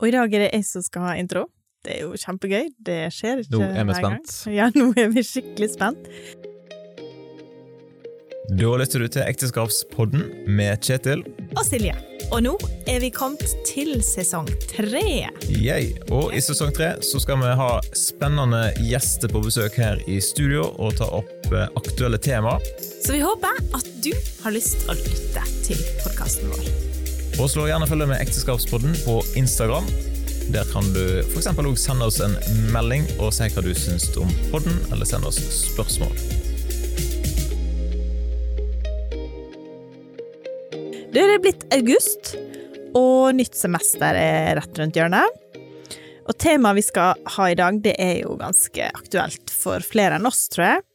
Og 0.00 0.08
i 0.08 0.14
dag 0.14 0.32
er 0.32 0.46
det 0.46 0.52
jeg 0.54 0.64
som 0.64 0.84
skal 0.84 1.10
ha 1.10 1.16
intro. 1.20 1.46
Det 1.84 1.96
er 1.96 2.04
jo 2.06 2.16
kjempegøy. 2.16 2.70
Det 2.80 3.00
skjer 3.12 3.42
ikke 3.44 3.56
Nå 3.56 3.66
er 3.68 3.88
vi 3.88 3.96
spent. 3.98 4.36
Ja, 4.52 4.70
nå 4.76 4.92
er 5.00 5.12
vi 5.12 5.24
skikkelig 5.24 5.74
spent. 5.76 6.08
Da 8.50 8.70
lytter 8.80 9.04
du 9.04 9.06
til 9.14 9.22
Ekteskapspodden 9.22 10.24
med 10.50 10.80
Kjetil. 10.82 11.22
Og 11.54 11.62
Silje. 11.68 11.94
Og 12.30 12.42
nå 12.42 12.56
er 12.90 12.98
vi 13.04 13.12
kommet 13.14 13.52
til 13.68 14.00
sesong 14.02 14.48
tre. 14.72 15.04
Yay. 15.52 15.92
Og 16.10 16.34
i 16.34 16.42
sesong 16.42 16.74
tre 16.74 16.92
så 17.06 17.20
skal 17.22 17.38
vi 17.44 17.54
ha 17.60 17.70
spennende 17.94 18.64
gjester 18.82 19.30
på 19.30 19.44
besøk 19.46 19.78
her 19.78 20.02
i 20.10 20.18
studio 20.24 20.66
og 20.82 20.96
ta 20.98 21.08
opp 21.20 21.50
eh, 21.52 21.68
aktuelle 21.78 22.18
tema. 22.18 22.58
Så 23.04 23.14
vi 23.14 23.22
håper 23.22 23.62
at 23.76 23.90
du 24.02 24.12
har 24.44 24.56
lyst 24.56 24.80
til 24.82 24.94
å 24.94 24.98
lytte 25.04 25.50
til 25.68 25.90
podkasten 26.02 26.50
vår. 26.54 26.79
Og 27.40 27.48
slå 27.48 27.62
gjerne 27.70 27.86
følge 27.88 28.04
med 28.04 28.20
Ekteskapspodden 28.20 28.92
på 29.00 29.14
Instagram. 29.40 29.86
Der 30.52 30.66
kan 30.68 30.84
du 30.92 31.22
f.eks. 31.22 31.46
òg 31.48 31.78
sende 31.80 32.04
oss 32.04 32.18
en 32.20 32.34
melding 32.68 33.06
og 33.16 33.30
si 33.32 33.46
hva 33.48 33.62
du 33.64 33.70
syns 33.72 34.10
om 34.20 34.28
podden, 34.50 34.76
eller 34.92 35.08
sende 35.08 35.30
oss 35.30 35.38
spørsmål. 35.70 36.12
Det 41.16 41.24
er 41.24 41.40
blitt 41.40 41.64
august, 41.72 42.34
og 42.92 43.32
nytt 43.40 43.56
semester 43.56 44.20
er 44.20 44.60
rett 44.60 44.82
rundt 44.82 45.00
hjørnet. 45.00 45.40
Og 46.28 46.36
temaet 46.36 46.82
vi 46.82 46.86
skal 46.90 47.24
ha 47.38 47.48
i 47.48 47.56
dag, 47.56 47.80
det 47.80 47.96
er 47.96 48.18
jo 48.20 48.36
ganske 48.36 48.92
aktuelt 48.92 49.48
for 49.48 49.80
flere 49.80 50.20
enn 50.20 50.28
oss, 50.28 50.44
tror 50.52 50.74
jeg. 50.74 50.86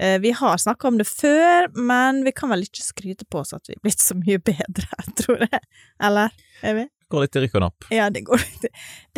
Eh, 0.00 0.16
Vi 0.22 0.30
har 0.32 0.56
snakka 0.62 0.88
om 0.88 0.96
det 1.00 1.04
før, 1.08 1.68
men 1.76 2.22
vi 2.24 2.32
kan 2.32 2.48
vel 2.52 2.64
ikke 2.64 2.82
skryte 2.86 3.26
på 3.28 3.42
oss 3.42 3.52
at 3.56 3.68
vi 3.68 3.76
er 3.76 3.82
blitt 3.84 4.00
så 4.00 4.16
mye 4.16 4.40
bedre, 4.40 4.88
tror 5.20 5.42
jeg. 5.44 5.60
Eller? 6.02 6.32
Er 6.64 6.78
vi? 6.78 6.86
Går 7.10 7.26
litt 7.26 7.36
i 7.36 7.42
rykk 7.44 7.58
og 7.58 7.64
napp. 7.66 7.88
Ja, 7.92 8.06
det 8.14 8.22
går 8.28 8.38
litt 8.40 8.68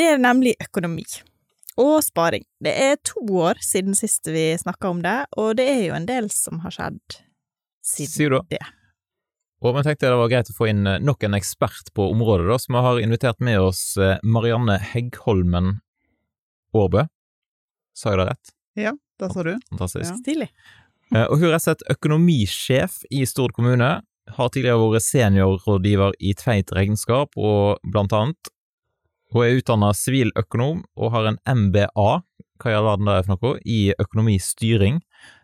Det 0.01 0.07
er 0.15 0.19
nemlig 0.23 0.57
økonomi. 0.65 1.05
Og 1.81 2.03
sparing. 2.05 2.45
Det 2.61 2.73
er 2.77 2.99
to 3.07 3.23
år 3.41 3.61
siden 3.65 3.95
sist 3.97 4.27
vi 4.29 4.51
snakka 4.61 4.91
om 4.93 5.01
det, 5.05 5.17
og 5.41 5.55
det 5.57 5.69
er 5.73 5.83
jo 5.87 5.95
en 5.97 6.09
del 6.09 6.29
som 6.35 6.59
har 6.67 6.75
skjedd 6.75 7.21
siden 7.83 8.13
Sier 8.13 8.35
du? 8.35 8.41
det. 8.51 8.61
Og 9.63 9.77
vi 9.77 9.85
tenkte 9.87 10.11
det 10.11 10.19
var 10.19 10.29
greit 10.33 10.51
å 10.51 10.57
få 10.57 10.67
inn 10.73 10.83
eh, 10.91 10.99
nok 11.01 11.23
en 11.29 11.37
ekspert 11.39 11.93
på 11.95 12.09
området, 12.11 12.49
da, 12.51 12.59
så 12.59 12.73
vi 12.75 12.83
har 12.89 13.01
invitert 13.05 13.39
med 13.47 13.61
oss 13.63 13.83
eh, 13.97 14.17
Marianne 14.27 14.77
Heggholmen 14.83 15.77
Aarbø. 16.75 17.05
Sa 17.95 18.11
jeg 18.13 18.19
det 18.23 18.27
rett? 18.33 18.53
Ja, 18.81 18.93
det 19.21 19.29
sa 19.33 19.45
du. 19.47 19.53
Fantastisk. 19.71 20.09
Ja. 20.11 20.17
Stilig. 20.19 20.49
Eh, 21.15 21.27
Og 21.29 21.39
hun 21.39 21.49
er 21.49 21.55
rett 21.57 21.63
og 21.63 21.67
slett 21.69 21.83
økonomisjef 21.93 23.03
i 23.13 23.25
Stord 23.29 23.53
kommune. 23.57 24.01
Har 24.37 24.49
tidligere 24.55 24.81
vært 24.81 25.05
seniorrådgiver 25.05 26.15
i 26.23 26.33
Tveit 26.39 26.73
regnskap, 26.73 27.35
og 27.37 27.79
blant 27.85 28.13
annet. 28.17 28.53
Hun 29.33 29.45
er 29.47 29.59
utdanna 29.59 29.91
siviløkonom 29.97 30.83
og 30.97 31.13
har 31.15 31.29
en 31.33 31.39
MBA, 31.49 32.09
hva 32.63 32.71
i 32.71 32.77
all 32.77 32.87
verden 32.87 33.09
det 33.09 33.15
er 33.19 33.27
for 33.27 33.35
noe, 33.35 33.61
i 33.65 33.81
økonomistyring. 33.99 35.01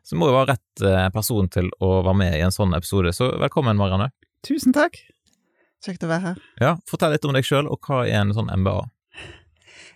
Så 0.06 0.16
må 0.16 0.28
jo 0.30 0.36
være 0.36 0.54
rett 0.54 0.84
eh, 0.86 1.08
person 1.12 1.48
til 1.52 1.70
å 1.84 1.98
være 2.04 2.16
med 2.20 2.36
i 2.38 2.42
en 2.46 2.54
sånn 2.54 2.76
episode, 2.76 3.12
så 3.16 3.32
velkommen, 3.40 3.76
Marianne. 3.80 4.10
Tusen 4.46 4.72
takk. 4.76 4.96
Kjekt 5.84 6.04
å 6.06 6.10
være 6.10 6.30
her. 6.32 6.38
Ja, 6.62 6.76
Fortell 6.88 7.12
litt 7.14 7.26
om 7.28 7.34
deg 7.36 7.46
sjøl, 7.46 7.68
og 7.70 7.80
hva 7.86 8.04
er 8.06 8.20
en 8.22 8.32
sånn 8.36 8.48
MBA? 8.62 8.78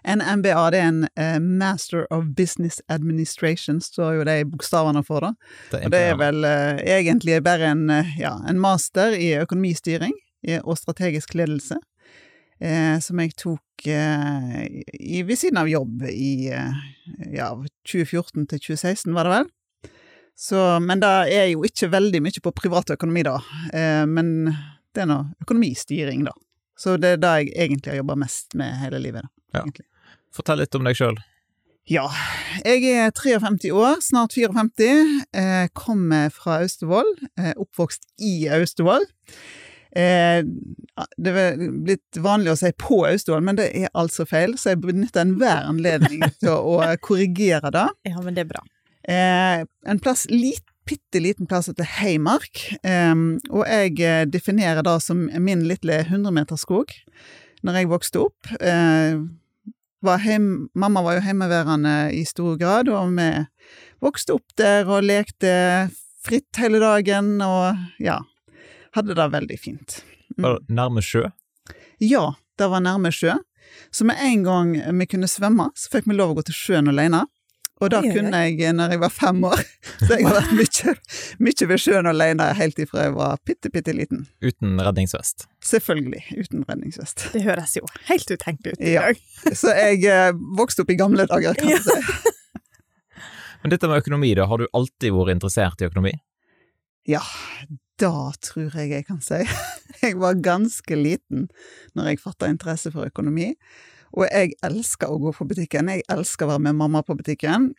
En 0.04 0.22
MBA 0.38 0.62
det 0.74 0.80
er 0.80 0.88
en 0.88 1.04
eh, 1.14 1.38
Master 1.40 2.06
of 2.12 2.24
Business 2.36 2.80
Administration, 2.88 3.80
står 3.80 4.18
jo 4.18 4.26
de 4.26 4.36
bokstavene 4.50 5.04
for. 5.06 5.22
da. 5.22 5.32
Det 5.70 5.84
Og 5.86 5.94
det 5.94 6.02
er 6.10 6.18
vel 6.20 6.44
eh, 6.48 6.82
egentlig 6.98 7.38
bare 7.46 7.70
en, 7.74 7.88
eh, 7.90 8.18
ja, 8.20 8.36
en 8.48 8.60
master 8.60 9.14
i 9.14 9.32
økonomistyring 9.38 10.14
og 10.66 10.74
strategisk 10.74 11.36
ledelse, 11.38 11.76
eh, 12.58 12.96
som 12.98 13.20
jeg 13.22 13.36
tok 13.38 13.86
eh, 13.86 14.64
i, 14.98 15.22
ved 15.22 15.38
siden 15.38 15.60
av 15.62 15.70
jobb 15.70 16.02
i 16.10 16.50
eh, 16.50 16.80
ja, 17.30 17.52
2014 17.86 18.48
til 18.50 18.58
2016, 18.58 19.14
var 19.14 19.28
det 19.28 19.36
vel. 19.36 19.50
Så, 20.34 20.58
men 20.82 21.02
det 21.02 21.12
er 21.30 21.50
jo 21.52 21.62
ikke 21.66 21.92
veldig 21.92 22.22
mye 22.24 22.42
på 22.42 22.54
privatøkonomi, 22.58 23.22
da. 23.28 23.36
Eh, 23.70 24.02
men 24.10 24.50
det 24.92 25.04
er 25.04 25.10
nå 25.10 25.20
økonomistyring, 25.44 26.26
da. 26.26 26.34
Så 26.78 26.96
det 26.98 27.16
er 27.16 27.22
det 27.22 27.32
jeg 27.38 27.52
egentlig 27.68 27.92
har 27.92 28.00
jobba 28.00 28.16
mest 28.24 28.56
med 28.58 28.80
hele 28.82 28.98
livet. 29.04 29.22
da. 29.28 29.32
Ja. 29.52 29.60
egentlig. 29.66 29.86
Fortell 30.32 30.62
litt 30.62 30.74
om 30.78 30.86
deg 30.88 30.96
sjøl. 30.98 31.18
Ja, 31.90 32.06
jeg 32.62 32.86
er 32.94 33.10
53 33.10 33.72
år, 33.74 33.98
snart 34.04 34.36
54. 34.36 35.24
Eh, 35.34 35.66
kommer 35.74 36.30
fra 36.30 36.60
Austevoll, 36.62 37.10
eh, 37.36 37.56
oppvokst 37.58 38.06
i 38.22 38.46
Austevoll. 38.54 39.02
Eh, 39.92 40.44
det 41.18 41.32
er 41.36 41.58
blitt 41.58 42.20
vanlig 42.22 42.54
å 42.54 42.60
si 42.60 42.70
på 42.78 43.02
Austevoll, 43.08 43.42
men 43.44 43.58
det 43.58 43.72
er 43.74 43.90
altså 43.98 44.24
feil, 44.28 44.54
så 44.56 44.72
jeg 44.72 44.82
benytter 44.84 45.26
enhver 45.26 45.66
anledning 45.68 46.22
til 46.40 46.54
å, 46.54 46.78
å 46.78 46.94
korrigere 47.02 47.74
det. 47.74 47.88
Ja, 48.08 48.22
men 48.22 48.38
det 48.38 48.46
er 48.46 48.52
bra. 48.54 48.62
Eh, 49.02 49.66
en 49.66 50.02
plass, 50.02 50.28
lit, 50.30 50.62
bitte 50.86 51.18
liten 51.22 51.50
plass 51.50 51.66
heter 51.66 51.88
Heimark, 51.98 52.62
eh, 52.86 53.12
og 53.50 53.66
jeg 53.66 53.98
eh, 53.98 54.24
definerer 54.30 54.86
det 54.86 54.98
som 55.02 55.26
min 55.26 55.66
lille 55.66 56.04
100-meterskog. 56.06 56.94
Når 57.66 57.78
jeg 57.78 57.90
vokste 57.90 58.22
opp, 58.24 58.54
eh, 58.58 59.18
var 60.02 60.22
hjem, 60.22 60.68
mamma 60.74 61.02
var 61.04 61.18
jo 61.18 61.24
hjemmeværende 61.26 61.94
i 62.14 62.24
stor 62.26 62.56
grad, 62.60 62.90
og 62.90 63.14
vi 63.16 63.28
vokste 64.02 64.36
opp 64.36 64.54
der 64.58 64.88
og 64.90 65.06
lekte 65.06 65.52
fritt 66.22 66.58
hele 66.58 66.80
dagen, 66.82 67.36
og 67.42 67.78
ja, 68.02 68.18
hadde 68.96 69.16
det 69.18 69.28
veldig 69.32 69.58
fint. 69.60 70.00
Mm. 70.36 70.58
Nærme 70.72 71.02
sjø. 71.04 71.28
Ja, 72.02 72.32
det 72.58 72.68
var 72.72 72.82
nærme 72.82 73.12
sjø. 73.14 73.36
Så 73.94 74.04
med 74.04 74.18
en 74.20 74.42
gang 74.44 74.74
vi 74.98 75.06
kunne 75.08 75.30
svømme, 75.30 75.70
så 75.78 75.92
fikk 75.92 76.10
vi 76.10 76.18
lov 76.18 76.34
å 76.34 76.40
gå 76.40 76.46
til 76.48 76.58
sjøen 76.58 76.90
alene. 76.92 77.24
Og 77.82 77.94
oi. 77.98 78.10
kunne 78.14 78.40
jeg 78.46 78.72
når 78.78 78.92
jeg 78.94 79.00
var 79.02 79.10
fem 79.12 79.44
år. 79.48 79.62
Så 80.06 80.10
jeg 80.14 80.26
har 80.28 80.36
vært 80.38 80.52
mye, 80.58 80.94
mye 81.48 81.68
ved 81.72 81.82
sjøen 81.82 82.06
alene 82.10 82.46
helt 82.58 82.78
ifra 82.84 83.08
jeg 83.08 83.14
var 83.16 83.38
bitte, 83.48 83.70
bitte 83.74 83.94
liten. 83.96 84.24
Uten 84.44 84.78
redningsvest. 84.86 85.46
Selvfølgelig 85.66 86.22
uten 86.38 86.64
redningsvest. 86.68 87.26
Det 87.34 87.42
høres 87.46 87.74
jo 87.78 87.84
helt 88.10 88.30
utenkelig 88.30 88.76
ut 88.76 88.84
i 88.86 88.94
Ja. 88.94 89.08
dag. 89.08 89.22
Så 89.60 89.74
jeg 89.74 90.04
eh, 90.06 90.32
vokste 90.58 90.84
opp 90.86 90.90
i 90.94 90.98
gamle 91.00 91.26
dager, 91.30 91.54
kan 91.58 91.72
du 91.74 91.78
si. 91.82 91.98
Men 93.62 93.70
dette 93.74 93.86
med 93.90 94.00
økonomi, 94.02 94.32
da, 94.34 94.46
har 94.50 94.58
du 94.58 94.66
alltid 94.74 95.12
vært 95.14 95.36
interessert 95.36 95.82
i 95.82 95.86
økonomi? 95.86 96.12
Ja, 97.06 97.20
da 98.02 98.10
tror 98.42 98.74
jeg 98.78 98.90
jeg 98.90 99.04
kan 99.06 99.20
si. 99.22 99.38
Jeg 100.02 100.16
var 100.18 100.34
ganske 100.42 100.96
liten 100.98 101.48
når 101.94 102.08
jeg 102.12 102.22
fatta 102.22 102.48
interesse 102.50 102.90
for 102.94 103.06
økonomi. 103.06 103.52
Og 104.12 104.26
jeg 104.28 104.56
elsker 104.66 105.10
å 105.10 105.20
gå 105.20 105.32
på 105.36 105.46
butikken. 105.48 105.90
Jeg 105.92 106.06
elsker 106.12 106.46
å 106.46 106.54
være 106.54 106.66
med 106.68 106.78
mamma 106.80 107.02
på 107.06 107.16
butikken. 107.18 107.72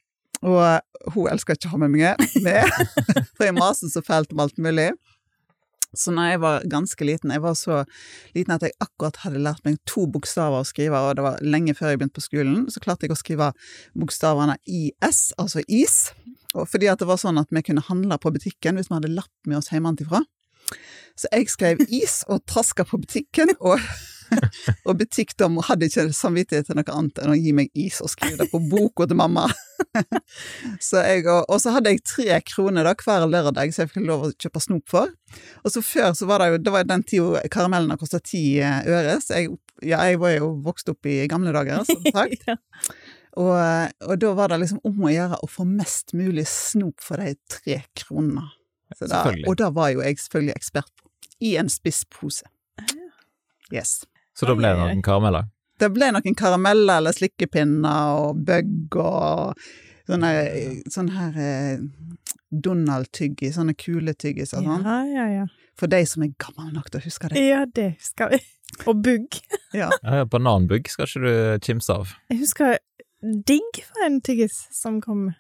Og 0.44 1.14
hun 1.14 1.32
elsker 1.32 1.56
ikke 1.56 1.70
å 1.70 1.76
ha 1.76 1.82
med 1.86 1.94
meg 1.94 2.24
med, 2.46 2.68
for 3.38 3.48
jeg 3.48 3.56
maser 3.56 3.92
så 3.92 4.04
fælt 4.04 4.34
om 4.36 4.44
alt 4.44 4.58
mulig. 4.62 4.92
Så 5.94 6.10
når 6.12 6.32
jeg 6.32 6.42
var 6.42 6.64
ganske 6.70 7.06
liten, 7.06 7.32
jeg 7.32 7.44
var 7.44 7.54
så 7.58 7.84
liten 8.34 8.56
at 8.56 8.64
jeg 8.66 8.74
akkurat 8.82 9.20
hadde 9.22 9.44
lært 9.46 9.62
meg 9.66 9.78
to 9.90 10.08
bokstaver 10.10 10.64
å 10.64 10.68
skrive, 10.68 10.98
og 10.98 11.20
det 11.20 11.26
var 11.26 11.44
lenge 11.46 11.76
før 11.78 11.94
jeg 11.94 12.02
begynte 12.02 12.18
på 12.18 12.26
skolen, 12.26 12.64
så 12.74 12.82
klarte 12.82 13.06
jeg 13.06 13.14
å 13.14 13.20
skrive 13.20 13.52
bokstavene 13.94 14.58
IS, 14.66 15.28
altså 15.38 15.62
is. 15.70 15.98
Og 16.58 16.66
fordi 16.70 16.90
at 16.90 17.02
det 17.02 17.10
var 17.10 17.22
sånn 17.22 17.38
at 17.42 17.54
vi 17.54 17.62
kunne 17.66 17.86
handle 17.86 18.18
på 18.22 18.34
butikken 18.34 18.80
hvis 18.80 18.90
vi 18.90 18.98
hadde 18.98 19.14
lapp 19.14 19.32
med 19.46 19.62
oss 19.62 19.70
hjemmefra. 19.70 20.24
Så 21.14 21.30
jeg 21.30 21.52
skrev 21.54 21.86
is 21.94 22.24
og 22.26 22.42
traska 22.50 22.88
på 22.90 22.98
butikken, 23.04 23.54
og, 23.62 23.78
og 24.88 24.98
butikkdom 25.00 25.60
hadde 25.68 25.90
ikke 25.90 26.08
samvittighet 26.16 26.70
til 26.70 26.80
noe 26.80 26.96
annet 26.96 27.22
enn 27.24 27.34
å 27.34 27.38
gi 27.38 27.54
meg 27.56 27.72
is 27.78 28.00
og 28.04 28.12
skrive 28.14 28.44
det 28.44 28.50
på 28.52 28.62
boka 28.72 29.08
til 29.10 29.20
mamma. 29.20 29.48
Så 30.88 31.02
jeg, 31.04 31.26
og, 31.28 31.44
og 31.52 31.60
så 31.62 31.74
hadde 31.76 31.92
jeg 31.92 32.04
tre 32.08 32.38
kroner 32.48 32.88
da 32.88 32.94
hver 32.98 33.26
lørdag, 33.30 33.74
så 33.74 33.84
jeg 33.84 33.92
fikk 33.92 34.06
lov 34.08 34.24
å 34.26 34.30
kjøpe 34.32 34.62
snop 34.64 34.86
for. 34.90 35.12
Og 35.62 35.74
så 35.74 35.84
før 35.86 36.16
så 36.18 36.28
var 36.30 36.42
det 36.42 36.48
jo, 36.50 36.62
det 36.66 36.74
var 36.74 36.88
den 36.88 37.04
tida 37.06 37.42
karamellene 37.52 37.98
kosta 38.00 38.22
ti 38.24 38.62
eh, 38.64 38.80
øre, 38.90 39.18
så 39.22 39.42
jeg, 39.42 39.52
ja, 39.84 40.00
jeg 40.08 40.22
var 40.22 40.34
jo 40.38 40.54
vokst 40.66 40.90
opp 40.90 41.10
i 41.10 41.20
gamle 41.30 41.54
dager, 41.56 41.84
som 41.90 42.02
sagt. 42.16 42.48
Ja. 42.50 42.58
Og, 43.42 43.54
og 44.06 44.18
da 44.22 44.34
var 44.38 44.54
det 44.54 44.62
liksom 44.62 44.82
om 44.86 45.06
å 45.08 45.14
gjøre 45.14 45.40
å 45.42 45.50
få 45.50 45.66
mest 45.68 46.14
mulig 46.18 46.46
snop 46.50 47.02
for 47.02 47.22
de 47.22 47.34
tre 47.50 47.82
kronene. 47.98 48.46
Så 48.98 49.10
da, 49.10 49.26
og 49.50 49.58
da 49.58 49.72
var 49.74 49.90
jo 49.94 50.04
jeg 50.06 50.20
selvfølgelig 50.22 50.58
ekspert 50.58 50.92
på. 50.94 51.10
I 51.44 51.56
en 51.60 51.72
spisspose. 51.72 52.46
Yes. 53.74 54.04
Så 54.38 54.50
da 54.50 54.56
ble 54.58 54.74
det 54.74 54.82
noen 54.82 55.04
karameller? 55.06 55.50
Det 55.82 55.90
ble 55.94 56.12
noen 56.16 56.38
karameller 56.38 57.02
eller 57.02 57.16
slikkepinner 57.16 58.20
og 58.22 58.44
bøgg 58.48 58.98
og 59.02 59.66
sånne, 60.10 60.32
sånne 60.94 61.18
her 61.18 61.40
eh, 61.42 61.84
Donald-tyggis, 62.54 63.56
sånne 63.58 63.76
kule 63.78 64.14
tyggis 64.14 64.54
og 64.54 64.68
sånn. 64.68 64.86
Ja, 64.86 64.98
ja, 65.10 65.28
ja. 65.42 65.46
For 65.80 65.90
de 65.90 66.04
som 66.06 66.26
er 66.26 66.34
gamle 66.42 66.70
nok 66.76 66.92
til 66.94 67.02
å 67.02 67.06
huske 67.08 67.32
det. 67.32 67.42
Ja, 67.42 67.64
det 67.66 67.96
husker 67.98 68.34
vi. 68.34 68.42
Og 68.90 69.04
bugg. 69.06 69.40
Ja. 69.74 69.88
Ja, 70.04 70.20
ja, 70.20 70.26
bananbugg 70.30 70.86
skal 70.92 71.08
ikke 71.08 71.22
du 71.24 71.64
kimse 71.66 71.96
av. 71.98 72.12
Jeg 72.30 72.44
husker 72.44 72.76
digg 73.24 73.80
for 73.88 74.06
en 74.06 74.20
tyggis 74.22 74.68
som 74.70 75.00
kom 75.02 75.32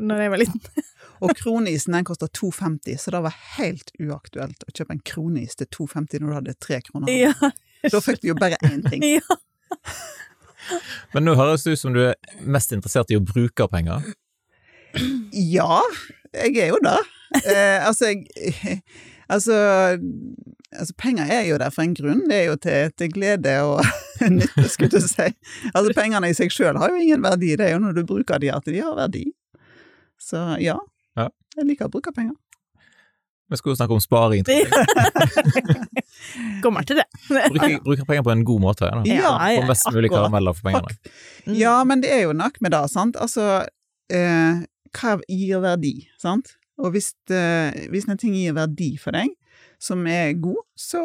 når 0.00 0.22
jeg 0.22 0.32
var 0.32 0.40
liten. 0.40 0.62
Og 1.22 1.34
kronisen 1.36 1.92
den 1.92 2.06
kosta 2.08 2.30
2,50, 2.32 2.96
så 3.02 3.12
det 3.12 3.20
var 3.26 3.36
helt 3.58 3.92
uaktuelt 4.00 4.64
å 4.64 4.72
kjøpe 4.72 4.96
en 4.96 5.02
kronis 5.04 5.58
til 5.60 5.68
2,50 5.76 6.22
når 6.22 6.32
du 6.32 6.36
hadde 6.38 6.56
tre 6.56 6.80
kroner. 6.86 7.12
Ja. 7.12 7.52
Da 7.90 8.00
fikk 8.04 8.20
du 8.22 8.28
jo 8.32 8.34
bare 8.38 8.58
én 8.68 8.82
ting. 8.86 9.02
ja. 9.16 9.38
Men 11.14 11.26
nå 11.26 11.34
høres 11.36 11.64
det 11.66 11.74
ut 11.74 11.80
som 11.82 11.94
du 11.94 12.00
er 12.06 12.14
mest 12.46 12.72
interessert 12.74 13.10
i 13.10 13.18
å 13.18 13.24
bruke 13.24 13.66
penger. 13.72 14.04
Ja, 15.32 15.80
jeg 16.36 16.56
er 16.62 16.70
jo 16.70 16.78
det. 16.84 16.98
Eh, 17.42 17.80
altså, 17.88 18.12
jeg 18.12 18.78
altså, 19.32 19.56
altså, 20.70 20.94
penger 21.00 21.32
er 21.32 21.46
jo 21.48 21.58
der 21.60 21.72
for 21.74 21.82
en 21.84 21.94
grunn. 21.98 22.22
Det 22.30 22.38
er 22.38 22.46
jo 22.52 22.56
til, 22.60 22.92
til 23.00 23.12
glede 23.12 23.56
og 23.66 23.82
nytte, 24.38 24.68
skulle 24.70 24.92
du 24.94 25.00
si. 25.08 25.28
Altså, 25.72 25.92
pengene 25.96 26.30
i 26.30 26.36
seg 26.36 26.52
sjøl 26.54 26.78
har 26.80 26.92
jo 26.92 27.00
ingen 27.02 27.24
verdi, 27.24 27.54
det 27.58 27.70
er 27.70 27.74
jo 27.76 27.82
når 27.82 27.98
du 27.98 28.04
bruker 28.08 28.40
de 28.42 28.52
at 28.54 28.68
de 28.68 28.78
har 28.84 28.94
verdi. 29.00 29.26
Så 30.22 30.38
ja, 30.62 30.78
Ja. 31.18 31.26
jeg 31.58 31.66
liker 31.72 31.88
å 31.90 31.92
bruke 31.92 32.12
penger. 32.14 32.36
Vi 33.52 33.58
skulle 33.60 33.74
jo 33.74 33.78
snakke 33.80 33.96
om 33.96 34.00
sparing. 34.02 34.44
Kommer 36.62 36.86
til 36.88 36.98
det. 37.00 37.06
Bruker, 37.28 37.78
bruker 37.84 38.06
penger 38.08 38.24
på 38.26 38.32
en 38.34 38.44
god 38.48 38.60
måte. 38.64 38.88
Ja, 38.88 39.02
da. 39.02 39.50
Ja, 39.52 39.60
Få 39.62 39.68
mest 39.68 39.88
mulig 39.94 40.10
karameller 40.12 40.56
for 40.56 40.68
pengene. 40.70 40.96
Mm. 41.46 41.54
Ja, 41.58 41.74
men 41.88 42.02
det 42.04 42.12
er 42.14 42.24
jo 42.26 42.32
nok 42.36 42.58
med 42.64 42.72
det, 42.74 42.82
sant. 42.92 43.18
Altså, 43.20 43.46
eh, 44.12 44.62
hva 44.96 45.14
gir 45.28 45.62
verdi, 45.64 45.94
sant? 46.22 46.54
Og 46.82 46.94
hvis, 46.94 47.12
eh, 47.30 47.86
hvis 47.92 48.08
en 48.10 48.18
ting 48.20 48.34
gir 48.38 48.54
verdi 48.56 48.94
for 49.00 49.14
deg, 49.16 49.34
som 49.82 50.04
er 50.06 50.32
god, 50.40 50.62
så, 50.78 51.02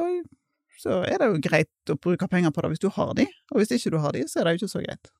så 0.81 1.01
er 1.07 1.17
det 1.21 1.31
jo 1.33 1.41
greit 1.43 1.91
å 1.93 1.97
bruke 1.99 2.27
penger 2.31 2.53
på 2.53 2.61
det 2.63 2.73
hvis 2.75 2.83
du 2.85 2.89
har 2.93 3.13
de, 3.17 3.25
og 3.51 3.61
hvis 3.61 3.73
ikke 3.75 3.91
du 3.95 3.99
har 4.03 4.13
de, 4.15 4.23
så 4.29 4.39
er 4.41 4.47
det 4.51 4.55
jo 4.57 4.63
ikke 4.63 4.75
så 4.77 4.83
greit. 4.85 5.11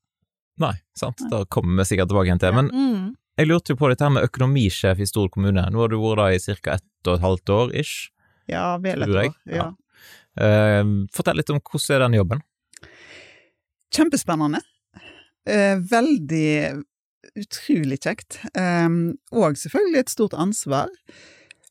Nei, 0.62 0.74
sant. 0.98 1.22
Da 1.30 1.44
kommer 1.54 1.84
vi 1.84 1.90
sikkert 1.92 2.10
tilbake 2.10 2.32
igjen 2.32 2.40
til. 2.42 2.54
Men 2.58 2.70
Mm. 2.74 3.16
jeg 3.38 3.48
lurte 3.48 3.70
jo 3.74 3.78
på 3.78 3.90
dette 3.92 4.02
her 4.02 4.10
med 4.16 4.26
økonomisjef 4.26 4.98
i 5.00 5.06
stor 5.06 5.28
kommune. 5.30 5.62
Nå 5.70 5.84
har 5.84 5.88
du 5.92 5.98
vært 6.02 6.18
der 6.18 6.34
i 6.34 6.40
ca. 6.62 6.72
ett 6.80 6.86
og 7.08 7.18
et 7.18 7.26
halvt 7.26 7.54
år, 7.58 7.76
ish. 7.84 8.12
Ja, 8.52 8.78
vel 8.84 9.04
et 9.04 9.16
år. 9.16 9.32
Ja. 9.50 9.64
ja. 9.64 9.70
Eh, 10.38 10.84
fortell 11.16 11.40
litt 11.40 11.52
om 11.54 11.62
hvordan 11.64 11.96
er 11.96 12.06
den 12.06 12.20
jobben? 12.20 12.44
Kjempespennende. 13.96 14.62
Eh, 15.48 15.80
veldig 15.80 16.84
utrolig 17.38 18.02
kjekt. 18.04 18.42
Eh, 18.58 18.90
og 19.32 19.58
selvfølgelig 19.60 20.04
et 20.04 20.14
stort 20.14 20.38
ansvar. 20.38 20.92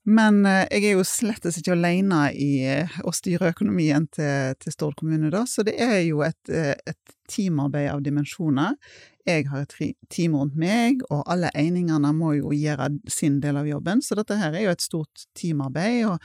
Men 0.06 0.44
eh, 0.47 0.65
jeg 0.71 0.93
er 0.93 0.97
jo 1.00 1.06
slettes 1.06 1.59
ikke 1.61 1.75
alene 1.75 2.29
i 2.33 2.50
eh, 2.67 2.99
å 3.03 3.15
styre 3.15 3.53
økonomien 3.55 4.06
til, 4.15 4.55
til 4.62 4.75
Stord 4.75 4.97
kommune, 5.00 5.33
da, 5.35 5.43
så 5.50 5.65
det 5.67 5.77
er 5.83 6.00
jo 6.06 6.23
et, 6.27 6.41
et 6.50 7.17
teamarbeid 7.31 7.91
av 7.91 8.05
dimensjoner. 8.06 8.77
Jeg 9.26 9.49
har 9.50 9.64
et 9.64 9.96
team 10.12 10.37
rundt 10.38 10.55
meg, 10.58 11.02
og 11.11 11.25
alle 11.26 11.50
einingene 11.58 12.12
må 12.14 12.37
jo 12.37 12.52
gjøre 12.55 12.93
sin 13.11 13.40
del 13.43 13.58
av 13.58 13.67
jobben, 13.67 14.02
så 14.02 14.19
dette 14.19 14.38
her 14.38 14.55
er 14.55 14.69
jo 14.69 14.76
et 14.76 14.84
stort 14.84 15.26
teamarbeid. 15.34 16.05
og 16.06 16.19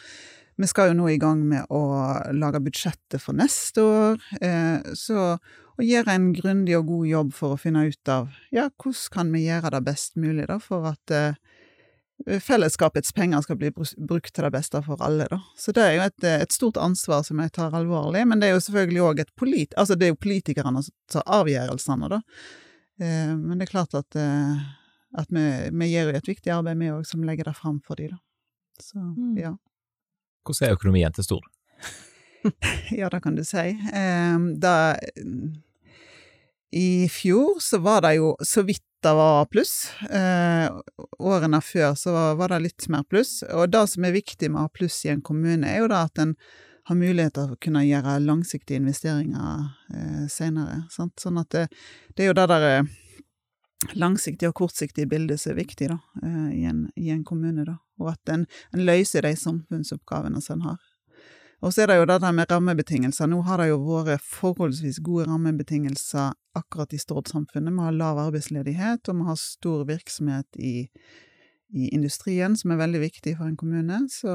vi 0.62 0.68
skal 0.70 0.92
jo 0.92 0.98
nå 1.00 1.08
i 1.10 1.18
gang 1.18 1.42
med 1.48 1.72
å 1.74 1.82
lage 2.38 2.62
budsjettet 2.62 3.22
for 3.24 3.34
neste 3.34 3.82
år, 3.82 4.20
eh, 4.42 4.94
så 4.94 5.34
å 5.82 5.86
gjøre 5.86 6.14
en 6.14 6.28
grundig 6.36 6.76
og 6.78 6.92
god 6.92 7.08
jobb 7.10 7.32
for 7.34 7.56
å 7.56 7.60
finne 7.60 7.88
ut 7.90 8.12
av 8.12 8.30
ja, 8.54 8.68
hvordan 8.70 9.14
kan 9.16 9.32
vi 9.34 9.48
gjøre 9.48 9.72
det 9.74 9.82
best 9.88 10.20
mulig 10.22 10.46
da, 10.52 10.60
for 10.62 10.92
at 10.92 11.16
eh, 11.16 11.40
fellesskapets 12.46 13.14
penger 13.18 13.42
skal 13.46 13.58
bli 13.58 13.72
brukt 13.74 14.34
til 14.34 14.46
det 14.46 14.54
beste 14.54 14.82
for 14.86 15.02
alle, 15.02 15.26
da. 15.32 15.40
Så 15.58 15.74
det 15.74 15.86
er 15.88 15.96
jo 15.96 16.04
et, 16.06 16.24
eh, 16.28 16.42
et 16.46 16.54
stort 16.54 16.78
ansvar 16.78 17.24
som 17.26 17.42
jeg 17.42 17.56
tar 17.58 17.74
alvorlig, 17.78 18.26
men 18.28 18.42
det 18.42 18.52
er 18.52 18.58
jo 18.58 18.66
selvfølgelig 18.68 19.06
òg 19.08 19.24
et 19.24 19.34
polit... 19.40 19.74
Altså, 19.78 19.98
det 19.98 20.08
er 20.08 20.14
jo 20.14 20.24
politikerne 20.28 20.84
som 20.86 20.98
tar 21.12 21.26
avgjørelsene, 21.42 22.12
da. 22.12 22.22
Eh, 23.02 23.34
men 23.38 23.58
det 23.60 23.68
er 23.68 23.72
klart 23.74 23.96
at, 23.98 24.16
eh, 24.16 24.62
at 25.18 25.32
vi, 25.34 25.46
vi 25.74 25.90
gjør 25.92 26.12
jo 26.12 26.18
et 26.22 26.30
viktig 26.30 26.54
arbeid, 26.54 26.78
vi 26.80 26.92
òg, 26.94 27.06
som 27.10 27.24
legger 27.28 27.50
det 27.50 27.56
fram 27.58 27.82
for 27.86 27.96
dem. 28.00 28.14
da. 28.16 28.22
Så, 28.82 28.98
Mm. 29.02 29.36
ja. 29.38 29.56
Hvordan 30.46 30.68
er 30.70 30.78
økonomien 30.78 31.14
til 31.14 31.24
Stord? 31.28 31.50
Ja, 32.98 33.10
det 33.14 33.20
kan 33.22 33.36
du 33.38 33.44
si. 33.46 33.68
Eh, 33.94 34.38
da 34.58 34.74
I 36.74 37.08
fjor 37.12 37.60
så 37.62 37.78
var 37.84 38.02
det 38.06 38.16
jo 38.18 38.32
så 38.48 38.64
vidt 38.66 38.84
det 39.02 39.12
var 39.18 39.48
pluss. 39.50 39.90
Eh, 40.14 40.68
årene 41.26 41.58
før 41.66 41.96
så 41.98 42.12
var, 42.14 42.36
var 42.38 42.52
det 42.54 42.60
litt 42.68 42.86
mer 42.94 43.02
pluss. 43.10 43.40
Og 43.50 43.72
det 43.74 43.82
som 43.90 44.06
er 44.06 44.14
viktig 44.14 44.50
med 44.52 44.62
å 44.62 44.66
ha 44.68 44.70
pluss 44.74 45.00
i 45.08 45.10
en 45.14 45.24
kommune, 45.26 45.66
er 45.66 45.82
jo 45.82 45.88
da 45.90 46.04
at 46.06 46.22
en 46.22 46.36
har 46.92 47.00
mulighet 47.00 47.36
til 47.38 47.54
å 47.54 47.60
kunne 47.62 47.86
gjøre 47.88 48.18
langsiktige 48.26 48.82
investeringer 48.82 49.64
eh, 49.96 50.26
senere. 50.32 50.84
Sant? 50.92 51.16
Sånn 51.22 51.40
at 51.42 51.52
det, 51.56 51.68
det 52.18 52.26
er 52.26 52.32
jo 52.32 52.38
det 52.38 52.48
der 52.52 52.68
eh, 52.68 52.92
langsiktige 53.98 54.52
og 54.52 54.58
kortsiktige 54.62 55.10
bildet 55.10 55.42
som 55.42 55.54
er 55.54 55.62
viktig 55.62 55.90
da, 55.94 56.00
eh, 56.24 56.50
i, 56.60 56.64
en, 56.70 56.86
i 57.00 57.12
en 57.14 57.24
kommune. 57.28 57.66
da. 57.68 57.78
Og 58.02 58.12
at 58.14 58.34
en, 58.34 58.48
en 58.76 58.84
løser 58.86 59.26
de 59.26 59.34
samfunnsoppgavene 59.40 60.42
som 60.44 60.60
en 60.60 60.72
har. 60.72 60.82
Og 61.62 61.74
så 61.74 61.84
er 61.84 61.92
det 61.92 62.00
jo 62.00 62.08
det 62.10 62.18
der 62.24 62.34
med 62.34 62.50
rammebetingelser. 62.50 63.30
Nå 63.30 63.44
har 63.46 63.62
det 63.62 63.70
jo 63.70 63.78
vært 63.86 64.26
forholdsvis 64.26 64.98
gode 65.06 65.28
rammebetingelser 65.30 66.34
akkurat 66.58 66.94
i 66.98 67.00
Stord-samfunnet. 67.00 67.76
Vi 67.76 67.86
har 67.86 67.94
lav 67.94 68.18
arbeidsledighet, 68.18 69.06
og 69.08 69.20
vi 69.20 69.28
har 69.28 69.38
stor 69.38 69.84
virksomhet 69.86 70.58
i, 70.58 70.88
i 71.70 71.92
industrien, 71.94 72.58
som 72.58 72.74
er 72.74 72.82
veldig 72.82 73.04
viktig 73.06 73.36
for 73.38 73.46
en 73.46 73.60
kommune. 73.62 74.02
Så, 74.10 74.34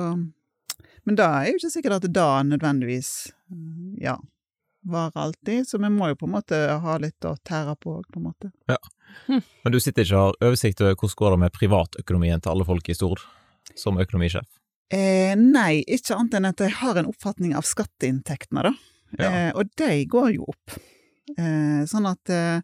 men 1.06 1.18
da 1.18 1.28
er 1.38 1.52
jo 1.52 1.60
ikke 1.60 1.70
sikkert 1.70 2.00
at 2.00 2.06
det 2.08 2.14
da 2.16 2.42
nødvendigvis 2.42 3.10
mm, 3.52 3.96
ja, 4.02 4.16
varer 4.90 5.20
alltid. 5.28 5.68
Så 5.68 5.78
vi 5.78 5.90
må 5.92 6.10
jo 6.10 6.18
på 6.18 6.26
en 6.26 6.34
måte 6.34 6.58
ha 6.82 6.98
litt 7.02 7.26
å 7.26 7.36
tære 7.46 7.76
på 7.82 7.98
òg, 8.00 8.08
på 8.10 8.20
en 8.20 8.26
måte. 8.26 8.50
Ja, 8.70 8.78
Men 9.28 9.74
du 9.74 9.78
sitter 9.80 10.02
ikke 10.02 10.18
og 10.18 10.24
har 10.24 10.50
oversikt 10.50 10.82
over 10.82 10.96
hvordan 10.98 11.18
går 11.20 11.34
det 11.34 11.40
med 11.44 11.54
privatøkonomien 11.54 12.42
til 12.42 12.52
alle 12.52 12.66
folk 12.68 12.90
i 12.90 12.96
Stord, 12.98 13.22
som 13.78 14.00
økonomisjef? 14.02 14.48
Eh, 14.94 15.32
nei, 15.38 15.82
ikke 15.86 16.14
annet 16.14 16.36
enn 16.38 16.50
at 16.50 16.62
jeg 16.62 16.76
har 16.80 16.98
en 16.98 17.08
oppfatning 17.10 17.56
av 17.58 17.66
skatteinntektene, 17.66 18.68
da. 18.68 18.74
Ja. 19.16 19.30
Eh, 19.30 19.48
og 19.54 19.72
de 19.78 20.04
går 20.10 20.34
jo 20.36 20.50
opp. 20.52 20.76
Eh, 21.38 21.82
sånn 21.90 22.06
at 22.06 22.30
eh, 22.30 22.60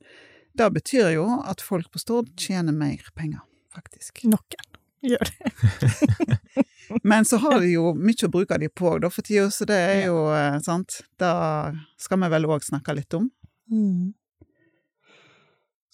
det 0.58 0.68
betyr 0.74 1.14
jo 1.16 1.26
at 1.48 1.64
folk 1.64 1.90
på 1.94 2.02
Stord 2.02 2.30
tjener 2.38 2.74
mer 2.74 3.06
penger, 3.18 3.42
faktisk. 3.74 4.22
Noen 4.26 4.71
gjør 5.02 5.28
det. 5.28 6.38
Men 7.08 7.24
så 7.24 7.38
har 7.40 7.58
vi 7.62 7.72
jo 7.74 7.94
mye 7.96 8.26
å 8.26 8.30
bruke 8.32 8.58
de 8.60 8.68
på 8.68 8.98
da 9.00 9.08
for 9.10 9.24
tida, 9.24 9.46
så 9.54 9.64
det 9.68 9.78
er 9.78 10.02
jo 10.10 10.26
eh, 10.34 10.58
sant. 10.64 11.00
Da 11.20 11.72
skal 12.00 12.20
vi 12.20 12.28
vel 12.34 12.44
òg 12.52 12.64
snakke 12.66 12.94
litt 12.98 13.14
om. 13.16 13.30
Mm. 13.72 14.12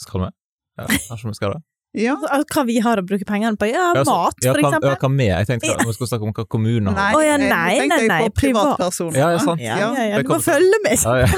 Skal 0.02 0.20
vi? 0.26 0.30
Ja, 0.78 0.86
kanskje 1.08 1.28
vi 1.32 1.34
skal 1.40 1.56
det? 1.56 1.62
Ja. 1.98 2.12
Altså, 2.28 2.44
Hva 2.52 2.62
vi 2.68 2.74
har 2.84 3.00
å 3.00 3.02
bruke 3.02 3.24
pengene 3.26 3.56
på? 3.58 3.64
Ja, 3.66 3.86
Ja, 3.96 4.02
så- 4.04 4.12
mat, 4.12 4.34
ja, 4.44 4.52
for 4.52 4.60
hva- 4.60 4.68
eksempel. 4.68 4.90
Ja, 4.92 4.96
hva 5.00 5.08
med? 5.10 5.30
Jeg 5.32 5.46
tenkte 5.48 5.70
at 5.72 5.86
vi 5.88 5.94
skulle 5.96 6.10
snakke 6.10 6.26
om 6.28 6.34
hva 6.36 6.44
kommunen 6.52 6.90
har. 6.92 6.98
Nei, 6.98 7.22
ja, 7.24 7.36
nei, 7.40 7.48
nei, 7.48 7.86
nei, 7.88 8.00
nei, 8.10 8.18
på 8.20 8.34
privat. 8.36 8.76
privatpersoner. 8.76 9.16
Ja, 9.18 9.30
ja, 9.32 9.38
sant. 9.42 9.62
Ja, 9.64 9.78
Ja, 9.80 9.88
ja, 9.96 10.04
ja, 10.12 10.20
du 10.22 10.28
må 10.28 10.38
følge 10.44 10.78
med. 10.84 11.00
Ja, 11.00 11.14
ja. 11.24 11.28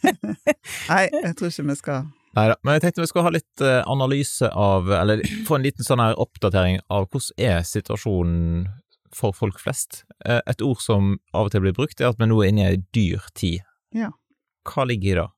Nei, 0.92 1.00
jeg 1.24 1.32
tror 1.40 1.48
ikke 1.48 1.64
vi 1.70 1.76
skal 1.80 2.04
Neida, 2.36 2.56
men 2.64 2.78
jeg 2.78 2.84
tenkte 2.86 3.02
vi 3.02 3.08
skulle 3.10 3.26
ha 3.26 3.34
litt 3.34 3.60
eh, 3.64 3.82
analyse 3.90 4.48
av, 4.48 4.88
eller 4.96 5.20
få 5.48 5.58
en 5.58 5.66
liten 5.66 5.84
sånn 5.84 6.00
her 6.00 6.16
oppdatering 6.20 6.78
av 6.88 7.10
hvordan 7.12 7.36
er 7.44 7.66
situasjonen 7.68 8.70
for 9.12 9.36
folk 9.36 9.60
flest. 9.60 10.04
Eh, 10.24 10.40
Et 10.48 10.64
ord 10.64 10.80
som 10.80 11.18
av 11.34 11.50
og 11.50 11.52
til 11.52 11.64
blir 11.66 11.76
brukt, 11.76 12.00
er 12.00 12.08
at 12.08 12.20
vi 12.20 12.30
nå 12.30 12.40
er 12.40 12.48
inne 12.52 12.64
i 12.64 12.70
ei 12.72 12.80
dyr 12.96 13.28
tid. 13.36 13.60
Ja. 13.92 14.14
Hva 14.64 14.86
ligger 14.88 15.12
i 15.12 15.18
det? 15.20 15.28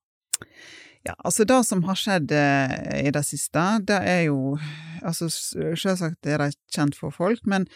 Ja, 1.05 1.13
altså 1.19 1.45
det 1.45 1.59
som 1.69 1.83
har 1.85 1.99
skjedd 2.01 2.31
eh, 2.33 3.09
i 3.09 3.11
det 3.13 3.25
siste, 3.27 3.65
det 3.85 4.01
er 4.09 4.27
jo 4.31 4.57
Altså 5.05 5.27
selvsagt 5.29 6.25
er 6.25 6.39
det 6.41 6.55
kjent 6.73 6.95
for 6.97 7.13
folk, 7.13 7.43
men 7.45 7.67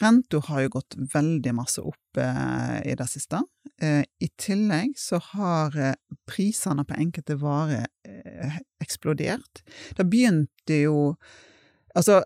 renta 0.00 0.40
har 0.48 0.64
jo 0.64 0.74
gått 0.78 0.96
veldig 1.12 1.52
masse 1.56 1.82
opp 1.84 2.20
eh, 2.20 2.78
i 2.92 2.94
det 2.98 3.08
siste. 3.10 3.42
Eh, 3.82 4.02
I 4.02 4.28
tillegg 4.40 4.94
så 4.98 5.20
har 5.32 5.76
eh, 5.78 5.96
prisene 6.28 6.84
på 6.86 6.96
enkelte 6.96 7.38
varer 7.40 7.86
eh, 8.08 8.60
eksplodert. 8.82 9.64
Det 9.96 10.08
begynte 10.08 10.82
jo 10.86 10.96
Altså, 11.96 12.18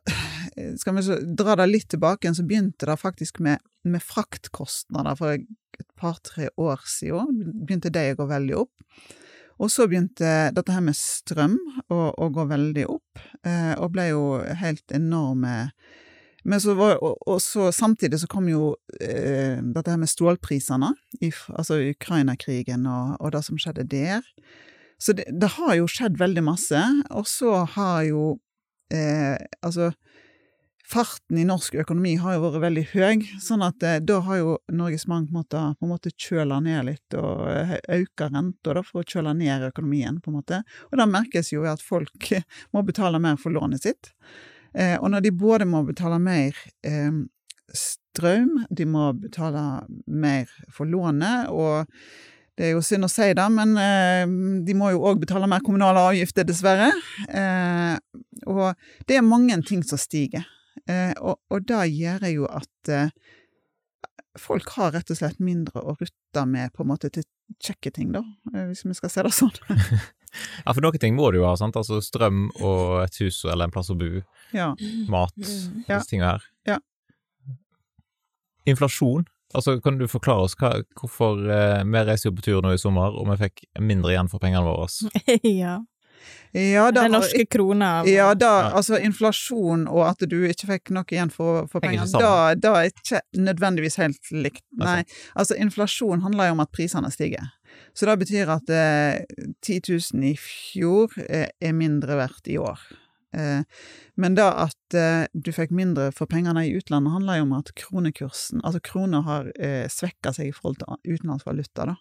skal 0.82 0.96
vi 0.96 1.02
så 1.06 1.16
dra 1.38 1.54
det 1.60 1.68
litt 1.68 1.92
tilbake 1.92 2.26
igjen, 2.26 2.34
så 2.34 2.42
begynte 2.42 2.88
det 2.88 2.96
faktisk 2.98 3.36
med, 3.38 3.60
med 3.86 4.02
fraktkostnader 4.02 5.14
for 5.14 5.36
et 5.36 5.86
par-tre 5.94 6.48
år 6.58 6.82
siden. 6.90 7.38
Begynte 7.68 7.92
det 7.94 8.08
å 8.10 8.16
gå 8.18 8.26
veldig 8.32 8.56
opp. 8.64 8.90
Og 9.60 9.70
så 9.70 9.86
begynte 9.86 10.50
dette 10.56 10.72
her 10.72 10.82
med 10.84 10.96
strøm 10.96 11.58
å, 11.92 11.98
å 12.10 12.28
gå 12.32 12.46
veldig 12.50 12.86
opp, 12.90 13.22
eh, 13.44 13.74
og 13.76 13.92
ble 13.94 14.08
jo 14.10 14.24
helt 14.58 14.94
enorme 14.96 15.54
men 16.44 16.60
så 16.62 16.74
var, 16.78 16.96
og, 17.04 17.18
og 17.28 17.40
så 17.44 17.70
samtidig 17.74 18.20
så 18.22 18.28
kom 18.30 18.48
jo 18.48 18.74
eh, 19.00 19.60
dette 19.60 19.92
her 19.92 20.00
med 20.00 20.10
stålprisene, 20.10 20.92
altså 21.52 21.80
Ukraina-krigen 21.90 22.86
og, 22.90 23.16
og 23.20 23.34
det 23.36 23.44
som 23.46 23.60
skjedde 23.60 23.88
der. 23.90 24.26
Så 25.00 25.14
det, 25.16 25.28
det 25.32 25.54
har 25.56 25.76
jo 25.78 25.88
skjedd 25.88 26.18
veldig 26.20 26.44
masse, 26.44 26.80
og 27.10 27.28
så 27.28 27.62
har 27.76 28.02
jo 28.10 28.24
eh, 28.92 29.36
Altså, 29.64 29.92
farten 30.90 31.38
i 31.38 31.46
norsk 31.46 31.76
økonomi 31.84 32.16
har 32.20 32.36
jo 32.36 32.42
vært 32.44 32.62
veldig 32.64 32.84
høy, 32.92 33.24
sånn 33.42 33.64
at 33.64 33.84
eh, 33.86 34.00
da 34.02 34.18
har 34.26 34.40
jo 34.40 34.56
Norges 34.74 35.06
Bank 35.10 35.30
måttet 35.34 35.78
på 35.78 35.86
en 35.86 35.92
måte 35.92 36.12
kjøle 36.12 36.58
ned 36.64 36.88
litt 36.90 37.18
og 37.18 37.46
eh, 37.48 37.76
øke 38.00 38.28
renta 38.28 38.82
for 38.86 39.02
å 39.02 39.06
kjøle 39.06 39.34
ned 39.38 39.68
økonomien, 39.70 40.20
på 40.20 40.32
en 40.32 40.40
måte. 40.40 40.62
Og 40.90 41.00
det 41.00 41.10
merkes 41.10 41.52
jo 41.54 41.64
at 41.70 41.84
folk 41.84 42.32
må 42.74 42.84
betale 42.86 43.22
mer 43.22 43.38
for 43.40 43.54
lånet 43.54 43.86
sitt. 43.86 44.12
Eh, 44.74 44.96
og 45.00 45.10
når 45.10 45.24
de 45.26 45.32
både 45.34 45.66
må 45.68 45.82
betale 45.86 46.18
mer 46.22 46.56
eh, 46.86 47.12
strøm, 47.74 48.64
de 48.70 48.86
må 48.86 49.10
betale 49.18 49.64
mer 50.06 50.50
for 50.72 50.90
lånet, 50.90 51.50
og 51.50 51.86
Det 52.60 52.66
er 52.66 52.74
jo 52.74 52.82
synd 52.84 53.06
å 53.06 53.08
si 53.08 53.30
det, 53.32 53.44
men 53.54 53.70
eh, 53.80 54.26
de 54.66 54.74
må 54.76 54.90
jo 54.92 54.98
òg 55.08 55.22
betale 55.22 55.46
mer 55.48 55.62
kommunale 55.64 56.02
avgifter, 56.10 56.44
dessverre. 56.44 56.90
Eh, 57.24 57.94
og 58.50 58.74
det 59.08 59.16
er 59.16 59.24
mange 59.24 59.56
ting 59.64 59.80
som 59.86 59.96
stiger. 59.96 60.44
Eh, 60.84 61.14
og, 61.22 61.38
og 61.48 61.64
det 61.64 61.86
gjør 61.94 62.26
jo 62.28 62.50
at 62.50 62.90
eh, 62.92 63.14
folk 64.36 64.68
har 64.76 64.92
rett 64.98 65.14
og 65.14 65.22
slett 65.22 65.40
mindre 65.40 65.80
å 65.80 65.94
rutte 65.94 66.44
med 66.50 66.74
på 66.74 66.84
en 66.84 66.90
måte 66.92 67.08
til 67.14 67.24
kjekke 67.64 67.94
ting, 67.96 68.12
da, 68.12 68.26
hvis 68.52 68.84
vi 68.84 68.98
skal 68.98 69.14
se 69.14 69.24
det 69.24 69.32
sånn. 69.38 69.56
Ja, 70.66 70.72
for 70.74 70.80
noen 70.84 70.98
ting 71.02 71.16
må 71.18 71.30
du 71.32 71.40
jo 71.40 71.46
ha, 71.48 71.56
sant? 71.58 71.76
Altså 71.76 71.98
strøm 72.04 72.48
og 72.60 73.02
et 73.04 73.16
hus 73.24 73.42
eller 73.44 73.66
en 73.66 73.74
plass 73.74 73.90
å 73.90 73.96
bo, 73.98 74.10
ja. 74.54 74.72
mat, 75.10 75.34
Mm. 75.40 75.84
Ja. 75.88 75.98
disse 75.98 76.10
tingene 76.12 76.32
her. 76.36 76.48
Ja. 76.68 76.78
Inflasjon, 78.68 79.24
altså 79.56 79.78
kan 79.82 79.96
du 79.98 80.04
forklare 80.10 80.44
oss 80.46 80.54
hva, 80.60 80.74
hvorfor 81.00 81.40
eh, 81.50 81.80
vi 81.88 82.02
reiser 82.06 82.28
jo 82.30 82.34
på 82.36 82.44
tur 82.44 82.60
nå 82.62 82.74
i 82.76 82.80
sommer, 82.80 83.14
og 83.16 83.30
vi 83.32 83.38
fikk 83.46 83.64
mindre 83.80 84.12
igjen 84.14 84.28
for 84.30 84.42
pengene 84.42 84.66
våre? 84.66 84.86
ja. 85.64 85.78
Ja, 86.52 86.90
da 86.92 87.06
Den 87.06 87.14
norske 87.14 87.46
krona. 87.48 88.02
Ja, 88.04 88.34
da, 88.36 88.48
Ja. 88.66 88.70
altså 88.76 88.98
inflasjon 89.00 89.86
og 89.88 90.02
at 90.04 90.20
du 90.28 90.36
ikke 90.50 90.66
fikk 90.68 90.90
noe 90.92 91.06
igjen 91.08 91.30
for, 91.32 91.64
for 91.70 91.80
pengene, 91.80 92.04
da, 92.12 92.52
da 92.58 92.74
er 92.82 92.90
ikke 92.90 93.22
nødvendigvis 93.40 93.96
helt 94.02 94.28
likt. 94.34 94.60
Nei, 94.76 94.98
altså 95.38 95.56
inflasjon 95.56 96.20
handler 96.26 96.50
jo 96.50 96.56
om 96.58 96.62
at 96.66 96.72
prisene 96.76 97.08
stiger. 97.14 97.48
Så 97.94 98.06
det 98.06 98.18
betyr 98.22 98.50
at 98.54 98.70
eh, 98.70 99.22
10 99.62 99.80
000 100.14 100.24
i 100.30 100.34
fjor 100.38 101.12
eh, 101.28 101.48
er 101.60 101.72
mindre 101.76 102.16
verdt 102.20 102.48
i 102.48 102.58
år. 102.60 102.80
Eh, 103.36 103.62
men 104.18 104.34
da 104.34 104.48
at 104.66 104.94
eh, 104.98 105.26
du 105.34 105.52
fikk 105.54 105.70
mindre 105.74 106.08
for 106.16 106.26
pengene 106.30 106.64
i 106.66 106.72
utlandet, 106.78 107.12
handler 107.14 107.38
jo 107.40 107.46
om 107.48 107.56
at 107.58 107.70
kronekursen, 107.78 108.60
altså 108.64 108.80
krona 108.82 109.20
har 109.26 109.50
eh, 109.58 109.86
svekka 109.90 110.32
seg 110.34 110.50
i 110.50 110.54
forhold 110.56 110.80
til 110.82 111.14
utenlandsk 111.14 111.46
valuta, 111.46 111.86
da. 111.92 111.96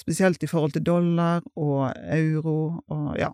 Spesielt 0.00 0.42
i 0.42 0.50
forhold 0.50 0.74
til 0.74 0.84
dollar 0.84 1.42
og 1.56 1.90
euro 2.12 2.82
og 2.88 3.16
ja 3.20 3.32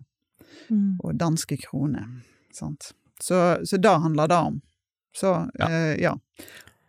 Mm. 0.70 0.96
og 1.04 1.14
danske 1.14 1.56
kroner. 1.62 2.06
Sant? 2.52 2.90
Så, 3.22 3.36
så 3.64 3.76
det 3.78 3.90
handler 4.02 4.26
det 4.28 4.36
om. 4.36 4.56
Så, 5.14 5.30
Ja. 5.58 5.68
ja. 5.68 5.68
Eh, 5.92 6.00
ja. 6.02 6.12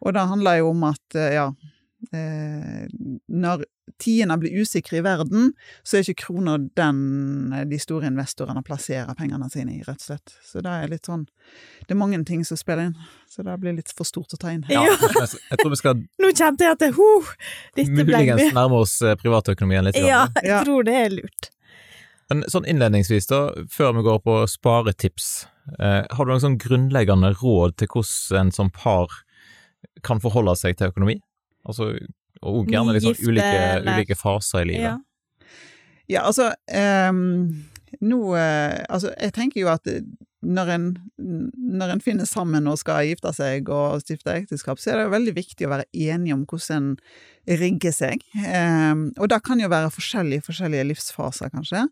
Og 0.02 0.14
det 0.14 0.24
handler 0.28 0.56
jo 0.58 0.70
om 0.70 0.84
at, 0.84 1.14
ja 1.14 1.52
Når 2.12 3.64
tidene 4.02 4.38
blir 4.42 4.62
usikre 4.64 5.00
i 5.00 5.04
verden, 5.06 5.52
så 5.84 5.98
er 6.00 6.06
ikke 6.06 6.26
krona 6.26 6.56
den 6.80 7.54
eh, 7.54 7.66
de 7.70 7.78
store 7.82 8.10
investorene 8.10 8.64
plasserer 8.66 9.14
pengene 9.20 9.50
sine 9.54 9.76
i, 9.78 9.82
rett 9.86 10.02
og 10.02 10.08
slett. 10.08 10.34
Så 10.48 10.64
det 10.66 10.72
er 10.72 10.92
litt 10.92 11.06
sånn 11.10 11.28
Det 11.86 11.94
er 11.94 12.00
mange 12.00 12.20
ting 12.26 12.44
som 12.48 12.58
spiller 12.60 12.90
inn, 12.90 12.98
så 13.30 13.46
det 13.46 13.58
blir 13.62 13.76
litt 13.78 13.92
for 13.96 14.08
stort 14.08 14.34
å 14.34 14.40
ta 14.42 14.54
inn. 14.56 14.66
Ja, 14.72 14.84
Ja. 14.88 14.98
jeg, 15.20 15.42
jeg 15.52 15.62
tror 15.62 15.74
vi 15.76 15.80
skal 15.82 16.04
Nå 16.24 16.32
kjente 16.34 16.66
jeg 16.68 16.78
at 16.78 16.84
det, 16.84 16.92
huh, 16.98 17.32
dette 17.78 17.92
ble 17.92 18.06
muligens 18.10 18.54
nærme 18.58 18.82
oss 18.86 18.98
eh, 19.06 19.18
privatøkonomien 19.22 19.90
litt. 19.90 20.00
Ja, 20.02 20.26
jeg 20.42 20.66
tror 20.66 20.88
det 20.88 20.98
er 21.06 21.18
lurt. 21.20 21.52
Men 22.32 22.46
sånn 22.48 22.64
innledningsvis, 22.70 23.28
da, 23.28 23.42
før 23.70 23.98
vi 23.98 24.06
går 24.08 24.22
på 24.24 24.38
sparetips, 24.48 25.32
eh, 25.78 26.06
har 26.08 26.24
du 26.26 26.32
noen 26.32 26.44
sånn 26.46 26.62
grunnleggende 26.62 27.34
råd 27.42 27.76
til 27.82 27.92
hvordan 27.92 28.48
en 28.48 28.54
som 28.56 28.70
par 28.72 29.12
kan 30.06 30.22
forholde 30.24 30.56
seg 30.56 30.78
til 30.80 30.94
økonomi? 30.94 31.18
Altså, 31.68 31.94
og 32.42 32.70
gjerne 32.72 32.96
liksom 32.96 33.16
sånn 33.16 33.30
ulike, 33.30 33.66
ulike 33.86 34.18
faser 34.18 34.64
i 34.64 34.70
livet. 34.74 34.86
Ja. 34.90 34.98
Ja, 36.12 36.26
altså 36.28 36.50
um, 37.12 37.22
Nå 38.04 38.20
eh, 38.36 38.82
Altså, 38.90 39.14
jeg 39.16 39.34
tenker 39.36 39.62
jo 39.62 39.72
at 39.72 39.88
når 40.42 40.70
en, 40.74 40.86
når 41.22 41.92
en 41.94 42.00
finner 42.02 42.26
sammen 42.26 42.66
og 42.66 42.80
skal 42.82 43.06
gifte 43.06 43.30
seg 43.38 43.68
og 43.70 44.02
stifte 44.02 44.34
ekteskap, 44.40 44.80
så 44.82 44.90
er 44.90 44.96
det 44.98 45.04
jo 45.06 45.12
veldig 45.14 45.34
viktig 45.36 45.68
å 45.68 45.70
være 45.76 45.86
enige 45.94 46.34
om 46.34 46.48
hvordan 46.50 46.88
en 46.96 47.60
rigger 47.62 47.94
seg. 47.94 48.24
Um, 48.42 49.04
og 49.22 49.30
det 49.30 49.38
kan 49.46 49.62
jo 49.62 49.70
være 49.70 49.92
forskjellige, 49.94 50.48
forskjellige 50.48 50.88
livsfaser, 50.90 51.52
kanskje. 51.54 51.84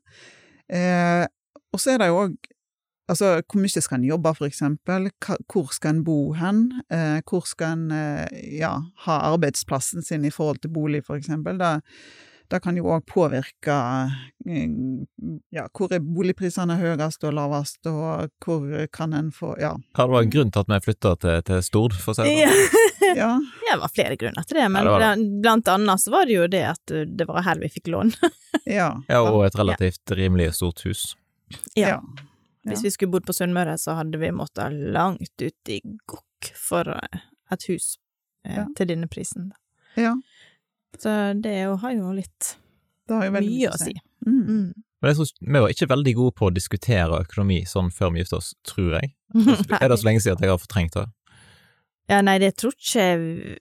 Uh, 0.65 1.29
og 1.69 1.83
så 1.83 1.93
er 1.93 2.01
det 2.01 2.09
jo 2.09 2.23
òg 2.23 2.49
Altså, 3.09 3.39
hvor 3.41 3.61
mye 3.63 3.81
skal 3.81 3.97
en 3.99 4.07
jobbe, 4.07 4.31
for 4.37 4.45
eksempel? 4.45 5.09
Hvor 5.49 5.71
skal 5.73 5.95
en 5.95 6.03
bo 6.05 6.17
hen? 6.37 6.63
Eh, 6.93 7.19
hvor 7.25 7.45
skal 7.49 7.73
en 7.77 7.91
eh, 7.95 8.41
ja, 8.59 8.75
ha 9.05 9.19
arbeidsplassen 9.31 10.05
sin 10.05 10.25
i 10.27 10.33
forhold 10.33 10.61
til 10.61 10.73
bolig, 10.75 11.01
for 11.07 11.17
eksempel? 11.17 11.57
Da, 11.57 11.79
det 12.49 12.59
kan 12.63 12.77
jo 12.77 12.87
òg 12.93 13.03
påvirke 13.09 13.75
eh, 14.49 14.69
ja, 15.53 15.65
hvor 15.73 15.91
er 15.93 16.01
boligprisene 16.05 16.77
høyest 16.79 17.25
og 17.25 17.35
lavest, 17.37 17.81
og 17.89 18.29
hvor 18.45 18.85
kan 18.93 19.13
en 19.17 19.33
få 19.33 19.55
Ja. 19.61 19.73
ja 19.97 20.05
det 20.05 20.13
var 20.13 20.21
en 20.25 20.33
grunn 20.37 20.53
til 20.53 20.63
at 20.65 20.71
vi 20.73 20.79
flytta 20.87 21.15
til, 21.25 21.43
til 21.49 21.65
Stord, 21.65 21.97
for 21.97 22.13
å 22.13 22.19
si 22.19 22.29
det 22.29 22.47
sånn? 22.47 22.87
Ja. 23.09 23.17
ja, 23.17 23.33
Det 23.69 23.81
var 23.81 23.93
flere 23.93 24.17
grunner 24.21 24.45
til 24.49 24.61
det, 24.61 24.69
men 24.69 24.85
Ja, 24.85 24.95
det 25.01 25.11
det. 25.17 25.27
blant- 25.45 25.73
annet 25.73 26.01
så 26.05 26.13
var 26.13 26.29
det 26.29 26.37
jo 26.37 26.47
det 26.49 26.65
at 26.75 26.93
det 27.17 27.29
var 27.29 27.45
her 27.45 27.61
vi 27.61 27.69
fikk 27.73 27.89
lån. 27.93 28.13
ja, 28.79 28.91
Ja, 29.09 29.21
og 29.25 29.45
et 29.49 29.57
relativt 29.57 30.17
rimelig 30.17 30.53
stort 30.57 30.85
hus. 30.85 31.15
Ja. 31.77 31.97
Ja. 32.69 32.73
Hvis 32.75 32.85
vi 32.85 32.91
skulle 32.95 33.11
bodd 33.17 33.25
på 33.27 33.33
Sunnmøre, 33.35 33.75
så 33.81 33.95
hadde 33.97 34.19
vi 34.21 34.29
måttet 34.35 34.75
langt 34.95 35.41
ut 35.41 35.71
i 35.73 35.79
gokk 36.09 36.51
for 36.55 36.87
uh, 36.93 37.19
et 37.51 37.65
hus 37.69 37.97
eh, 38.45 38.55
Ja. 38.61 38.67
til 38.77 38.87
denne 38.93 39.09
prisen. 39.11 39.51
ja. 39.97 40.15
Så 40.97 41.11
det 41.37 41.51
er 41.53 41.67
jo, 41.69 41.75
har 41.83 41.91
jo 41.93 42.11
litt 42.17 42.55
Det 43.07 43.13
har 43.15 43.27
jo 43.27 43.31
mye, 43.35 43.43
mye 43.45 43.69
å 43.69 43.77
si. 43.77 43.91
Mm. 44.25 44.39
Mm. 44.47 44.69
Men 45.01 45.11
jeg 45.11 45.15
tror 45.19 45.29
vi 45.53 45.59
var 45.61 45.69
ikke 45.75 45.87
veldig 45.91 46.13
gode 46.17 46.33
på 46.39 46.47
å 46.47 46.53
diskutere 46.55 47.19
økonomi 47.23 47.59
sånn 47.69 47.91
før 47.93 48.09
vi 48.15 48.23
gifta 48.23 48.39
oss, 48.39 48.49
tror 48.67 48.95
jeg. 48.97 49.11
Er 49.79 49.85
det 49.91 49.99
så 50.01 50.07
lenge 50.09 50.23
siden 50.25 50.39
at 50.39 50.43
jeg 50.47 50.51
har 50.51 50.59
fortrengt 50.63 50.97
det? 50.97 51.05
Ja, 52.09 52.23
nei, 52.25 52.39
det 52.41 52.55
tror 52.57 52.73
ikke 52.73 53.05
jeg 53.05 53.59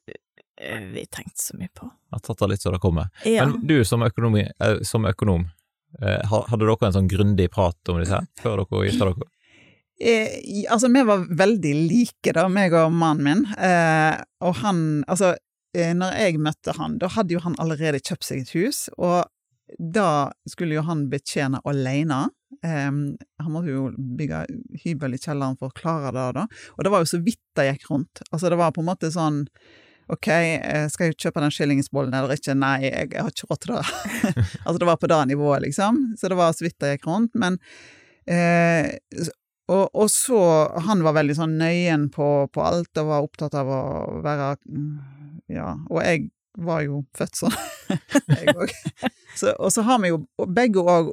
eh, 0.57 0.89
vi 0.97 1.05
tenkte 1.13 1.43
så 1.43 1.59
mye 1.61 1.69
på. 1.77 1.85
Jeg 1.85 2.17
har 2.17 2.25
tatt 2.25 2.41
det 2.41 2.49
litt 2.55 2.65
så 2.65 2.73
det 2.73 2.81
kommer. 2.83 3.13
Ja. 3.29 3.45
Men 3.45 3.61
du 3.69 3.77
som, 3.85 4.03
økonomi, 4.09 4.47
eh, 4.49 4.81
som 4.89 5.05
økonom, 5.07 5.45
eh, 5.45 5.58
hadde 5.99 6.63
dere 6.63 6.89
en 6.89 6.95
sånn 6.95 7.11
grundig 7.11 7.49
prat 7.55 7.91
om 7.91 8.01
disse 8.03 8.17
her 8.19 8.27
før 8.43 8.63
dere 8.65 8.87
gifta 8.89 9.09
dere? 9.11 9.33
Eh, 10.01 10.65
altså, 10.71 10.89
vi 10.89 11.03
var 11.03 11.27
veldig 11.39 11.75
like, 11.89 12.33
da, 12.35 12.47
meg 12.53 12.75
og 12.79 12.93
mannen 12.95 13.25
min. 13.25 13.45
Eh, 13.59 14.15
og 14.47 14.61
han 14.63 15.03
Altså, 15.11 15.35
eh, 15.75 15.95
når 15.95 16.15
jeg 16.23 16.43
møtte 16.43 16.75
han, 16.79 16.99
da 17.03 17.11
hadde 17.11 17.35
jo 17.35 17.43
han 17.43 17.59
allerede 17.59 18.03
kjøpt 18.03 18.29
seg 18.29 18.45
et 18.45 18.55
hus, 18.55 18.87
og 18.97 19.27
da 19.79 20.31
skulle 20.49 20.79
jo 20.79 20.87
han 20.87 21.09
betjene 21.11 21.61
alene. 21.69 22.29
Eh, 22.63 22.89
han 22.89 23.53
måtte 23.53 23.75
jo 23.75 23.89
bygge 23.97 24.45
hybel 24.85 25.19
i 25.19 25.21
kjelleren 25.21 25.59
for 25.59 25.73
å 25.73 25.77
klare 25.77 26.15
det, 26.15 26.31
da. 26.39 26.47
Og 26.77 26.87
det 26.87 26.95
var 26.95 27.03
jo 27.03 27.13
så 27.17 27.23
vidt 27.25 27.43
det 27.59 27.69
gikk 27.73 27.91
rundt. 27.91 28.23
Altså, 28.31 28.49
det 28.53 28.61
var 28.61 28.73
på 28.77 28.85
en 28.85 28.91
måte 28.93 29.11
sånn 29.15 29.45
Ok, 30.09 30.29
eh, 30.33 30.87
skal 30.89 31.11
jeg 31.11 31.19
kjøpe 31.21 31.43
den 31.45 31.53
skillingsbollen 31.53 32.15
eller 32.17 32.33
ikke? 32.33 32.55
Nei, 32.57 32.79
jeg, 32.87 33.11
jeg 33.13 33.25
har 33.25 33.33
ikke 33.33 33.49
råd 33.51 33.61
til 33.65 33.75
det. 33.75 33.83
altså, 34.65 34.79
det 34.81 34.89
var 34.89 35.01
på 35.03 35.11
det 35.13 35.19
nivået, 35.29 35.67
liksom. 35.67 36.01
Så 36.17 36.31
det 36.33 36.39
var 36.39 36.55
så 36.57 36.65
vidt 36.65 36.79
det 36.81 36.95
gikk 36.95 37.11
rundt. 37.11 37.37
Men 37.37 37.59
eh, 38.25 38.89
og, 39.69 39.85
og 39.93 40.09
så 40.09 40.41
Han 40.87 41.05
var 41.05 41.17
veldig 41.19 41.37
sånn 41.37 41.59
nøyen 41.61 42.09
på, 42.15 42.49
på 42.53 42.65
alt 42.65 43.01
og 43.03 43.11
var 43.11 43.27
opptatt 43.27 43.57
av 43.59 43.69
å 43.69 43.83
være 44.25 44.55
mm, 44.65 44.93
Ja, 45.53 45.75
og 45.91 46.01
jeg 46.05 46.31
var 46.65 46.83
jo 46.85 47.03
født 47.17 47.39
sånn, 47.39 47.57
jeg 48.35 48.55
òg. 48.55 48.73
Og 49.55 49.71
så 49.71 49.85
har 49.87 50.01
vi 50.03 50.11
jo 50.11 50.21
begge 50.51 50.83
òg 50.83 51.13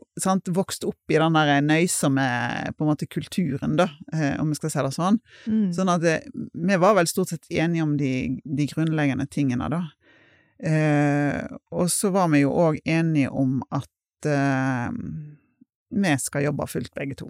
vokst 0.55 0.85
opp 0.87 1.13
i 1.13 1.19
den 1.21 1.37
der 1.37 1.61
nøysomme 1.65 2.25
på 2.75 2.85
en 2.85 2.89
måte 2.89 3.09
kulturen, 3.09 3.75
da, 3.79 3.89
eh, 4.13 4.33
om 4.41 4.49
vi 4.51 4.57
skal 4.59 4.73
si 4.73 4.85
det 4.87 4.93
sånn. 4.95 5.19
Mm. 5.45 5.69
Sånn 5.77 5.93
at 5.93 6.03
det, 6.03 6.17
vi 6.33 6.79
var 6.81 6.97
vel 6.97 7.09
stort 7.11 7.33
sett 7.33 7.45
enige 7.53 7.85
om 7.85 7.95
de, 7.99 8.13
de 8.43 8.67
grunnleggende 8.71 9.27
tingene, 9.31 9.69
da. 9.71 9.83
Eh, 10.65 11.41
og 11.75 11.89
så 11.91 12.11
var 12.15 12.29
vi 12.33 12.45
jo 12.45 12.53
òg 12.55 12.79
enige 12.87 13.31
om 13.35 13.59
at 13.75 14.29
eh, 14.31 14.91
vi 15.95 16.13
skal 16.21 16.47
jobbe 16.49 16.69
fullt, 16.71 16.93
begge 16.97 17.19
to. 17.21 17.29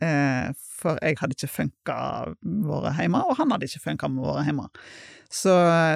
Eh, 0.00 0.50
for 0.80 0.96
jeg 1.04 1.18
hadde 1.20 1.36
ikke 1.36 1.52
funka 1.52 1.96
våre 2.64 2.92
hjemme, 2.96 3.20
og 3.28 3.36
han 3.40 3.52
hadde 3.52 3.68
ikke 3.68 3.84
funka 3.84 4.08
med 4.12 4.24
våre 4.24 4.44
hjemme. 4.46 4.68
Så, 5.30 5.52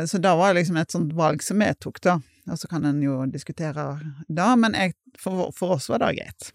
så 0.06 0.20
det 0.22 0.34
var 0.38 0.54
liksom 0.54 0.76
et 0.78 0.94
sånt 0.94 1.14
valg 1.16 1.42
som 1.42 1.62
vi 1.62 1.70
tok, 1.80 2.02
da. 2.04 2.18
Og 2.50 2.60
så 2.60 2.68
kan 2.68 2.84
en 2.84 3.00
jo 3.02 3.22
diskutere 3.32 3.86
det, 4.28 4.50
men 4.60 4.76
jeg, 4.76 4.94
for, 5.18 5.48
for 5.56 5.78
oss 5.78 5.88
var 5.88 6.04
det 6.04 6.12
greit. 6.18 6.50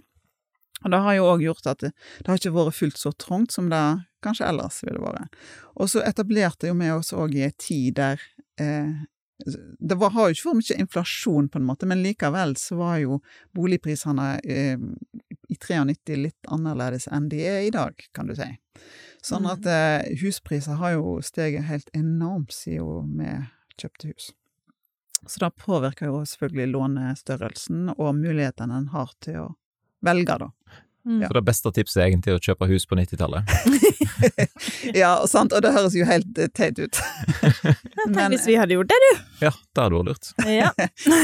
Og 0.83 0.93
det 0.93 0.99
har 1.03 1.17
jo 1.17 1.27
òg 1.27 1.43
gjort 1.43 1.67
at 1.67 1.81
det, 1.83 1.91
det 2.21 2.29
har 2.29 2.39
ikke 2.39 2.55
vært 2.55 2.77
fullt 2.77 2.99
så 3.01 3.11
trangt 3.19 3.55
som 3.55 3.67
det 3.71 3.83
kanskje 4.23 4.47
ellers 4.47 4.79
ville 4.85 5.01
vært. 5.03 5.39
Og 5.79 5.91
så 5.91 6.03
etablerte 6.05 6.69
jo 6.69 6.77
vi 6.79 6.91
oss 6.93 7.11
òg 7.15 7.35
i 7.35 7.47
ei 7.47 7.55
tid 7.59 7.97
der 7.99 8.21
eh, 8.61 8.93
det 9.79 9.95
var, 9.95 10.11
har 10.11 10.27
jo 10.27 10.35
ikke 10.35 10.49
vært 10.49 10.59
mye 10.59 10.77
inflasjon, 10.83 11.47
på 11.47 11.59
en 11.59 11.67
måte, 11.67 11.87
men 11.87 12.01
likevel 12.03 12.57
så 12.59 12.75
var 12.79 12.97
jo 12.99 13.19
boligprisene 13.55 14.33
eh, 14.43 14.81
i 15.49 15.57
93 15.57 16.17
litt 16.17 16.49
annerledes 16.53 17.07
enn 17.11 17.29
de 17.31 17.41
er 17.45 17.61
i 17.67 17.71
dag, 17.73 17.97
kan 18.13 18.29
du 18.29 18.35
si. 18.37 18.49
Sånn 19.25 19.47
at 19.49 19.65
eh, 19.67 20.11
huspriser 20.21 20.79
har 20.79 20.95
jo 20.95 21.17
steget 21.25 21.67
helt 21.67 21.89
enormt 21.97 22.53
siden 22.55 23.17
vi 23.19 23.33
kjøpte 23.81 24.13
hus. 24.13 24.29
Så 25.27 25.41
det 25.43 25.49
påvirker 25.59 26.07
jo 26.07 26.21
selvfølgelig 26.27 26.71
lånestørrelsen 26.73 27.89
og 27.97 28.13
mulighetene 28.21 28.77
en 28.79 28.91
har 28.93 29.11
til 29.23 29.41
å 29.41 29.47
velge, 30.05 30.37
da. 30.39 30.51
Mm. 31.09 31.23
Så 31.25 31.33
det 31.33 31.41
beste 31.47 31.71
tipset 31.73 32.03
er 32.03 32.07
egentlig 32.11 32.35
å 32.37 32.41
kjøpe 32.43 32.67
hus 32.69 32.85
på 32.85 32.97
90-tallet. 32.99 33.49
Ja, 34.91 35.13
og 35.21 35.29
sant, 35.31 35.53
og 35.55 35.61
det 35.63 35.69
høres 35.71 35.93
jo 35.95 36.03
helt 36.07 36.37
eh, 36.41 36.49
teit 36.51 36.79
ut. 36.79 36.97
Tenk 37.53 38.15
Men- 38.15 38.33
hvis 38.33 38.47
vi 38.49 38.57
hadde 38.59 38.75
gjort 38.75 38.89
det, 38.91 38.97
du! 39.03 39.21
Ja, 39.45 39.51
det 39.55 39.83
hadde 39.85 39.95
vært 39.95 40.09
lurt. 40.09 40.31
Ja. 40.49 40.71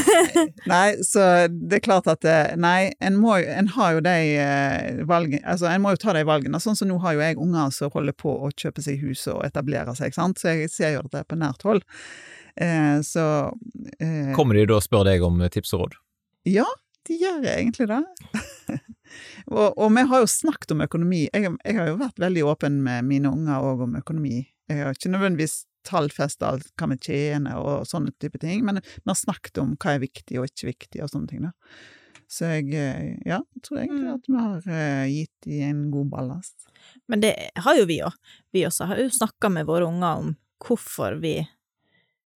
Nei, 0.72 0.86
så 1.04 1.26
det 1.52 1.80
er 1.80 1.84
klart 1.84 2.08
at 2.08 2.24
eh, 2.24 2.54
Nei, 2.60 2.94
en, 3.04 3.18
må, 3.20 3.34
en 3.36 3.68
har 3.74 3.98
jo 3.98 4.02
de 4.06 4.14
eh, 4.40 5.02
valgene 5.08 5.42
Altså, 5.44 5.68
en 5.68 5.84
må 5.84 5.92
jo 5.92 6.00
ta 6.06 6.14
de 6.16 6.24
valgene. 6.28 6.60
Sånn 6.62 6.78
som 6.78 6.88
nå 6.88 6.96
har 7.04 7.16
jo 7.18 7.24
jeg 7.26 7.36
unger 7.42 7.74
som 7.76 7.92
holder 7.92 8.16
på 8.16 8.32
å 8.32 8.50
kjøpe 8.56 8.84
seg 8.84 9.04
hus 9.04 9.26
og 9.32 9.44
etablere 9.46 9.92
seg, 9.98 10.16
sant, 10.16 10.40
så 10.40 10.54
jeg 10.54 10.72
ser 10.72 10.96
jo 10.96 11.04
dette 11.04 11.26
på 11.28 11.38
nært 11.40 11.66
hold. 11.68 11.84
Eh, 12.56 12.96
så 13.04 13.26
eh, 14.00 14.32
Kommer 14.36 14.56
de 14.56 14.64
da 14.72 14.80
og 14.80 14.84
spør 14.86 15.04
deg 15.10 15.24
om 15.26 15.44
tips 15.52 15.76
og 15.76 15.84
råd? 15.84 16.00
Ja, 16.48 16.64
de 17.06 17.16
gjør 17.20 17.44
egentlig 17.52 17.86
det. 17.90 18.02
og, 19.54 19.76
og 19.78 19.88
vi 19.94 20.04
har 20.10 20.22
jo 20.24 20.28
snakket 20.30 20.74
om 20.74 20.82
økonomi. 20.86 21.24
Jeg, 21.32 21.52
jeg 21.64 21.78
har 21.78 21.90
jo 21.92 22.00
vært 22.02 22.20
veldig 22.22 22.44
åpen 22.50 22.80
med 22.86 23.06
mine 23.08 23.30
unger 23.32 23.64
òg 23.70 23.84
om 23.86 23.96
økonomi. 24.00 24.42
Jeg 24.70 24.82
har 24.82 24.96
ikke 24.96 25.12
nødvendigvis 25.14 25.60
tallfesta 25.86 26.48
alt 26.50 26.72
hva 26.74 26.88
vi 26.90 26.96
tjener 27.06 27.60
og 27.60 27.84
sånne 27.86 28.10
type 28.18 28.40
ting, 28.42 28.64
men 28.66 28.80
vi 28.82 29.06
har 29.06 29.18
snakket 29.18 29.60
om 29.62 29.76
hva 29.78 29.94
er 29.94 30.02
viktig 30.02 30.40
og 30.40 30.48
ikke 30.48 30.72
viktig 30.72 31.04
og 31.04 31.12
sånne 31.12 31.30
ting. 31.30 31.44
da. 31.46 31.52
Så 32.26 32.48
jeg 32.56 32.72
eh, 32.74 33.12
ja, 33.28 33.38
tror 33.62 33.78
egentlig 33.84 34.08
Mm. 34.08 34.14
at 34.16 34.24
vi 34.26 34.40
har 34.42 34.64
eh, 34.74 35.04
gitt 35.12 35.46
dem 35.46 35.62
en 35.68 35.84
god 35.92 36.08
ballast. 36.10 36.66
Men 37.06 37.22
det 37.22 37.36
har 37.62 37.78
jo 37.78 37.86
vi 37.86 38.00
òg. 38.02 38.16
Vi 38.52 38.64
også 38.66 38.88
har 38.90 38.98
jo 38.98 39.06
snakka 39.14 39.48
med 39.54 39.68
våre 39.68 39.86
unger 39.86 40.24
om 40.24 40.32
hvorfor 40.58 41.20
vi 41.22 41.36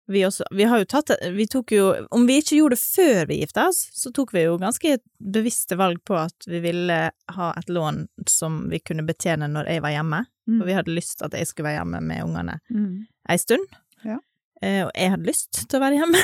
vi, 0.09 0.23
også, 0.25 0.45
vi 0.57 0.65
har 0.65 0.81
jo 0.81 0.87
tatt 0.89 1.11
Vi 1.35 1.45
tok 1.51 1.71
jo 1.75 1.85
Om 2.15 2.23
vi 2.27 2.39
ikke 2.41 2.57
gjorde 2.57 2.75
det 2.77 2.81
før 2.83 3.27
vi 3.29 3.37
gifta 3.43 3.67
oss, 3.69 3.79
så 3.93 4.11
tok 4.15 4.33
vi 4.33 4.43
jo 4.47 4.55
ganske 4.61 4.95
bevisste 5.21 5.77
valg 5.79 6.01
på 6.07 6.17
at 6.17 6.47
vi 6.49 6.59
ville 6.63 6.97
ha 7.35 7.49
et 7.59 7.69
lån 7.69 8.03
som 8.29 8.63
vi 8.71 8.79
kunne 8.81 9.05
betjene 9.07 9.47
når 9.51 9.69
jeg 9.69 9.83
var 9.85 9.93
hjemme. 9.93 10.23
Mm. 10.49 10.57
For 10.57 10.65
vi 10.69 10.77
hadde 10.79 10.95
lyst 10.97 11.19
til 11.19 11.29
at 11.29 11.37
jeg 11.37 11.49
skulle 11.51 11.69
være 11.69 11.81
hjemme 11.83 12.01
med 12.09 12.23
ungene 12.25 12.57
Mm. 12.73 13.05
ei 13.29 13.37
stund. 13.37 13.67
Ja. 14.05 14.17
Eh, 14.61 14.81
og 14.87 14.91
jeg 14.95 15.13
hadde 15.13 15.29
lyst 15.29 15.61
til 15.69 15.77
å 15.79 15.83
være 15.83 15.99
hjemme. 16.01 16.23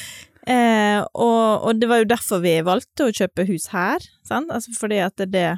eh, 0.54 1.00
og, 1.02 1.66
og 1.68 1.80
det 1.80 1.88
var 1.90 2.02
jo 2.02 2.10
derfor 2.14 2.40
vi 2.44 2.54
valgte 2.64 3.08
å 3.08 3.14
kjøpe 3.14 3.46
hus 3.50 3.68
her, 3.74 4.04
sant? 4.28 4.52
Altså 4.54 4.72
fordi 4.78 5.02
at 5.04 5.20
det 5.32 5.48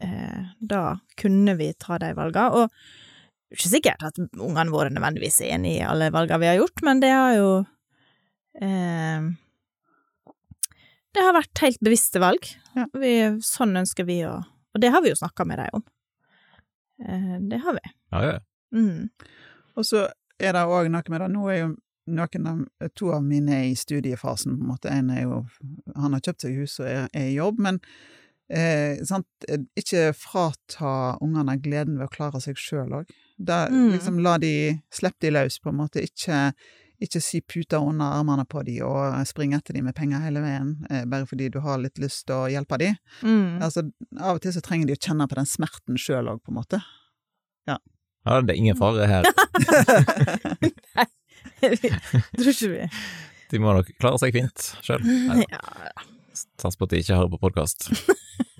eh, 0.00 0.42
Da 0.60 0.84
kunne 1.20 1.54
vi 1.60 1.72
ta 1.78 1.98
de 2.02 2.12
valgene. 2.16 2.64
Og 2.64 2.68
det 3.50 3.56
er 3.56 3.58
ikke 3.58 3.70
sikkert 3.72 4.02
at 4.06 4.18
ungene 4.38 4.70
våre 4.70 4.92
nødvendigvis 4.94 5.40
er 5.42 5.56
enig 5.56 5.72
i 5.80 5.82
alle 5.82 6.12
valgene 6.14 6.38
vi 6.38 6.46
har 6.46 6.58
gjort, 6.60 6.82
men 6.86 7.00
det 7.02 7.08
har 7.10 7.32
jo 7.34 7.48
eh, 8.62 9.24
Det 11.10 11.24
har 11.26 11.34
vært 11.34 11.62
helt 11.64 11.80
bevisste 11.82 12.22
valg. 12.22 12.46
Ja. 12.76 12.84
Vi, 12.94 13.10
sånn 13.42 13.74
ønsker 13.80 14.06
vi 14.06 14.20
å 14.22 14.36
Og 14.70 14.78
det 14.78 14.92
har 14.94 15.02
vi 15.02 15.10
jo 15.10 15.18
snakka 15.18 15.42
med 15.50 15.58
dem 15.58 15.80
om. 15.80 15.84
Eh, 17.02 17.36
det 17.50 17.58
har 17.64 17.74
vi. 17.74 17.82
Ja, 18.14 18.20
ja. 18.28 18.36
Mm. 18.70 19.10
Og 19.74 19.86
så 19.88 20.04
er 20.38 20.54
det 20.54 20.62
òg 20.70 20.86
noe 20.94 21.10
med 21.10 21.24
det. 21.24 21.28
Nå 21.34 21.48
er 21.50 21.58
jo 21.58 21.72
noen 22.10 22.46
av, 22.46 22.62
to 22.94 23.10
av 23.16 23.24
mine 23.26 23.64
i 23.72 23.74
studiefasen, 23.74 24.60
på 24.60 24.62
en 24.62 24.70
måte. 24.70 24.92
En 24.94 25.10
er 25.10 25.24
jo 25.24 25.40
Han 25.96 26.14
har 26.14 26.22
kjøpt 26.22 26.46
seg 26.46 26.62
hus 26.62 26.78
og 26.78 26.86
er, 26.86 27.10
er 27.10 27.32
i 27.32 27.34
jobb, 27.34 27.58
men 27.66 27.82
eh, 28.46 29.02
sant? 29.06 29.26
ikke 29.74 30.12
frata 30.14 31.16
ungene 31.18 31.58
gleden 31.58 31.98
ved 31.98 32.06
å 32.06 32.14
klare 32.14 32.42
seg 32.46 32.58
sjøl 32.60 33.00
òg. 33.00 33.10
Mm. 33.40 33.92
Liksom 33.92 34.18
la 34.20 34.38
de 34.38 34.80
Slipp 34.92 35.16
de 35.20 35.30
løs, 35.32 35.58
på 35.60 35.70
en 35.72 35.78
måte. 35.80 36.02
Ikke, 36.04 36.52
ikke 37.00 37.20
sy 37.24 37.40
puter 37.40 37.80
under 37.80 38.18
armene 38.20 38.44
på 38.44 38.62
de 38.66 38.78
og 38.84 39.16
springe 39.28 39.56
etter 39.56 39.76
de 39.76 39.82
med 39.86 39.96
penger 39.96 40.20
hele 40.24 40.42
veien, 40.44 40.74
eh, 40.90 41.06
bare 41.08 41.26
fordi 41.26 41.48
du 41.52 41.60
har 41.64 41.80
litt 41.80 41.98
lyst 42.02 42.26
til 42.28 42.36
å 42.36 42.50
hjelpe 42.52 42.78
de. 42.82 42.90
Mm. 43.22 43.62
Altså, 43.64 43.86
av 44.20 44.36
og 44.36 44.42
til 44.44 44.52
så 44.56 44.60
trenger 44.64 44.90
de 44.90 44.98
å 44.98 45.00
kjenne 45.00 45.28
på 45.30 45.38
den 45.38 45.48
smerten 45.48 45.96
sjøl 46.00 46.28
òg, 46.34 46.42
på 46.44 46.52
en 46.52 46.60
måte. 46.60 46.82
ja, 47.70 47.78
det 48.44 48.52
er 48.52 48.58
ingen 48.60 48.76
fare 48.76 49.06
her. 49.08 49.24
Nei, 51.00 51.06
Tror 51.60 52.50
ikke 52.52 52.68
vi 52.68 52.88
De 53.50 53.58
må 53.62 53.72
nok 53.76 53.88
klare 54.00 54.20
seg 54.20 54.36
fint 54.36 54.72
sjøl. 54.84 55.00
Ja. 55.50 55.60
Sats 56.60 56.76
på 56.78 56.86
at 56.86 56.92
de 56.92 57.00
ikke 57.02 57.16
hører 57.18 57.32
på 57.32 57.40
podkast. 57.42 57.88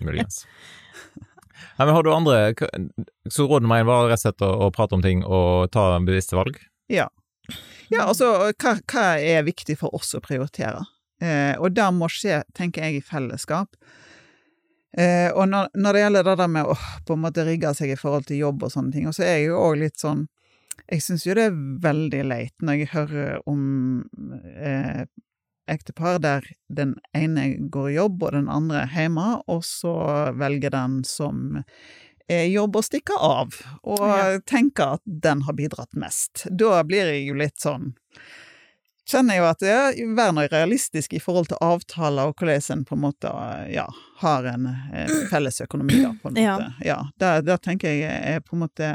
Muligens. 0.02 0.42
Nei, 1.78 1.86
men 1.86 1.94
har 1.94 2.04
du 2.04 2.10
andre 2.12 2.38
Så 3.30 3.46
rådet 3.48 3.68
meg 3.70 3.86
var 3.88 4.08
rett 4.10 4.20
og 4.20 4.24
slett 4.24 4.44
å, 4.44 4.50
å 4.66 4.70
prate 4.74 4.96
om 4.96 5.04
ting 5.04 5.24
og 5.24 5.70
ta 5.74 5.92
bevisste 6.04 6.38
valg? 6.38 6.58
Ja. 6.90 7.08
Ja, 7.90 8.06
altså, 8.06 8.52
hva, 8.62 8.76
hva 8.90 9.06
er 9.18 9.46
viktig 9.46 9.76
for 9.80 9.94
oss 9.96 10.14
å 10.14 10.22
prioritere? 10.22 10.84
Eh, 11.20 11.54
og 11.58 11.74
det 11.76 11.88
må 11.92 12.08
skje, 12.12 12.42
tenker 12.56 12.86
jeg, 12.86 13.00
i 13.00 13.04
fellesskap. 13.04 13.74
Eh, 14.98 15.28
og 15.30 15.46
når, 15.50 15.70
når 15.78 15.94
det 15.94 16.04
gjelder 16.04 16.26
det 16.26 16.36
der 16.40 16.50
med 16.50 16.70
å 16.70 16.76
på 17.06 17.14
en 17.14 17.24
måte 17.24 17.46
rigge 17.46 17.70
seg 17.78 17.92
i 17.94 17.98
forhold 17.98 18.26
til 18.26 18.40
jobb 18.42 18.64
og 18.66 18.72
sånne 18.74 18.94
ting, 18.94 19.06
og 19.06 19.14
så 19.14 19.26
er 19.26 19.36
jeg 19.38 19.50
jo 19.50 19.60
òg 19.62 19.76
litt 19.84 20.02
sånn 20.02 20.26
Jeg 20.90 21.04
syns 21.04 21.26
jo 21.26 21.36
det 21.36 21.44
er 21.46 21.58
veldig 21.84 22.22
leit 22.26 22.64
når 22.64 22.78
jeg 22.80 22.90
hører 22.94 23.42
om 23.50 23.60
eh, 24.56 25.04
ektepar 25.70 26.18
der 26.22 26.44
den 26.68 26.96
ene 27.16 27.48
går 27.70 27.90
i 27.92 27.96
jobb 27.96 28.22
og 28.26 28.32
den 28.36 28.48
andre 28.52 28.84
hjemme, 28.92 29.40
og 29.50 29.64
så 29.66 29.94
velger 30.38 30.74
den 30.74 31.00
som 31.06 31.62
er 32.30 32.44
jobb 32.46 32.76
å 32.78 32.82
stikke 32.86 33.16
av, 33.18 33.56
og 33.82 34.04
Ja. 34.06 34.38
tenker 34.46 34.98
at 34.98 35.02
den 35.04 35.42
har 35.48 35.54
bidratt 35.58 35.94
mest. 35.98 36.44
Da 36.50 36.82
blir 36.86 37.10
jeg 37.10 37.26
jo 37.30 37.34
litt 37.34 37.58
sånn 37.58 37.92
Kjenner 39.10 39.40
jo 39.40 39.46
at 39.48 39.62
ja, 39.66 39.88
vær 40.14 40.30
nå 40.36 40.44
realistisk 40.52 41.16
i 41.16 41.18
forhold 41.18 41.48
til 41.50 41.58
avtaler 41.64 42.28
og 42.30 42.36
hvordan 42.38 42.60
en 42.76 42.84
på 42.86 42.94
en 42.94 43.00
måte 43.02 43.30
ja, 43.72 43.88
har 44.20 44.46
en 44.46 44.68
eh, 44.94 45.10
felles 45.32 45.58
økonomi, 45.64 45.96
da, 46.04 46.12
på 46.22 46.30
en 46.30 46.34
måte. 46.38 46.44
Ja, 46.44 46.58
ja 46.86 46.98
da, 47.18 47.32
da 47.42 47.56
tenker 47.58 47.90
jeg 47.90 48.06
er 48.06 48.44
på 48.46 48.54
en 48.54 48.62
måte 48.62 48.90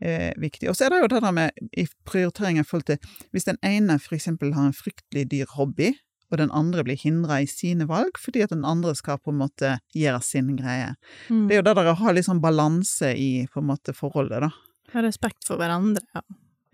eh, 0.00 0.30
viktig. 0.40 0.68
Og 0.70 0.76
så 0.76 0.86
er 0.86 0.94
det 0.94 1.02
jo 1.02 1.10
det 1.14 1.22
der 1.24 1.34
med 1.36 1.66
i 1.76 1.86
prioritering 2.08 2.60
i 2.60 2.64
forhold 2.66 2.88
til 2.90 2.98
Hvis 3.32 3.48
den 3.48 3.60
ene 3.62 3.98
eksempel 4.00 4.54
har 4.54 4.70
en 4.70 4.76
fryktelig 4.76 5.30
dyr 5.30 5.46
hobby, 5.56 5.92
og 6.30 6.38
den 6.38 6.52
andre 6.54 6.84
blir 6.86 6.98
hindra 6.98 7.40
i 7.42 7.48
sine 7.50 7.88
valg 7.90 8.18
fordi 8.20 8.44
at 8.44 8.52
den 8.54 8.64
andre 8.64 8.94
skal 8.98 9.18
på 9.18 9.32
en 9.32 9.40
måte 9.42 9.76
gjøre 9.96 10.20
sin 10.22 10.54
greie. 10.58 10.94
Mm. 11.28 11.48
Det 11.48 11.56
er 11.56 11.60
jo 11.60 11.66
det 11.68 11.76
der 11.80 11.90
å 11.92 11.98
ha 12.02 12.14
litt 12.14 12.28
sånn 12.28 12.42
balanse 12.42 13.14
i 13.18 13.46
på 13.50 13.62
en 13.62 13.70
måte 13.72 13.94
forholdet, 13.96 14.46
da. 14.46 14.52
Ha 14.94 15.02
respekt 15.06 15.46
for 15.46 15.60
hverandre, 15.60 16.02
ja. 16.14 16.22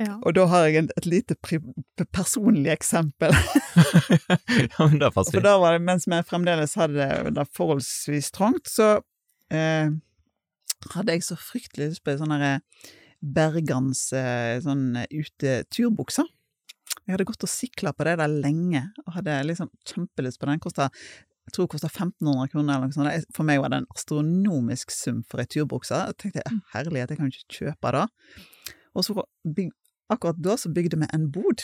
ja. 0.00 0.14
Og 0.22 0.36
da 0.36 0.46
har 0.52 0.68
jeg 0.68 0.86
et 0.96 1.08
lite 1.08 1.36
pri 1.40 1.60
personlig 2.12 2.70
eksempel. 2.72 3.32
ja, 4.72 4.86
men 4.86 5.00
det 5.00 5.12
passer 5.16 5.36
For 5.36 5.44
da 5.44 5.56
var 5.60 5.76
det, 5.76 5.84
mens 5.88 6.08
vi 6.08 6.20
fremdeles 6.28 6.76
hadde 6.80 7.08
det 7.26 7.34
da 7.36 7.44
forholdsvis 7.56 8.32
trangt, 8.36 8.68
så 8.72 8.98
eh, 9.52 9.92
hadde 10.94 11.16
jeg 11.16 11.26
så 11.26 11.36
fryktelig 11.40 11.92
lyst 11.92 12.04
på 12.04 12.14
en 12.14 12.22
sånn 12.22 12.36
derre 12.36 12.54
Bergans 13.20 14.08
eh, 14.16 14.58
sånn 14.64 14.96
uteturbukse. 15.10 16.26
Jeg 17.06 17.14
hadde 17.14 17.26
gått 17.28 17.46
og 17.46 17.50
sikla 17.50 17.92
på 17.94 18.06
det 18.08 18.16
der 18.20 18.32
lenge, 18.32 18.82
og 19.04 19.16
hadde 19.18 19.38
liksom 19.46 19.70
kjempelyst 19.86 20.40
på 20.42 20.48
den. 20.50 20.60
Kosta, 20.62 20.88
jeg 21.46 21.54
tror 21.54 21.68
det 21.68 21.74
kosta 21.76 21.90
1500 21.92 22.50
kroner 22.50 22.76
eller 22.76 22.90
noe 22.90 22.96
sånt. 22.96 23.30
For 23.36 23.46
meg 23.46 23.60
var 23.62 23.72
det 23.72 23.82
en 23.82 23.90
astronomisk 23.94 24.94
sum 24.94 25.22
for 25.28 25.42
ei 25.42 25.50
turbukse. 25.50 26.00
Jeg 26.10 26.18
tenkte 26.22 26.42
jeg, 26.42 26.60
herlighet, 26.74 27.12
jeg 27.12 27.20
kan 27.20 27.30
jo 27.30 27.34
ikke 27.36 27.60
kjøpe 27.60 27.94
det. 27.94 28.06
Og 28.96 29.06
så 29.06 29.26
akkurat 30.10 30.42
da 30.42 30.56
så 30.58 30.72
bygde 30.74 30.98
vi 31.02 31.10
en 31.14 31.28
bod. 31.34 31.62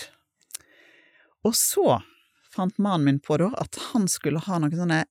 Og 1.42 1.56
så 1.58 1.98
fant 2.52 2.78
mannen 2.78 3.08
min 3.08 3.20
på 3.22 3.38
da 3.40 3.50
at 3.58 3.78
han 3.90 4.06
skulle 4.10 4.42
ha 4.44 4.60
noen 4.60 4.76
sånne 4.76 5.02
eh, 5.02 5.10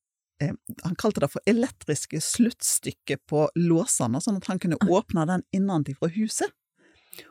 Han 0.83 0.95
kalte 0.99 1.23
det 1.23 1.31
for 1.33 1.49
elektriske 1.49 2.21
sluttstykket 2.23 3.23
på 3.29 3.45
låsene, 3.55 4.21
sånn 4.23 4.39
at 4.41 4.49
han 4.51 4.61
kunne 4.61 4.79
åpne 4.87 5.27
den 5.29 5.45
innenfra 5.55 6.09
huset. 6.15 6.51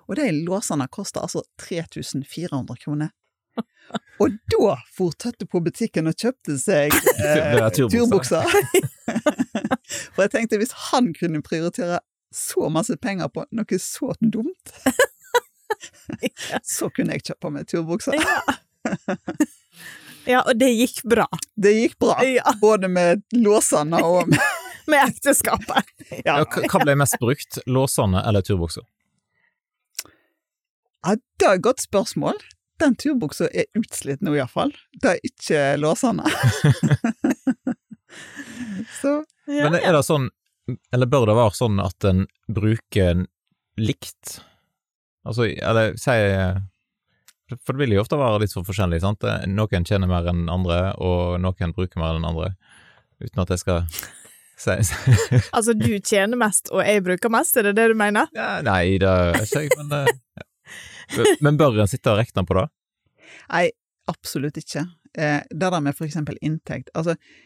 Og 0.09 0.18
de 0.18 0.29
låsene 0.44 0.87
kosta 0.92 1.23
altså 1.25 1.42
3400 1.62 2.77
kroner. 2.85 3.11
Og 4.23 4.37
da 4.53 4.77
for 4.94 5.16
Tøtte 5.18 5.46
på 5.51 5.62
butikken 5.64 6.11
og 6.11 6.14
kjøpte 6.20 6.57
seg 6.61 6.94
eh, 7.25 7.57
er 7.59 7.70
turbukser. 7.75 8.46
For 10.14 10.25
jeg 10.25 10.33
tenkte 10.37 10.61
hvis 10.61 10.77
han 10.90 11.11
kunne 11.16 11.42
prioritere 11.42 11.99
så 12.31 12.68
masse 12.70 12.94
penger 13.03 13.31
på 13.35 13.42
noe 13.59 13.79
så 13.83 14.12
dumt, 14.23 14.75
så 16.62 16.90
kunne 16.94 17.16
jeg 17.16 17.25
kjøpe 17.27 17.51
meg 17.51 17.66
turbukser. 17.70 18.14
Ja, 20.27 20.43
og 20.43 20.57
det 20.61 20.71
gikk 20.75 21.03
bra. 21.09 21.27
Det 21.57 21.73
gikk 21.77 21.99
bra, 22.03 22.19
Ja, 22.25 22.53
både 22.61 22.89
med 22.89 23.23
låsene 23.33 24.03
og 24.05 24.29
med 24.29 24.41
med 24.91 25.05
ekteskapet. 25.07 25.87
Ja, 26.25 26.41
hva 26.43 26.65
hva 26.67 26.81
ble 26.83 26.97
mest 26.99 27.19
brukt? 27.23 27.61
Låsene 27.71 28.23
eller 28.27 28.43
turbukser? 28.43 28.83
Ja, 31.07 31.15
det 31.39 31.47
er 31.47 31.55
et 31.57 31.65
godt 31.65 31.81
spørsmål. 31.85 32.41
Den 32.81 32.97
turbuksa 32.99 33.47
er 33.53 33.69
utslitt 33.77 34.23
nå, 34.25 34.35
iallfall. 34.37 34.73
Det 35.01 35.15
er 35.15 35.21
ikke 35.31 35.63
låsene. 35.81 36.27
Så 39.01 39.21
Ja, 39.51 39.69
Men 39.71 39.81
er 39.81 39.93
det 39.97 40.03
sånn, 40.07 40.29
eller 40.95 41.09
bør 41.11 41.27
det 41.31 41.35
være 41.39 41.57
sånn 41.59 41.81
at 41.83 42.07
en 42.07 42.27
bruker 42.51 43.25
likt? 43.81 44.41
Altså, 45.27 45.49
eller 45.51 45.97
si 46.01 46.15
For 47.65 47.75
det 47.77 47.83
vil 47.87 47.97
jo 47.97 48.03
ofte 48.05 48.19
være 48.21 48.41
litt 48.45 48.53
for 48.55 48.67
forskjellig, 48.69 49.01
sant? 49.03 49.25
Noen 49.51 49.87
tjener 49.89 50.11
mer 50.11 50.29
enn 50.31 50.47
andre, 50.53 50.81
og 51.03 51.39
noen 51.43 51.75
bruker 51.77 52.01
mer 52.03 52.19
enn 52.21 52.27
andre. 52.29 52.53
Uten 53.21 53.43
at 53.45 53.53
jeg 53.55 53.63
skal 53.65 53.83
Si- 54.61 54.77
Altså, 55.57 55.73
du 55.73 55.89
tjener 56.05 56.37
mest, 56.37 56.69
og 56.75 56.83
jeg 56.85 57.01
bruker 57.07 57.33
mest, 57.33 57.57
er 57.57 57.71
det 57.71 57.77
det 57.79 57.87
du 57.93 57.97
mener? 57.97 58.29
Ja, 58.37 58.59
nei, 58.67 58.99
det 59.01 59.09
er 59.09 59.39
ikke 59.41 59.63
jeg, 59.65 59.71
men 59.81 59.95
eh, 59.97 60.11
ja. 60.37 61.25
Men 61.41 61.57
bør 61.59 61.81
en 61.81 61.89
sitte 61.91 62.13
og 62.13 62.21
regne 62.21 62.45
på 62.47 62.59
det? 62.59 62.67
Nei, 63.51 63.65
absolutt 64.13 64.61
ikke. 64.61 64.85
Eh, 65.17 65.41
det 65.49 65.71
der 65.73 65.81
med 65.83 65.97
for 65.97 66.05
eksempel 66.07 66.37
inntekt, 66.45 66.93
altså 66.95 67.17
eh, 67.17 67.39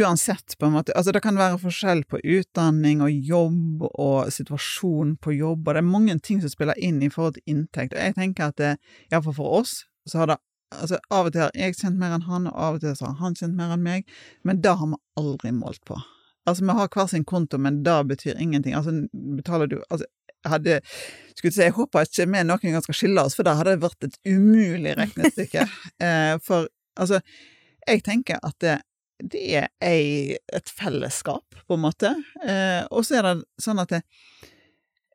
uansett 0.00 0.56
på 0.58 0.66
en 0.66 0.76
måte, 0.76 0.94
altså 0.96 1.12
det 1.14 1.22
kan 1.24 1.38
være 1.38 1.60
forskjell 1.62 2.04
på 2.10 2.20
utdanning 2.22 3.02
og 3.04 3.12
jobb 3.12 3.86
og 3.88 4.32
situasjon 4.32 5.16
på 5.22 5.36
jobb, 5.36 5.66
og 5.66 5.76
det 5.76 5.82
er 5.82 5.88
mange 5.88 6.18
ting 6.24 6.42
som 6.42 6.52
spiller 6.52 6.78
inn 6.78 7.02
i 7.02 7.10
forhold 7.12 7.38
til 7.38 7.56
inntekt, 7.56 7.94
og 7.94 8.02
jeg 8.02 8.16
tenker 8.18 8.50
at 8.50 8.60
det, 8.60 8.74
iallfall 9.10 9.38
for 9.38 9.60
oss, 9.62 9.80
så 10.08 10.24
har 10.24 10.34
det 10.34 10.42
Altså, 10.74 10.98
av 11.14 11.28
og 11.28 11.30
til 11.30 11.44
har 11.44 11.52
jeg 11.54 11.76
tjent 11.78 11.94
mer 11.94 12.16
enn 12.16 12.24
han, 12.26 12.48
og 12.50 12.56
av 12.58 12.76
og 12.76 12.80
til 12.82 12.96
så 12.98 13.06
har 13.06 13.20
han 13.20 13.36
tjent 13.38 13.54
mer 13.54 13.70
enn 13.76 13.84
meg, 13.84 14.08
men 14.42 14.58
det 14.64 14.72
har 14.74 14.88
vi 14.90 14.98
aldri 15.20 15.52
målt 15.54 15.78
på. 15.86 15.94
Altså, 16.46 16.64
vi 16.66 16.74
har 16.74 16.90
hver 16.90 17.06
sin 17.06 17.24
konto, 17.24 17.58
men 17.62 17.84
det 17.86 17.94
betyr 18.10 18.40
ingenting. 18.42 18.74
Altså, 18.74 19.06
betaler 19.14 19.70
du 19.70 19.76
Altså, 19.90 20.06
hadde 20.44 20.80
skulle 21.36 21.52
si, 21.52 21.62
Jeg 21.62 21.76
håper 21.76 22.06
ikke 22.06 22.26
vi 22.26 22.42
noen 22.46 22.72
gang 22.74 22.82
skal 22.84 22.98
skille 22.98 23.22
oss, 23.22 23.36
for 23.38 23.46
det 23.46 23.56
hadde 23.58 23.78
vært 23.82 24.08
et 24.08 24.18
umulig 24.26 24.96
regnestykke. 24.98 25.66
eh, 26.06 26.34
for 26.42 26.68
altså, 26.96 27.20
jeg 27.86 28.02
tenker 28.06 28.42
at 28.42 28.58
det, 28.60 28.80
det 29.22 29.42
er 29.62 29.68
ei, 29.80 30.36
et 30.52 30.68
fellesskap, 30.68 31.44
på 31.66 31.74
en 31.74 31.80
måte. 31.86 32.14
Eh, 32.44 32.84
og 32.90 33.04
så 33.06 33.18
er 33.20 33.22
det 33.30 33.34
sånn 33.62 33.80
at 33.80 33.88
det, 33.94 34.02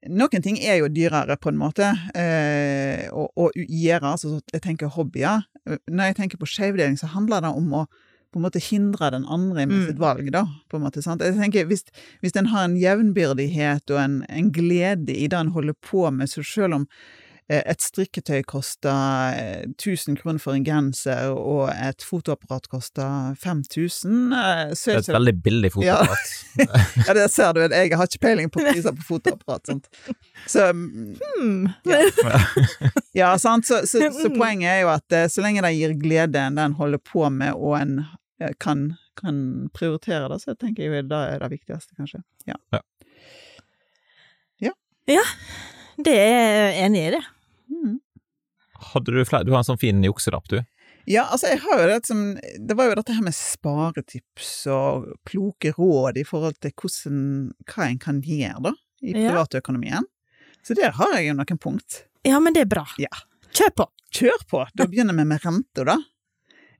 noen 0.10 0.42
ting 0.42 0.58
er 0.58 0.80
jo 0.82 0.88
dyrere, 0.90 1.38
på 1.38 1.52
en 1.52 1.60
måte, 1.62 1.92
eh, 2.18 3.06
gjøre. 3.12 4.16
Altså, 4.16 4.40
jeg 4.54 4.62
tenker 4.66 4.88
hobbyer. 4.90 5.44
Når 5.90 6.06
jeg 6.10 6.16
tenker 6.18 6.38
på 6.42 6.50
skjevdeling, 6.50 6.98
så 6.98 7.06
handler 7.14 7.42
det 7.46 7.54
om 7.56 7.70
å 7.74 7.86
på 8.32 8.40
en 8.40 8.46
måte 8.46 8.62
hindre 8.64 9.10
den 9.12 9.26
andre 9.28 9.66
med 9.68 9.76
Mm. 9.76 9.88
sitt 9.88 9.98
valg, 10.00 10.32
da. 10.32 10.46
på 10.70 10.78
en 10.78 10.84
måte, 10.86 11.04
sant? 11.04 11.20
Jeg 11.22 11.36
tenker, 11.36 11.66
Hvis, 11.68 11.84
hvis 12.22 12.32
en 12.38 12.46
har 12.46 12.64
en 12.64 12.78
jevnbyrdighet 12.78 13.92
og 13.92 13.98
en, 14.00 14.26
en 14.30 14.52
glede 14.52 15.10
i 15.12 15.28
det 15.28 15.34
en 15.38 15.52
holder 15.52 15.74
på 15.82 16.10
med, 16.14 16.30
så 16.30 16.42
selv 16.42 16.74
om 16.76 16.88
eh, 16.88 17.21
et 17.52 17.84
strikketøy 17.84 18.44
koster 18.48 19.36
eh, 19.36 19.64
1000 19.74 20.18
kroner 20.22 20.40
for 20.40 20.56
en 20.56 20.64
genser, 20.66 21.34
og 21.36 21.72
et 21.74 22.06
fotoapparat 22.06 22.70
koster 22.72 23.34
5000, 23.42 24.34
eh, 24.38 24.74
så 24.78 24.96
Det 24.96 24.96
er 24.96 25.02
et 25.02 25.16
veldig 25.18 25.34
billig 25.44 25.72
fotoapparat. 25.74 26.32
ja, 27.08 27.16
det 27.18 27.28
ser 27.34 27.54
du. 27.58 27.62
Jeg 27.66 27.92
har 27.98 28.10
ikke 28.10 28.24
peiling 28.28 28.52
på 28.54 28.64
priser 28.64 28.96
på 28.96 29.08
fotoapparat. 29.10 29.68
Sant? 29.68 29.92
Så, 30.48 30.70
mm, 30.72 31.18
Hmm. 31.42 31.68
ja, 33.18 33.34
sant? 33.40 33.68
Så, 33.68 33.82
så, 33.88 34.12
så 34.14 34.30
poenget 34.30 34.70
er 34.72 34.80
jo 34.86 34.92
at 34.94 35.16
eh, 35.16 35.28
så 35.32 35.44
lenge 35.44 35.64
det 35.66 35.74
gir 35.76 35.96
glede 36.00 36.34
den 36.38 36.60
en 36.62 36.78
holder 36.80 37.02
på 37.04 37.28
med, 37.30 37.58
og 37.58 37.78
en 37.82 37.98
eh, 38.40 38.54
kan, 38.60 38.92
kan 39.20 39.70
prioritere 39.74 40.30
det, 40.32 40.42
så 40.44 40.56
tenker 40.56 40.86
jeg 40.86 40.94
jo 40.94 41.08
det 41.12 41.22
er 41.36 41.44
det 41.44 41.52
viktigste, 41.58 41.96
kanskje. 42.00 42.24
Ja. 42.50 42.82
Det 46.02 46.14
er 46.18 46.40
jeg 46.40 46.86
enig 46.86 47.02
i, 47.02 47.12
det. 47.18 47.22
Hadde 48.91 49.13
du 49.13 49.22
flere 49.28 49.46
Du 49.48 49.52
har 49.54 49.62
en 49.63 49.67
sånn 49.72 49.80
fin 49.82 50.02
jukselapp, 50.06 50.48
du. 50.52 50.60
Ja, 51.10 51.24
altså, 51.34 51.50
jeg 51.50 51.62
har 51.63 51.80
jo 51.82 51.88
det 51.89 52.00
som 52.06 52.20
Det 52.62 52.76
var 52.78 52.89
jo 52.91 52.96
dette 53.00 53.13
her 53.17 53.24
med 53.26 53.34
sparetips 53.34 54.52
og 54.74 55.08
kloke 55.30 55.72
råd 55.78 56.20
i 56.22 56.26
forhold 56.28 56.60
til 56.62 56.74
hvordan, 56.78 57.22
hva 57.72 57.88
en 57.89 58.00
kan 58.02 58.22
gjøre, 58.26 58.62
da, 58.70 58.74
i 59.02 59.13
Ja. 59.15 59.32
privatøkonomien. 59.32 60.06
Så 60.63 60.76
der 60.78 60.91
har 60.94 61.15
jeg 61.17 61.30
jo 61.32 61.34
noen 61.39 61.58
punkt. 61.62 62.04
Ja, 62.24 62.39
men 62.39 62.54
det 62.54 62.62
er 62.67 62.70
bra. 62.70 62.86
Ja. 63.02 63.10
Kjør 63.52 63.74
på! 63.76 63.86
Kjør 64.13 64.44
på! 64.48 64.65
Da 64.78 64.86
begynner 64.86 65.15
vi 65.17 65.26
med 65.26 65.41
renta, 65.44 65.84
da. 65.88 65.98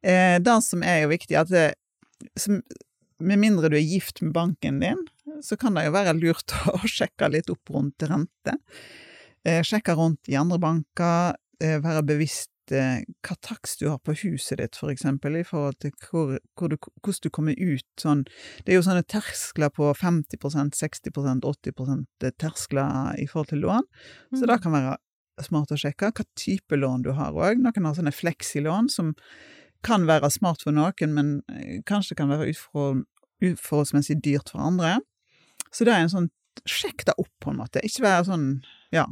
Eh, 0.04 0.38
det 0.40 0.58
som 0.64 0.84
er 0.84 1.02
jo 1.04 1.10
viktig, 1.10 1.36
at 1.40 1.50
det, 1.50 1.74
som, 2.38 2.62
med 3.20 3.40
mindre 3.42 3.70
du 3.70 3.76
er 3.78 3.86
gift 3.86 4.22
med 4.22 4.34
banken 4.34 4.80
din, 4.82 5.02
så 5.42 5.58
kan 5.58 5.74
det 5.74 5.88
jo 5.88 5.96
være 5.96 6.14
lurt 6.20 6.54
å 6.76 6.78
sjekke 6.86 7.30
litt 7.34 7.50
opp 7.50 7.70
rundt 7.74 8.06
rente. 8.06 8.58
Eh, 9.44 9.64
sjekke 9.66 9.96
rundt 9.98 10.30
i 10.30 10.38
andre 10.38 10.60
banker, 10.62 11.36
være 11.62 12.04
bevisst 12.08 12.74
eh, 12.74 13.04
hva 13.26 13.38
takst 13.44 13.82
du 13.82 13.90
har 13.90 14.00
på 14.04 14.16
huset 14.24 14.60
ditt, 14.62 14.78
for 14.80 14.92
eksempel, 14.94 15.38
i 15.40 15.46
forhold 15.48 15.78
til 15.84 15.94
hvor, 16.08 16.38
hvor 16.58 16.72
du, 16.72 16.78
hvordan 16.80 17.22
du 17.24 17.30
kommer 17.34 17.58
ut 17.60 17.88
sånn 18.02 18.26
Det 18.66 18.74
er 18.74 18.80
jo 18.80 18.88
sånne 18.88 19.06
terskler 19.06 19.72
på 19.74 19.92
50% 19.98 20.76
60% 20.80 21.48
80% 21.48 22.34
terskler 22.42 23.16
i 23.22 23.28
forhold 23.30 23.52
til 23.54 23.64
lån, 23.66 23.88
så 24.38 24.50
det 24.50 24.62
kan 24.64 24.76
være 24.76 24.98
smart 25.42 25.72
å 25.74 25.80
sjekke 25.80 26.12
hva 26.12 26.28
type 26.38 26.78
lån 26.78 27.06
du 27.08 27.14
har 27.18 27.34
òg. 27.34 27.62
Noen 27.62 27.88
har 27.88 27.98
sånne 27.98 28.14
fleksilån 28.14 28.92
som 28.94 29.16
kan 29.86 30.06
være 30.06 30.30
smart 30.30 30.62
for 30.66 30.76
noen, 30.76 31.16
men 31.16 31.40
eh, 31.54 31.80
kanskje 31.88 32.18
kan 32.20 32.30
være 32.30 32.52
ufor, 32.52 33.02
uforholdsmessig 33.42 34.20
dyrt 34.22 34.54
for 34.54 34.62
andre. 34.62 35.00
Så 35.72 35.88
det 35.88 35.96
er 35.96 36.06
en 36.06 36.14
sånn 36.14 36.30
Sjekk 36.68 37.06
det 37.08 37.14
opp, 37.18 37.32
på 37.42 37.50
en 37.52 37.58
måte. 37.62 37.82
Ikke 37.86 38.04
være 38.06 38.26
sånn 38.28 38.48
ja. 38.92 39.06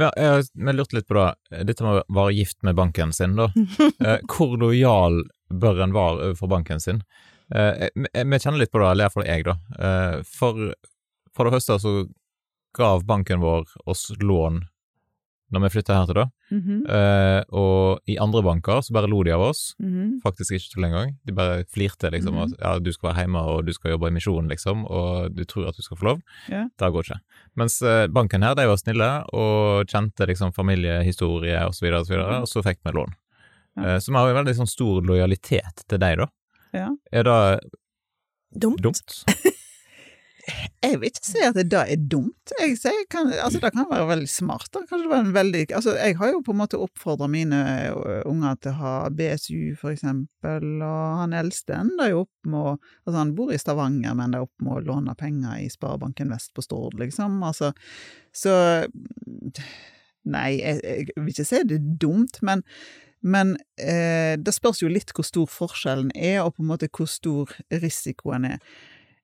Men 0.00 0.10
jeg 0.16 0.46
jeg 0.56 0.74
lurte 0.78 0.96
litt 0.96 1.06
på 1.10 1.14
det, 1.18 1.64
dette 1.68 1.84
med 1.84 2.00
å 2.00 2.14
være 2.16 2.32
gift 2.38 2.56
med 2.66 2.78
banken 2.78 3.12
sin, 3.12 3.36
da. 3.36 3.50
Eh, 4.06 4.18
Hvor 4.32 4.56
lojal 4.58 5.20
bør 5.52 5.82
en 5.84 5.92
være 5.92 6.30
overfor 6.30 6.48
banken 6.54 6.80
sin? 6.80 7.02
Eh, 7.54 7.88
Vi 7.94 8.08
vi 8.32 8.38
kjenner 8.40 8.62
litt 8.62 8.72
på 8.72 8.80
det, 8.80 8.88
eller 8.94 9.04
iallfall 9.06 9.28
jeg, 9.28 9.44
da. 9.44 9.56
Eh, 9.78 10.22
For, 10.24 10.72
for 11.36 11.44
det 11.44 11.52
første 11.58 11.78
så 11.84 11.94
gav 12.78 13.04
banken 13.04 13.40
vår 13.42 13.66
oss 13.90 14.08
lån 14.22 14.62
når 15.52 15.62
vi 15.64 15.70
flytta 15.74 15.94
her 15.98 16.06
til, 16.06 16.14
da. 16.14 16.24
Mhm, 16.50 16.76
Eh, 16.90 17.42
og 17.52 18.00
i 18.06 18.16
andre 18.18 18.42
banker 18.42 18.80
så 18.82 18.92
bare 18.92 19.08
lo 19.10 19.22
de 19.24 19.32
av 19.34 19.40
oss. 19.40 19.74
mhm. 19.80 20.20
Faktisk 20.22 20.52
ikke 20.52 20.70
tull 20.74 20.84
engang. 20.84 21.16
De 21.26 21.32
bare 21.32 21.64
flirte, 21.64 22.10
liksom. 22.10 22.34
Mm 22.34 22.40
-hmm. 22.40 22.52
at, 22.54 22.60
Ja, 22.60 22.78
du 22.78 22.92
skal 22.92 23.08
være 23.10 23.20
hjemme, 23.24 23.38
og 23.40 23.66
du 23.66 23.72
skal 23.72 23.90
jobbe 23.90 24.06
i 24.08 24.10
misjonen, 24.10 24.48
liksom, 24.48 24.84
og 24.86 25.34
du 25.34 25.44
tror 25.44 25.68
at 25.68 25.76
du 25.76 25.82
skal 25.82 25.96
få 25.96 26.04
lov. 26.04 26.20
Yeah. 26.50 26.68
Det 26.78 26.92
går 26.92 27.02
ikke. 27.02 27.20
Mens 27.56 27.82
eh, 27.82 28.06
banken 28.06 28.42
her, 28.42 28.54
de 28.54 28.66
var 28.66 28.76
snille, 28.76 29.24
og 29.32 29.86
kjente 29.86 30.26
liksom 30.26 30.52
familiehistorie, 30.52 31.58
og 31.64 31.68
og 31.68 31.74
så 31.74 31.84
videre, 31.86 32.40
og 32.40 32.48
så 32.48 32.62
fikk 32.62 32.78
vi 32.84 32.90
lån. 32.92 33.12
Ja. 33.76 33.82
Eh, 33.94 33.98
Så 33.98 34.10
vi 34.12 34.16
har 34.18 34.28
jo 34.28 34.34
veldig 34.34 34.54
sånn 34.56 34.66
stor 34.66 35.02
lojalitet 35.02 35.84
til 35.88 35.98
deg, 35.98 36.16
da. 36.18 36.26
Ja. 36.74 36.88
Er 37.12 37.22
det 37.22 37.60
Dumt. 38.58 38.80
dumt? 38.82 39.24
Jeg 40.80 40.98
vil 41.00 41.10
ikke 41.10 41.26
si 41.26 41.42
at 41.44 41.56
det 41.58 41.66
da 41.72 41.82
er 41.88 42.00
dumt. 42.10 42.52
Jeg 42.60 42.76
sier, 42.80 43.02
kan, 43.12 43.28
altså, 43.32 43.60
det 43.62 43.72
kan 43.74 43.88
være 43.90 44.06
veldig 44.08 44.30
smart. 44.30 44.68
Da. 44.72 44.82
Det 44.88 45.10
en 45.16 45.34
veldig, 45.34 45.64
altså, 45.76 45.94
jeg 45.98 46.16
har 46.20 46.32
jo 46.32 46.40
på 46.46 46.54
en 46.54 46.60
måte 46.62 46.80
oppfordra 46.80 47.28
mine 47.30 47.60
unger 48.28 48.56
til 48.62 48.72
å 48.72 48.78
ha 48.80 48.94
BSU, 49.14 49.74
for 49.80 49.92
eksempel, 49.92 50.68
og 50.78 51.20
han 51.24 51.36
eldste 51.36 51.76
ender 51.78 52.12
jo 52.14 52.24
opp 52.24 52.50
med 52.50 52.60
å 52.60 52.76
Altså, 52.80 53.16
han 53.18 53.34
bor 53.36 53.50
i 53.52 53.58
Stavanger, 53.58 54.14
men 54.14 54.28
ender 54.28 54.46
opp 54.46 54.64
med 54.64 54.78
å 54.78 54.82
låne 54.86 55.14
penger 55.18 55.60
i 55.64 55.68
Sparebanken 55.72 56.32
Vest 56.32 56.52
på 56.56 56.64
Stord, 56.64 56.98
liksom. 57.00 57.40
Altså, 57.46 57.72
så 58.32 58.54
Nei, 60.30 60.60
jeg, 60.60 60.80
jeg 60.84 61.14
vil 61.16 61.30
ikke 61.32 61.46
si 61.48 61.62
det 61.64 61.78
er 61.80 61.94
dumt, 62.02 62.42
men 62.44 62.60
men 63.20 63.56
eh, 63.76 64.36
det 64.40 64.54
spørs 64.56 64.80
jo 64.80 64.88
litt 64.88 65.12
hvor 65.12 65.26
stor 65.28 65.48
forskjellen 65.50 66.12
er, 66.16 66.40
og 66.40 66.54
på 66.56 66.64
en 66.64 66.70
måte 66.70 66.88
hvor 66.88 67.08
stor 67.10 67.52
risikoen 67.68 68.46
er. 68.54 68.62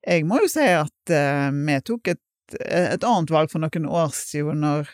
Jeg 0.07 0.27
må 0.29 0.39
jo 0.45 0.51
si 0.51 0.67
at 0.71 1.13
eh, 1.13 1.49
vi 1.51 1.79
tok 1.83 2.13
et, 2.15 2.23
et 2.63 3.03
annet 3.03 3.33
valg 3.35 3.51
for 3.51 3.63
noen 3.63 3.89
år 3.91 4.13
siden, 4.15 4.63
når, 4.63 4.93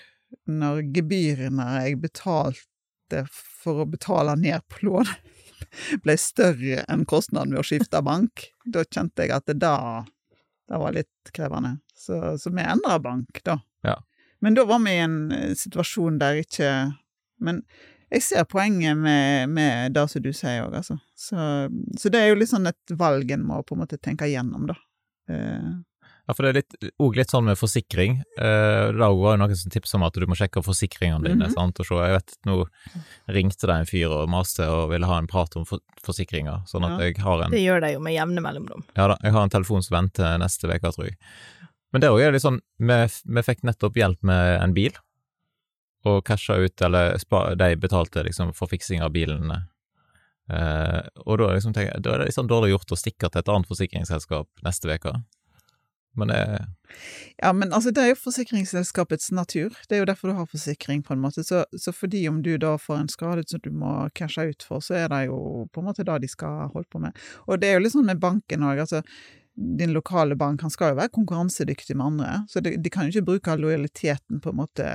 når 0.49 0.81
gebyrene 0.95 1.69
jeg 1.83 2.01
betalte 2.01 3.27
for 3.29 3.85
å 3.85 3.91
betale 3.93 4.39
ned 4.41 4.65
på 4.73 4.87
lån, 4.89 5.11
ble 6.05 6.17
større 6.21 6.87
enn 6.89 7.05
kostnaden 7.09 7.53
ved 7.53 7.61
å 7.61 7.67
skifte 7.67 8.01
bank. 8.05 8.49
Da 8.65 8.87
kjente 8.89 9.27
jeg 9.27 9.37
at 9.37 9.51
det 9.51 9.61
da 9.61 9.77
det 10.73 10.79
var 10.81 10.95
litt 10.97 11.33
krevende. 11.37 11.77
Så, 11.95 12.39
så 12.39 12.51
vi 12.51 12.65
endra 12.65 12.97
bank, 13.03 13.43
da. 13.45 13.59
Ja. 13.85 13.99
Men 14.41 14.55
da 14.57 14.65
var 14.65 14.81
vi 14.81 14.95
i 14.97 15.03
en 15.05 15.33
eh, 15.33 15.51
situasjon 15.59 16.17
der 16.23 16.41
ikke 16.41 16.71
Men 17.43 17.65
jeg 18.13 18.23
ser 18.23 18.45
poenget 18.45 18.97
med, 18.97 19.49
med 19.51 19.95
det 19.97 20.05
som 20.09 20.23
du 20.23 20.31
sier 20.37 20.67
òg, 20.67 20.75
altså. 20.79 20.99
Så, 21.17 21.37
så 21.99 22.11
det 22.13 22.21
er 22.21 22.31
jo 22.31 22.39
litt 22.39 22.51
sånn 22.51 22.69
et 22.69 22.95
valg 22.99 23.31
en 23.33 23.45
må 23.49 23.63
på 23.67 23.75
en 23.75 23.83
måte 23.83 23.99
tenke 23.99 24.29
igjennom, 24.29 24.67
da. 24.69 24.77
Eh, 25.29 25.73
Ja, 26.29 26.35
for 26.39 26.47
det 26.47 26.51
er 26.53 26.57
litt, 26.61 26.93
og 27.03 27.17
litt 27.19 27.33
sånn 27.33 27.49
med 27.49 27.59
forsikring. 27.59 28.21
Eh, 28.39 28.93
da 28.95 29.09
var 29.11 29.35
jo 29.35 29.39
noen 29.41 29.57
som 29.59 29.73
tipsa 29.75 29.97
om 29.99 30.05
at 30.07 30.15
du 30.15 30.23
må 30.31 30.37
sjekke 30.39 30.63
forsikringene 30.63 31.25
dine. 31.27 31.49
Mhm. 31.49 31.53
sant, 31.53 31.81
og 31.81 31.87
så, 31.87 31.99
Jeg 32.07 32.15
vet, 32.15 32.37
Nå 32.47 32.67
ringte 33.29 33.67
det 33.67 33.75
en 33.75 33.85
fyr 33.91 34.07
og 34.09 34.29
maste 34.31 34.63
og 34.71 34.91
ville 34.93 35.05
ha 35.11 35.19
en 35.19 35.27
prat 35.27 35.55
om 35.57 35.65
for, 35.67 35.81
forsikringer, 36.01 36.63
sånn 36.71 36.85
at 36.87 37.01
Ja. 37.01 37.07
jeg 37.11 37.19
har 37.19 37.43
en 37.43 37.51
Det 37.51 37.59
gjør 37.61 37.81
de 37.81 37.93
jo 37.95 38.01
med 38.01 38.15
jevne 38.15 38.41
mellomrom. 38.41 38.85
Ja 38.97 39.09
da, 39.09 39.17
jeg 39.21 39.33
har 39.33 39.43
en 39.43 39.51
telefon 39.51 39.83
som 39.83 39.97
venter 39.99 40.39
neste 40.39 40.71
uke, 40.71 40.93
tror 40.95 41.05
jeg. 41.11 41.17
Men 41.93 42.01
det 42.01 42.11
òg 42.11 42.21
er 42.23 42.33
litt 42.33 42.43
sånn, 42.47 42.61
vi, 42.79 42.95
vi 43.35 43.43
fikk 43.43 43.63
nettopp 43.65 43.95
hjelp 43.95 44.23
med 44.23 44.63
en 44.63 44.73
bil, 44.73 44.93
og 46.05 46.25
casha 46.25 46.55
ut, 46.57 46.81
eller 46.83 47.19
spa, 47.19 47.55
de 47.57 47.75
betalte 47.77 48.23
liksom 48.25 48.55
for 48.55 48.69
fiksing 48.69 49.03
av 49.03 49.11
bilene. 49.13 49.67
Eh, 50.51 51.03
og 51.27 51.39
da, 51.39 51.53
liksom 51.55 51.75
tenker 51.77 52.01
da 52.03 52.17
er 52.17 52.23
det 52.23 52.31
litt 52.31 52.39
sånn 52.39 52.51
dårlig 52.51 52.73
gjort 52.75 52.97
å 52.97 52.99
stikke 52.99 53.31
til 53.31 53.43
et 53.43 53.53
annet 53.53 53.71
forsikringsselskap 53.71 54.67
neste 54.67 54.91
uke. 54.91 55.15
Men 56.15 56.29
det 56.29 56.67
Ja, 57.37 57.53
men 57.53 57.73
altså, 57.73 57.91
det 57.91 58.03
er 58.03 58.11
jo 58.13 58.19
forsikringsselskapets 58.21 59.31
natur. 59.33 59.73
Det 59.89 59.97
er 59.97 60.03
jo 60.03 60.09
derfor 60.11 60.29
du 60.29 60.35
har 60.37 60.47
forsikring, 60.47 61.03
på 61.03 61.15
en 61.15 61.23
måte. 61.23 61.45
Så, 61.45 61.65
så 61.77 61.93
fordi 61.93 62.27
om 62.29 62.43
du 62.43 62.59
da 62.59 62.75
får 62.79 62.99
en 62.99 63.09
skade 63.09 63.45
som 63.49 63.63
du 63.65 63.71
må 63.71 64.09
cashe 64.15 64.45
ut 64.51 64.67
for, 64.67 64.85
så 64.85 64.99
er 65.01 65.09
det 65.09 65.23
jo 65.31 65.69
på 65.73 65.81
en 65.81 65.89
måte 65.89 66.05
det 66.05 66.19
de 66.25 66.29
skal 66.29 66.69
holde 66.75 66.91
på 66.93 67.01
med. 67.01 67.17
Og 67.47 67.63
det 67.63 67.71
er 67.71 67.79
jo 67.79 67.87
litt 67.87 67.95
sånn 67.97 68.11
med 68.11 68.21
banken 68.21 68.67
òg, 68.67 68.85
altså. 68.85 69.03
din 69.55 69.93
lokale 69.93 70.37
bank 70.37 70.63
han 70.63 70.71
skal 70.73 70.93
jo 70.93 71.01
være 71.01 71.13
konkurransedyktig 71.13 71.97
med 71.97 72.07
andre, 72.07 72.29
så 72.49 72.61
de, 72.65 72.77
de 72.81 72.91
kan 72.91 73.05
jo 73.05 73.13
ikke 73.13 73.27
bruke 73.27 73.57
lojaliteten 73.57 74.41
på 74.41 74.53
en 74.53 74.57
måte 74.57 74.87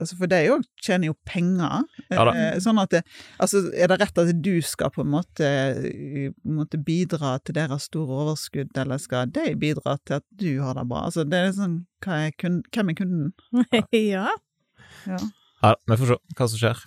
altså 0.00 0.18
For 0.18 0.30
de 0.30 0.40
òg 0.54 0.66
tjener 0.82 1.10
jo 1.10 1.16
penger. 1.28 1.84
Ja 2.10 2.26
da. 2.28 2.34
Eh, 2.34 2.58
sånn 2.64 2.80
at 2.82 2.94
det, 2.94 3.02
altså 3.42 3.62
Er 3.70 3.92
det 3.92 4.00
rett 4.02 4.22
at 4.22 4.32
du 4.42 4.52
skal 4.64 4.92
på 4.94 5.04
en 5.04 5.12
måte, 5.14 5.46
eh, 5.46 6.30
måte 6.44 6.80
bidra 6.82 7.36
til 7.44 7.58
deres 7.58 7.88
store 7.90 8.22
overskudd, 8.24 8.72
eller 8.80 9.00
skal 9.02 9.30
de 9.30 9.52
bidra 9.60 9.98
til 10.04 10.20
at 10.20 10.26
du 10.30 10.60
har 10.64 10.78
det 10.78 10.86
bra? 10.90 11.06
Altså 11.08 11.26
det 11.28 11.44
er 11.44 11.52
sånn 11.56 11.82
hva 12.04 12.22
er 12.26 12.32
kun, 12.40 12.62
Hvem 12.72 12.92
er 12.92 12.96
kunden? 13.02 13.34
ja. 13.92 14.30
Ja. 15.06 15.20
Ja, 15.60 15.74
vi 15.86 15.96
får 16.00 16.14
se 16.14 16.16
hva 16.38 16.48
som 16.48 16.60
skjer. 16.60 16.86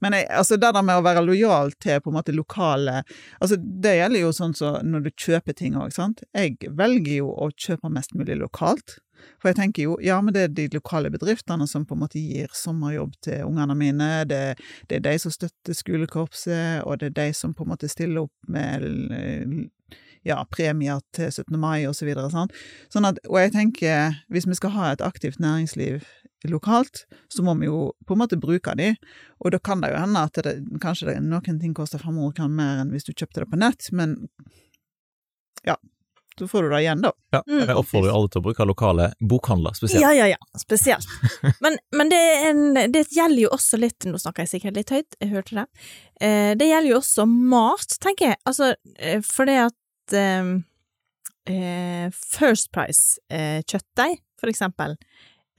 Men 0.00 0.16
jeg, 0.16 0.26
altså 0.32 0.58
det 0.60 0.72
der 0.74 0.84
med 0.86 1.00
å 1.00 1.04
være 1.04 1.24
lojal 1.24 1.72
til 1.82 2.00
på 2.02 2.12
en 2.12 2.18
måte 2.18 2.34
lokale 2.34 3.02
altså 3.42 3.58
Det 3.58 3.96
gjelder 3.98 4.22
jo 4.22 4.32
sånn 4.36 4.54
som 4.56 4.78
når 4.86 5.06
du 5.06 5.10
kjøper 5.12 5.56
ting 5.56 5.76
òg, 5.78 5.92
sant. 5.94 6.22
Jeg 6.36 6.56
velger 6.76 7.20
jo 7.20 7.32
å 7.32 7.50
kjøpe 7.52 7.90
mest 7.92 8.14
mulig 8.16 8.38
lokalt. 8.40 8.98
For 9.40 9.50
jeg 9.50 9.58
tenker 9.60 9.86
jo, 9.86 9.96
ja, 10.04 10.18
men 10.24 10.34
det 10.34 10.42
er 10.42 10.54
de 10.56 10.66
lokale 10.74 11.10
bedriftene 11.14 11.68
som 11.70 11.86
på 11.86 11.96
en 11.96 12.02
måte 12.04 12.22
gir 12.22 12.52
sommerjobb 12.54 13.14
til 13.26 13.46
ungene 13.46 13.76
mine. 13.78 14.10
Det, 14.28 14.42
det 14.90 14.98
er 14.98 15.06
de 15.06 15.16
som 15.22 15.34
støtter 15.34 15.76
skolekorpset, 15.76 16.84
og 16.84 17.00
det 17.00 17.12
er 17.12 17.18
de 17.20 17.30
som 17.36 17.54
på 17.54 17.66
en 17.66 17.72
måte 17.74 17.90
stiller 17.92 18.26
opp 18.26 18.52
med 18.52 18.86
ja, 20.26 20.40
premier 20.50 21.00
til 21.14 21.30
17. 21.30 21.54
mai 21.60 21.86
og 21.86 21.94
så 21.96 22.06
videre. 22.08 22.30
Sånn 22.32 23.06
og 23.06 23.40
jeg 23.40 23.54
tenker, 23.54 24.22
hvis 24.32 24.48
vi 24.48 24.58
skal 24.58 24.74
ha 24.74 24.92
et 24.92 25.04
aktivt 25.04 25.40
næringsliv 25.42 26.02
lokalt, 26.46 27.06
så 27.32 27.42
må 27.42 27.54
vi 27.60 27.66
jo 27.66 27.92
på 28.06 28.14
en 28.14 28.20
måte 28.22 28.38
bruke 28.40 28.74
de. 28.78 28.92
Og 29.42 29.54
da 29.54 29.60
kan 29.62 29.82
det 29.82 29.92
jo 29.92 30.00
hende 30.02 30.22
at 30.28 30.38
det, 30.46 30.56
kanskje 30.82 31.10
det, 31.10 31.18
noen 31.24 31.60
ting 31.62 31.74
koster 31.74 32.02
500 32.02 32.36
kr 32.36 32.50
mer 32.52 32.82
enn 32.82 32.92
hvis 32.94 33.06
du 33.08 33.14
kjøpte 33.14 33.42
det 33.42 33.50
på 33.50 33.60
nett, 33.60 33.88
men 33.96 34.18
ja, 35.66 35.78
så 36.38 36.48
får 36.50 36.62
du 36.66 36.68
det 36.74 36.80
igjen, 36.84 37.00
da. 37.04 37.12
Ja, 37.32 37.40
Mm. 37.46 37.62
jeg 37.66 37.76
oppfordrer 37.80 38.12
alle 38.14 38.28
til 38.32 38.40
å 38.40 38.44
bruke 38.44 38.66
lokale 38.68 39.06
bokhandler 39.20 39.74
spesielt. 39.78 40.02
Ja, 40.02 40.12
ja, 40.12 40.26
ja. 40.34 40.60
Spesielt. 40.60 41.06
Men, 41.64 41.78
men 41.92 42.08
det, 42.12 42.18
er 42.20 42.48
en, 42.50 42.92
det 42.92 43.06
gjelder 43.14 43.42
jo 43.46 43.50
også 43.56 43.78
litt 43.80 44.04
Nå 44.08 44.18
snakker 44.20 44.44
jeg 44.44 44.52
sikkert 44.56 44.76
litt 44.76 44.90
høyt, 44.92 45.16
jeg 45.20 45.30
hørte 45.32 45.56
det. 45.62 45.66
Eh, 46.20 46.52
det 46.58 46.68
gjelder 46.68 46.90
jo 46.92 46.98
også 47.00 47.26
mat, 47.28 47.96
tenker 48.02 48.32
jeg. 48.34 48.40
Altså, 48.48 48.74
fordi 48.96 49.22
for 49.32 49.48
det 49.48 49.56
at 49.66 50.16
eh, 50.20 50.52
eh, 51.54 52.10
First 52.14 52.70
Price-kjøttdeig, 52.76 54.20
for 54.40 54.50
eksempel, 54.52 54.96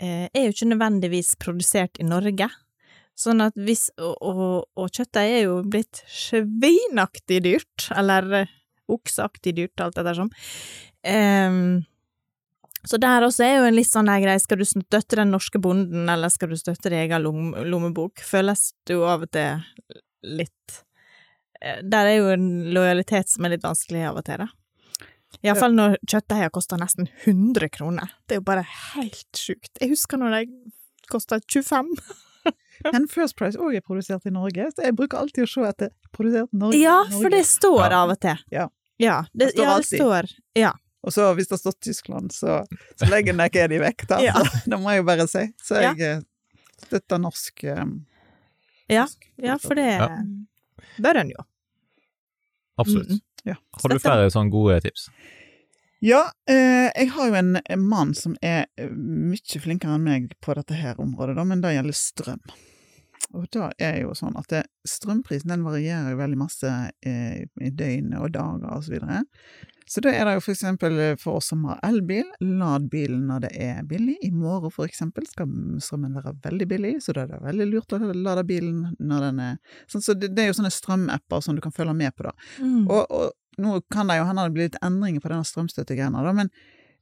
eh, 0.01 0.27
er 0.33 0.47
jo 0.47 0.53
ikke 0.53 0.69
nødvendigvis 0.73 1.35
produsert 1.41 1.97
i 1.99 2.05
Norge. 2.07 2.49
Sånn 3.17 3.41
at 3.41 3.55
hvis 3.57 3.87
Og, 3.97 4.13
og, 4.21 4.67
og 4.77 4.91
kjøttdeig 4.93 5.31
er 5.39 5.43
jo 5.47 5.55
blitt 5.65 6.03
svinaktig 6.05 7.39
dyrt, 7.47 7.87
eller 7.97 8.27
eh, 8.43 8.51
okseaktig 8.91 9.55
dyrt, 9.57 9.83
alt 9.83 9.99
ettersom. 10.01 10.31
Um, 11.07 11.85
så 12.87 12.99
der 13.01 13.25
også 13.25 13.43
er 13.43 13.55
jo 13.57 13.67
en 13.67 13.75
litt 13.75 13.89
sånn 13.89 14.07
der 14.07 14.21
greie, 14.23 14.39
skal 14.39 14.61
du 14.61 14.67
støtte 14.67 15.19
den 15.19 15.33
norske 15.33 15.59
bonden, 15.59 16.07
eller 16.11 16.31
skal 16.31 16.51
du 16.51 16.57
støtte 16.59 16.91
din 16.91 17.01
egen 17.01 17.23
lom 17.25 17.49
lommebok? 17.67 18.21
Føles 18.23 18.69
det 18.87 18.95
jo 18.95 19.07
av 19.09 19.25
og 19.25 19.31
til 19.35 19.63
litt 20.27 20.77
eh, 21.61 21.81
Der 21.83 22.07
er 22.07 22.15
jo 22.15 22.29
en 22.33 22.47
lojalitet 22.75 23.29
som 23.31 23.45
er 23.45 23.55
litt 23.55 23.65
vanskelig 23.65 24.05
av 24.07 24.21
og 24.21 24.27
til, 24.27 24.45
da. 24.45 24.47
Iallfall 25.43 25.75
når 25.75 25.97
kjøttdeiger 26.07 26.53
koster 26.55 26.79
nesten 26.79 27.09
100 27.25 27.69
kroner. 27.75 28.13
Det 28.25 28.37
er 28.37 28.39
jo 28.39 28.47
bare 28.47 28.63
helt 28.95 29.37
sjukt. 29.37 29.73
Jeg 29.75 29.91
husker 29.91 30.21
når 30.21 30.37
de 30.37 30.71
kosta 31.11 31.41
25. 31.43 31.91
Men 32.83 33.07
First 33.07 33.35
Price 33.37 33.57
òg 33.57 33.75
er 33.75 33.81
produsert 33.81 34.25
i 34.25 34.31
Norge, 34.33 34.67
så 34.75 34.83
jeg 34.83 34.95
bruker 34.95 35.17
alltid 35.17 35.43
å 35.43 35.47
se 35.51 35.61
etter 35.69 35.89
produsert 36.13 36.49
i 36.53 36.57
Norge. 36.57 36.77
Ja, 36.81 37.03
for 37.11 37.29
det 37.33 37.43
står 37.45 37.89
Ja. 37.89 38.03
av 38.03 38.09
og 38.13 38.19
til. 38.21 38.37
Ja. 38.51 38.67
Ja, 38.99 39.21
det, 39.33 39.47
Det 39.47 39.49
står 39.53 39.63
ja, 39.63 39.69
det 39.69 39.75
alltid. 39.75 39.99
står 39.99 40.31
Ja. 40.55 40.71
Og 41.03 41.13
så 41.13 41.27
hvis 41.37 41.47
det 41.47 41.59
står 41.61 41.73
Tyskland, 41.81 42.31
så, 42.33 42.65
så 42.97 43.05
legger 43.09 43.33
jeg 43.61 43.69
de 43.69 43.79
vekk, 43.79 44.07
da. 44.09 44.17
Ja. 44.25 44.33
Så, 44.33 44.61
det 44.71 44.79
må 44.81 44.89
jeg 44.91 45.03
jo 45.03 45.07
bare 45.07 45.27
si. 45.27 45.43
Så 45.63 45.81
jeg 45.81 46.01
eh, 46.01 46.21
støtter 46.87 47.17
norsk 47.21 47.63
eh, 47.63 47.85
Ja, 48.89 49.05
norsk 49.05 49.29
ja 49.37 49.57
for 49.61 49.75
det 49.75 49.85
Ja. 49.93 50.09
bør 50.99 51.21
en 51.21 51.29
jo. 51.29 51.45
Absolutt. 52.77 53.09
Mm, 53.09 53.21
Ja. 53.47 53.55
Har 53.81 53.89
du 53.93 53.99
flere 53.99 54.29
sånne 54.33 54.51
gode 54.51 54.81
tips? 54.83 55.07
Ja, 56.03 56.27
eh, 56.49 56.89
jeg 56.93 57.09
har 57.15 57.29
jo 57.29 57.37
en, 57.39 57.57
mann 57.81 58.13
som 58.17 58.35
er 58.45 58.67
eh, 58.77 58.91
mye 58.93 59.61
flinkere 59.61 59.97
enn 59.97 60.05
meg 60.05 60.33
på 60.45 60.53
dette 60.57 60.77
her 60.77 60.99
området, 61.01 61.37
da, 61.39 61.45
men 61.47 61.63
det 61.63 61.73
gjelder 61.73 61.97
strøm. 61.97 62.43
Og 63.35 63.47
da 63.51 63.71
er 63.81 64.03
jo 64.03 64.13
sånn 64.15 64.37
at 64.39 64.51
det, 64.51 64.61
strømprisen 64.87 65.51
den 65.51 65.65
varierer 65.65 66.13
jo 66.13 66.19
veldig 66.19 66.37
masse 66.39 66.69
eh, 67.01 67.41
i 67.43 67.71
døgnet 67.73 68.21
og 68.21 68.29
dager 68.35 68.69
og 68.69 68.85
så 68.85 68.93
videre. 68.93 69.23
Så 69.87 70.01
da 70.03 70.11
er 70.11 70.27
det 70.27 70.35
jo 70.35 70.43
for 70.43 70.53
eksempel 70.53 70.99
eh, 71.01 71.15
for 71.19 71.39
oss 71.39 71.49
som 71.51 71.65
har 71.67 71.81
elbil, 71.87 72.27
lad 72.43 72.87
bilen 72.91 73.25
når 73.31 73.47
det 73.47 73.51
er 73.63 73.81
billig. 73.87 74.17
I 74.27 74.31
morgen 74.35 74.71
for 74.73 74.87
eksempel 74.87 75.25
skal 75.27 75.49
strømmen 75.83 76.15
være 76.19 76.35
veldig 76.45 76.69
billig, 76.69 76.93
så 77.03 77.15
da 77.15 77.25
er 77.25 77.33
det 77.33 77.41
veldig 77.47 77.67
lurt 77.71 77.97
å 77.97 78.01
lade 78.13 78.45
bilen 78.47 78.85
når 78.99 79.27
den 79.29 79.43
er 79.47 79.81
sånn, 79.89 80.05
Så 80.05 80.13
det, 80.13 80.33
det 80.35 80.45
er 80.45 80.51
jo 80.51 80.59
sånne 80.59 80.73
strømapper 80.77 81.43
som 81.43 81.57
du 81.57 81.63
kan 81.63 81.75
følge 81.75 81.97
med 81.97 82.15
på, 82.15 82.27
da. 82.29 82.35
Mm. 82.61 82.85
Og, 82.85 83.03
og 83.07 83.33
nå 83.61 83.79
kan 83.93 84.09
det 84.09 84.19
jo 84.19 84.27
hende 84.29 84.47
det 84.47 84.55
blir 84.55 84.69
litt 84.69 84.81
endringer 84.85 85.23
på 85.23 85.31
denne 85.33 85.47
strømstøttegreina, 85.47 86.23
da, 86.25 86.33
men 86.35 86.51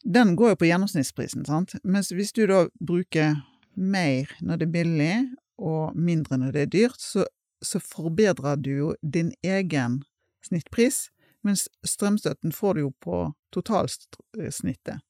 den 0.06 0.36
går 0.38 0.54
jo 0.54 0.60
på 0.62 0.70
gjennomsnittsprisen, 0.70 1.46
sant. 1.48 1.74
Mens 1.84 2.12
hvis 2.14 2.34
du 2.36 2.46
da 2.50 2.66
bruker 2.80 3.40
mer 3.76 4.30
når 4.46 4.62
det 4.62 4.68
er 4.68 4.76
billig, 4.76 5.16
og 5.56 5.96
mindre 5.96 6.38
når 6.40 6.52
det 6.52 6.62
er 6.62 6.72
dyrt, 6.74 7.02
så, 7.02 7.26
så 7.64 7.80
forbedrer 7.80 8.60
du 8.60 8.72
jo 8.74 8.94
din 9.02 9.32
egen 9.44 10.02
snittpris, 10.46 11.10
mens 11.46 11.68
strømstøtten 11.86 12.54
får 12.56 12.76
du 12.76 12.86
jo 12.86 12.92
på 13.02 13.20
totalsnittet. 13.56 15.02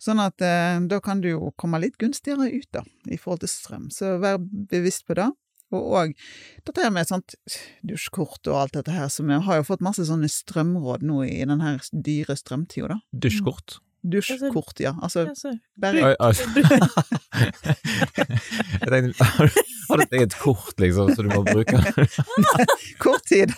Sånn 0.00 0.20
at 0.22 0.40
eh, 0.44 0.78
da 0.88 1.00
kan 1.04 1.20
du 1.20 1.30
jo 1.32 1.52
komme 1.60 1.80
litt 1.82 1.98
gunstigere 2.00 2.48
ut, 2.52 2.68
da, 2.72 2.84
i 3.08 3.18
forhold 3.20 3.42
til 3.44 3.52
strøm. 3.52 3.88
Så 3.92 4.16
vær 4.22 4.38
bevisst 4.40 5.06
på 5.08 5.16
det. 5.18 5.28
Og 5.70 5.92
òg 6.00 6.14
dette 6.66 6.82
her 6.82 6.90
med 6.94 7.06
sånt 7.06 7.36
dusjkort 7.86 8.48
og 8.50 8.56
alt 8.64 8.74
dette 8.78 8.90
her, 8.94 9.06
som 9.12 9.28
vi 9.30 9.36
har 9.46 9.60
jo 9.60 9.66
fått 9.68 9.84
masse 9.86 10.02
sånne 10.08 10.26
strømråd 10.30 11.04
nå 11.06 11.22
i 11.28 11.44
den 11.46 11.60
her 11.62 11.78
dyre 11.92 12.34
strømtida, 12.38 12.88
da. 12.96 12.98
Dusjkort? 13.12 13.78
Dusjkort, 14.02 14.80
ja. 14.80 14.94
Altså 15.04 15.26
Altså, 15.28 15.50
bare 15.78 16.00
Oi, 16.08 16.14
oi. 16.24 16.32
Jeg 18.80 18.88
tenkte, 18.88 19.24
har 19.36 19.46
du- 19.46 19.66
har 19.90 19.96
du 19.98 20.02
et 20.04 20.12
eget 20.20 20.34
kort, 20.38 20.74
liksom, 20.78 21.08
som 21.16 21.26
du 21.26 21.32
må 21.34 21.42
bruke? 21.42 21.80
kort 23.04 23.24
tid. 23.26 23.50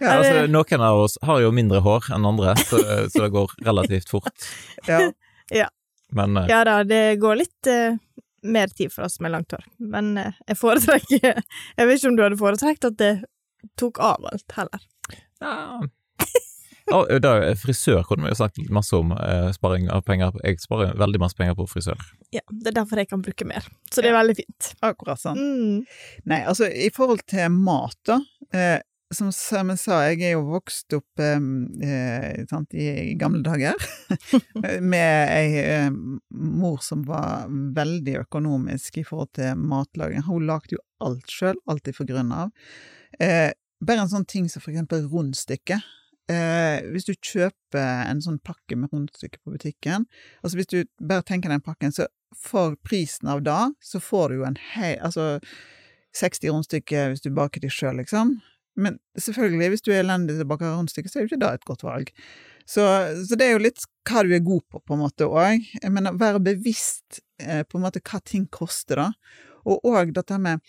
Ja, 0.00 0.12
altså, 0.14 0.44
noen 0.46 0.84
av 0.86 1.00
oss 1.04 1.16
har 1.26 1.40
jo 1.42 1.50
mindre 1.54 1.80
hår 1.82 2.06
enn 2.14 2.26
andre, 2.28 2.54
så, 2.62 2.78
så 3.10 3.24
det 3.26 3.32
går 3.34 3.56
relativt 3.66 4.08
fort. 4.12 4.30
Ja. 4.86 5.66
Men 6.14 6.36
eh, 6.40 6.46
Ja 6.50 6.62
da, 6.66 6.78
det 6.86 7.18
går 7.22 7.36
litt 7.42 7.66
eh, 7.70 7.98
mer 8.42 8.72
tid 8.72 8.92
for 8.92 9.06
oss 9.06 9.20
med 9.20 9.34
langt 9.34 9.52
hår, 9.52 9.64
men 9.78 10.12
eh, 10.20 10.36
jeg 10.48 10.58
foretrekker 10.60 11.42
Jeg 11.78 11.88
vet 11.88 11.98
ikke 11.98 12.12
om 12.12 12.18
du 12.18 12.24
hadde 12.24 12.40
foretrekt 12.40 12.86
at 12.88 12.98
det 13.00 13.14
tok 13.80 14.00
av 14.04 14.28
alt, 14.32 14.46
heller. 14.56 14.84
ja. 15.40 15.80
Ja, 16.90 17.18
da, 17.22 17.32
frisør 17.54 18.02
kunne 18.02 18.26
vi 18.26 18.32
jo 18.32 18.38
sagt 18.40 18.58
masse 18.74 18.96
om 18.98 19.12
eh, 19.14 19.50
sparing 19.54 19.86
av 19.94 20.02
penger. 20.06 20.34
Jeg 20.42 20.58
sparer 20.62 20.96
veldig 20.98 21.20
masse 21.22 21.38
penger 21.38 21.54
på 21.58 21.68
frisør. 21.70 22.00
Ja, 22.34 22.42
det 22.50 22.72
er 22.72 22.80
derfor 22.80 22.98
jeg 22.98 23.10
kan 23.12 23.22
bruke 23.22 23.46
mer, 23.46 23.66
så 23.92 24.02
det 24.02 24.10
er 24.10 24.16
veldig 24.18 24.36
fint. 24.40 24.70
Akkurat 24.86 25.22
sånn. 25.22 25.38
Mm. 25.38 26.24
Nei, 26.30 26.40
altså 26.50 26.66
i 26.66 26.88
forhold 26.94 27.22
til 27.30 27.52
mat, 27.54 27.98
da. 28.10 28.18
Eh, 28.50 28.78
som, 29.14 29.30
som 29.34 29.72
sa, 29.74 30.00
jeg 30.06 30.20
er 30.22 30.34
jo 30.36 30.44
vokst 30.52 30.94
opp 30.94 31.22
eh, 31.22 32.44
sant, 32.50 32.74
i, 32.74 33.14
gamle 33.18 33.42
dager 33.42 33.74
med 34.92 35.32
ei 35.34 35.62
eh, 35.64 35.88
mor 36.30 36.78
som 36.84 37.02
var 37.08 37.48
veldig 37.50 38.20
økonomisk 38.22 39.00
i 39.00 39.06
forhold 39.06 39.32
til 39.38 39.58
matlaging. 39.58 40.22
Hun 40.28 40.46
lagde 40.46 40.76
jo 40.76 40.84
alt 41.02 41.26
sjøl, 41.32 41.58
alltid 41.70 41.96
for 41.96 42.10
grunn 42.10 42.30
av. 42.36 42.52
Eh, 43.18 43.50
bare 43.80 44.04
en 44.04 44.12
sånn 44.12 44.28
ting 44.30 44.46
som 44.52 44.62
for 44.62 44.74
eksempel 44.74 45.08
rundstykke. 45.10 45.80
Eh, 46.30 46.86
hvis 46.92 47.08
du 47.08 47.16
kjøper 47.16 48.06
en 48.06 48.22
sånn 48.22 48.38
pakke 48.46 48.78
med 48.78 48.94
rundstykke 48.94 49.42
på 49.42 49.56
butikken, 49.56 50.06
altså 50.44 50.60
hvis 50.60 50.70
du 50.70 50.78
bare 51.02 51.26
tenker 51.26 51.50
den 51.50 51.64
pakken, 51.64 51.90
så 51.90 52.06
for 52.38 52.78
prisen 52.86 53.26
av 53.32 53.42
da, 53.42 53.72
så 53.82 53.98
får 53.98 54.30
du 54.30 54.40
jo 54.40 54.48
en 54.52 54.60
hei... 54.76 54.94
Altså 55.02 55.40
60 56.10 56.50
rundstykker 56.50 57.12
hvis 57.12 57.22
du 57.22 57.28
baker 57.30 57.62
de 57.62 57.68
sjøl, 57.70 58.00
liksom. 58.00 58.40
Men 58.80 58.96
selvfølgelig, 59.20 59.68
hvis 59.74 59.84
du 59.84 59.90
er 59.92 60.00
elendig 60.02 60.36
til 60.36 60.46
å 60.46 60.50
bake 60.50 60.70
rundstykker, 60.70 61.12
så 61.12 61.20
er 61.20 61.26
jo 61.26 61.30
ikke 61.30 61.42
det 61.42 61.50
et 61.58 61.68
godt 61.68 61.84
valg. 61.86 62.14
Så, 62.70 62.84
så 63.26 63.36
det 63.38 63.46
er 63.46 63.56
jo 63.56 63.64
litt 63.64 63.84
hva 64.08 64.22
du 64.24 64.34
er 64.36 64.44
god 64.46 64.64
på, 64.70 64.80
på 64.86 64.96
en 64.96 65.02
måte 65.02 65.28
òg. 65.28 65.68
Men 65.90 66.10
å 66.10 66.16
være 66.18 66.42
bevisst 66.50 67.20
eh, 67.42 67.62
på 67.66 67.78
en 67.78 67.86
måte 67.86 68.02
hva 68.04 68.22
ting 68.24 68.46
koster, 68.52 69.02
da. 69.02 69.10
Og 69.68 69.84
òg 69.90 70.14
dette 70.16 70.38
med 70.40 70.64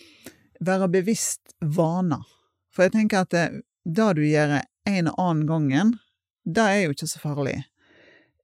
være 0.62 0.90
bevisst 0.94 1.56
vaner. 1.62 2.24
For 2.72 2.86
jeg 2.86 2.96
tenker 2.96 3.26
at 3.26 3.34
det, 3.34 3.46
det 3.86 4.10
du 4.18 4.24
gjør 4.26 4.60
en 4.62 5.12
og 5.12 5.20
annen 5.22 5.48
gangen, 5.50 5.98
det 6.46 6.64
er 6.64 6.80
jo 6.86 6.96
ikke 6.96 7.10
så 7.10 7.22
farlig. 7.22 7.58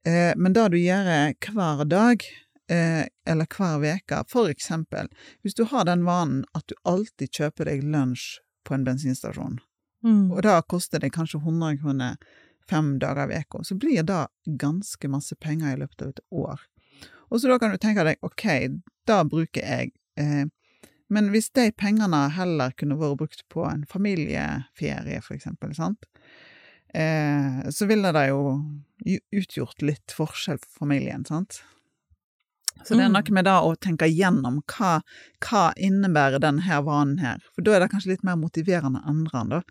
Eh, 0.06 0.34
men 0.36 0.54
det 0.54 0.68
du 0.72 0.78
gjør 0.80 1.10
hver 1.48 1.84
dag, 1.88 2.26
eh, 2.70 3.04
eller 3.26 3.48
hver 3.54 3.80
veke, 3.82 4.22
for 4.30 4.50
eksempel, 4.52 5.10
hvis 5.42 5.56
du 5.58 5.64
har 5.70 5.88
den 5.88 6.04
vanen 6.06 6.44
at 6.54 6.66
du 6.70 6.76
alltid 6.88 7.32
kjøper 7.40 7.70
deg 7.70 7.86
lunsj 7.86 8.38
på 8.68 8.76
en 8.76 8.84
bensinstasjon, 8.86 9.58
Mm. 10.04 10.28
og 10.30 10.42
da 10.46 10.60
koster 10.62 11.00
det 11.02 11.08
kanskje 11.16 11.40
100 11.42 11.80
kroner 11.80 12.18
fem 12.68 12.98
dager 13.02 13.32
i 13.32 13.40
uka, 13.40 13.64
så 13.64 13.74
blir 13.74 14.04
det 14.06 14.26
ganske 14.60 15.08
masse 15.10 15.34
penger 15.40 15.72
i 15.72 15.80
løpet 15.80 16.02
av 16.04 16.08
et 16.12 16.20
år. 16.30 16.60
Og 17.32 17.40
så 17.40 17.48
da 17.50 17.56
kan 17.58 17.72
du 17.72 17.78
tenke 17.80 18.04
deg, 18.06 18.20
ok, 18.22 18.44
da 19.08 19.22
bruker 19.24 19.64
jeg 19.64 19.90
eh, 20.16 20.44
Men 21.10 21.30
hvis 21.32 21.48
de 21.56 21.70
pengene 21.72 22.26
heller 22.36 22.70
kunne 22.76 22.98
vært 23.00 23.16
brukt 23.16 23.42
på 23.48 23.62
en 23.64 23.86
familieferie, 23.88 25.22
for 25.24 25.34
eksempel, 25.38 25.72
sant, 25.74 26.04
eh, 26.94 27.62
så 27.72 27.86
ville 27.88 28.12
det 28.12 28.26
jo 28.28 28.42
utgjort 29.32 29.80
litt 29.82 30.12
forskjell 30.12 30.58
for 30.60 30.84
familien, 30.84 31.24
sant. 31.24 31.62
Så 32.84 32.94
det 32.96 33.04
er 33.04 33.08
Mm. 33.08 33.12
noe 33.18 33.32
med 33.34 33.44
det 33.44 33.50
å 33.62 33.76
tenke 33.76 34.06
igjennom 34.08 34.62
hva, 34.66 35.00
hva 35.40 35.72
innebærer 35.76 36.40
denne 36.40 36.82
vanen 36.84 37.18
her, 37.20 37.38
for 37.54 37.62
da 37.62 37.72
er 37.76 37.80
det 37.80 37.90
kanskje 37.90 38.12
litt 38.14 38.24
mer 38.24 38.36
motiverende 38.36 39.02
enn 39.06 39.26
andre, 39.32 39.44
da. 39.48 39.62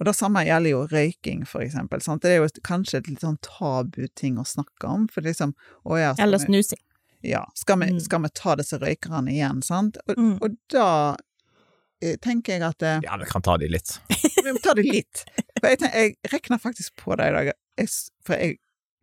Og 0.00 0.06
det 0.06 0.14
samme 0.16 0.42
gjelder 0.44 0.70
jo 0.70 0.86
røyking, 0.90 1.46
for 1.46 1.60
eksempel. 1.62 2.00
Sant? 2.02 2.22
Det 2.22 2.30
er 2.32 2.40
jo 2.42 2.48
kanskje 2.62 2.98
et 2.98 3.08
litt 3.08 3.20
sånn 3.20 3.38
tabu-ting 3.40 4.36
å 4.36 4.44
snakke 4.46 4.88
om, 4.88 5.06
for 5.08 5.22
liksom 5.22 5.54
å 5.86 5.98
ja, 5.98 6.14
Eller 6.18 6.38
snusing. 6.38 6.78
ja, 7.22 7.44
skal 7.54 7.78
vi, 7.78 7.86
Mm. 7.92 8.00
skal 8.00 8.20
vi 8.22 8.28
ta 8.34 8.56
disse 8.56 8.78
røykerne 8.80 9.28
igjen, 9.30 9.62
sant? 9.62 9.96
Og, 10.08 10.16
Mm. 10.16 10.38
og 10.42 10.56
da 10.68 11.16
eh, 12.02 12.16
tenker 12.16 12.58
jeg 12.58 12.62
at 12.62 12.82
eh, 12.82 13.00
Ja, 13.04 13.16
vi 13.16 13.24
kan 13.26 13.42
ta 13.42 13.56
de 13.56 13.68
litt. 13.68 14.00
vi 14.44 14.50
må 14.52 14.60
ta 14.60 14.74
de 14.74 14.82
litt. 14.82 15.24
For 15.60 15.68
jeg, 15.68 15.78
tenker, 15.78 15.94
jeg 15.94 16.16
rekner 16.32 16.58
faktisk 16.58 16.96
på 16.96 17.16
det 17.16 17.28
i 17.28 17.30
dag. 17.30 17.52
Jeg, 17.78 17.88
for 18.24 18.34
jeg 18.34 18.58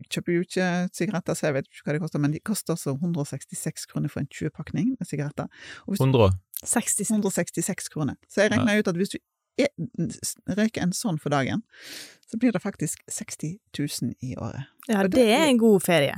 kjøper 0.08 0.34
jo 0.38 0.42
ikke 0.46 0.68
sigaretter, 0.96 1.34
så 1.36 1.48
jeg 1.50 1.54
vet 1.58 1.68
ikke 1.68 1.84
hva 1.90 1.94
de 1.94 2.00
koster, 2.00 2.20
men 2.24 2.32
de 2.32 2.40
koster 2.40 2.74
altså 2.74 2.94
166 2.96 3.86
kroner 3.92 4.10
for 4.10 4.20
en 4.24 4.30
20-pakning 4.32 4.94
med 5.00 5.08
sigaretter. 5.08 5.50
Og 5.86 5.94
hvis 5.96 6.00
100 6.00 6.32
166 6.64 7.90
kroner. 7.90 8.16
Så 8.30 8.42
jeg 8.46 8.52
regner 8.52 8.80
ut 8.80 8.88
at 8.88 8.96
hvis 8.96 9.10
du 9.10 9.18
er, 9.60 9.68
røyker 10.56 10.82
en 10.84 10.94
sånn 10.96 11.20
for 11.20 11.30
dagen, 11.30 11.64
så 12.30 12.38
blir 12.40 12.52
det 12.56 12.62
faktisk 12.64 13.02
60 13.12 13.58
000 13.76 14.14
i 14.24 14.36
året. 14.38 14.68
Ja, 14.88 15.04
det 15.04 15.12
det 15.12 15.28
er- 15.30 15.48
en 15.50 15.58
god 15.58 15.82
ferie. 15.84 16.16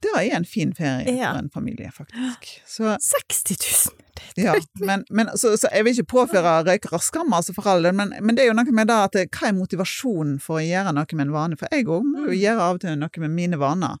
Det 0.00 0.10
er 0.16 0.30
en 0.36 0.44
fin 0.48 0.70
ferie 0.72 1.12
Ja. 1.12 1.32
for 1.34 1.38
en 1.42 1.50
familie, 1.52 1.90
faktisk. 1.92 2.46
Så 2.66 2.94
60 3.00 3.90
000! 3.90 3.96
Ja, 4.36 4.54
men, 4.80 5.04
men 5.10 5.28
så, 5.36 5.56
så 5.60 5.68
jeg 5.72 5.84
vil 5.84 5.92
ikke 5.98 6.12
påføre 6.12 6.54
røykere 6.64 7.00
skam, 7.02 7.32
altså 7.36 7.52
for 7.56 7.66
all 7.68 7.82
del, 7.84 7.92
men, 7.96 8.12
men 8.20 8.36
det 8.36 8.44
er 8.44 8.48
jo 8.50 8.54
noe 8.56 8.72
med 8.72 8.88
det 8.88 8.96
at 8.96 9.16
hva 9.36 9.48
er 9.48 9.56
motivasjonen 9.56 10.38
for 10.40 10.60
å 10.60 10.64
gjøre 10.64 10.92
noe 10.96 11.16
med 11.16 11.26
en 11.26 11.32
vane? 11.34 11.56
For 11.60 11.68
jeg 11.72 11.86
òg 11.88 12.04
må 12.06 12.26
jo 12.26 12.30
Mm. 12.32 12.40
gjøre 12.40 12.60
av 12.68 12.74
og 12.78 12.80
til 12.84 12.96
noe 13.00 13.22
med 13.24 13.30
mine 13.36 13.58
vaner, 13.60 13.96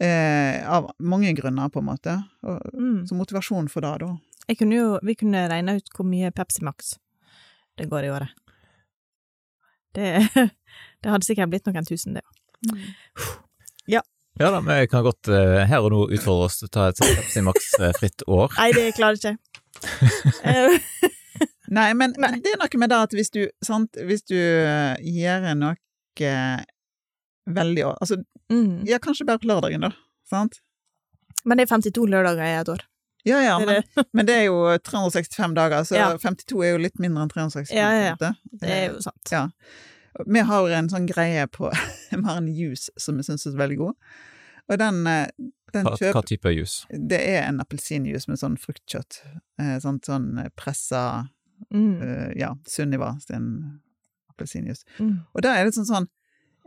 eh, 0.00 0.60
av 0.68 0.90
mange 1.00 1.32
grunner, 1.36 1.68
på 1.72 1.80
en 1.80 1.88
måte. 1.88 2.16
Og, 2.44 2.60
Mm. 2.74 3.06
så 3.08 3.14
motivasjonen 3.16 3.70
for 3.70 3.80
det, 3.80 3.94
da. 4.00 4.10
Jeg 4.48 4.58
kunne 4.58 4.74
jo, 4.76 4.98
vi 5.02 5.14
kunne 5.14 5.48
regne 5.48 5.76
ut 5.76 5.88
hvor 5.96 6.04
mye 6.08 6.30
Pepsi 6.32 6.62
Max 6.62 6.94
det 7.78 7.88
går 7.88 8.04
i 8.04 8.12
året. 8.12 8.28
Det, 9.94 10.28
det 11.02 11.10
hadde 11.12 11.24
sikkert 11.24 11.50
blitt 11.52 11.64
noen 11.68 11.84
tusen, 11.88 12.14
det. 12.14 12.24
Ja 13.88 14.02
da, 14.38 14.60
vi 14.62 14.86
kan 14.90 15.04
godt 15.06 15.30
uh, 15.32 15.60
her 15.68 15.84
og 15.84 15.92
nå 15.94 16.00
utfordre 16.14 16.48
oss 16.48 16.60
til 16.60 16.68
å 16.68 16.72
ta 16.74 16.88
et 16.92 17.00
Pepsi 17.02 17.42
Max-fritt 17.46 18.24
år. 18.26 18.54
Nei, 18.58 18.70
det 18.76 18.88
klarer 18.98 19.18
jeg 19.22 19.38
ikke. 19.38 19.46
Eh, 20.42 20.78
Nei, 21.78 21.90
men, 21.94 22.14
Nei. 22.16 22.30
men 22.32 22.42
det 22.42 22.54
er 22.54 22.60
noe 22.62 22.80
med 22.80 22.90
det 22.90 22.98
at 23.08 23.14
hvis 23.16 23.30
du, 23.34 23.42
sant, 23.64 23.98
hvis 24.08 24.24
du 24.30 24.38
eh, 24.38 24.96
gjør 25.04 25.50
noe 25.58 25.74
veldig 27.48 27.84
Altså, 27.92 28.16
mm. 28.52 28.86
ja, 28.88 28.98
kanskje 29.02 29.26
bare 29.28 29.42
på 29.42 29.50
lørdagen, 29.50 29.84
da. 29.84 29.92
Sant? 30.28 30.58
Men 31.44 31.58
det 31.58 31.68
er 31.68 31.74
52 31.76 32.08
lørdager 32.10 32.46
i 32.46 32.56
et 32.58 32.72
år. 32.72 32.82
Ja, 33.28 33.42
ja, 33.44 33.58
men, 33.58 33.68
det. 33.68 34.04
men 34.16 34.26
det 34.26 34.34
er 34.40 34.48
jo 34.48 34.58
365 34.84 35.54
dager, 35.58 35.84
så 35.84 35.98
Ja. 35.98 36.08
52 36.18 36.64
er 36.64 36.74
jo 36.74 36.82
litt 36.82 36.98
mindre 37.02 37.26
enn 37.26 37.32
365. 37.34 37.76
Ja, 37.76 37.92
ja, 37.94 38.14
ja. 38.14 38.32
Det 38.62 38.74
er 38.74 38.84
jo 38.92 39.02
sant. 39.04 39.32
Ja. 39.32 39.46
Vi 40.26 40.40
har 40.40 40.70
en 40.70 40.88
sånn 40.88 41.06
greie 41.06 41.46
på 41.46 41.70
Vi 42.10 42.22
har 42.24 42.36
en 42.36 42.48
juice 42.54 42.90
som 42.96 43.16
vi 43.16 43.22
syns 43.22 43.46
er 43.46 43.56
veldig 43.58 43.76
god. 43.78 43.94
Og 44.68 44.78
den, 44.78 45.06
eh, 45.06 45.28
den 45.72 45.84
Hva, 45.86 45.96
hva 46.12 46.22
type 46.26 46.50
juice? 46.52 46.86
Det 46.90 47.20
er 47.20 47.42
en 47.48 47.60
appelsinjuice 47.60 48.28
med 48.28 48.38
sånn 48.40 48.56
fruktkjøtt. 48.60 49.20
Eh, 49.60 49.78
sånn, 49.84 50.00
sånn 50.04 50.50
pressa 50.56 51.28
Mm. 51.74 51.96
uh, 52.00 52.32
Ja, 52.38 52.52
Sunniva 52.70 53.16
sin 53.20 53.80
appelsinjuice. 54.30 54.84
Mm. 55.00 55.24
Og 55.34 55.42
da 55.42 55.56
er 55.58 55.64
det 55.66 55.72
sånn 55.74 55.88
sånn 55.88 56.06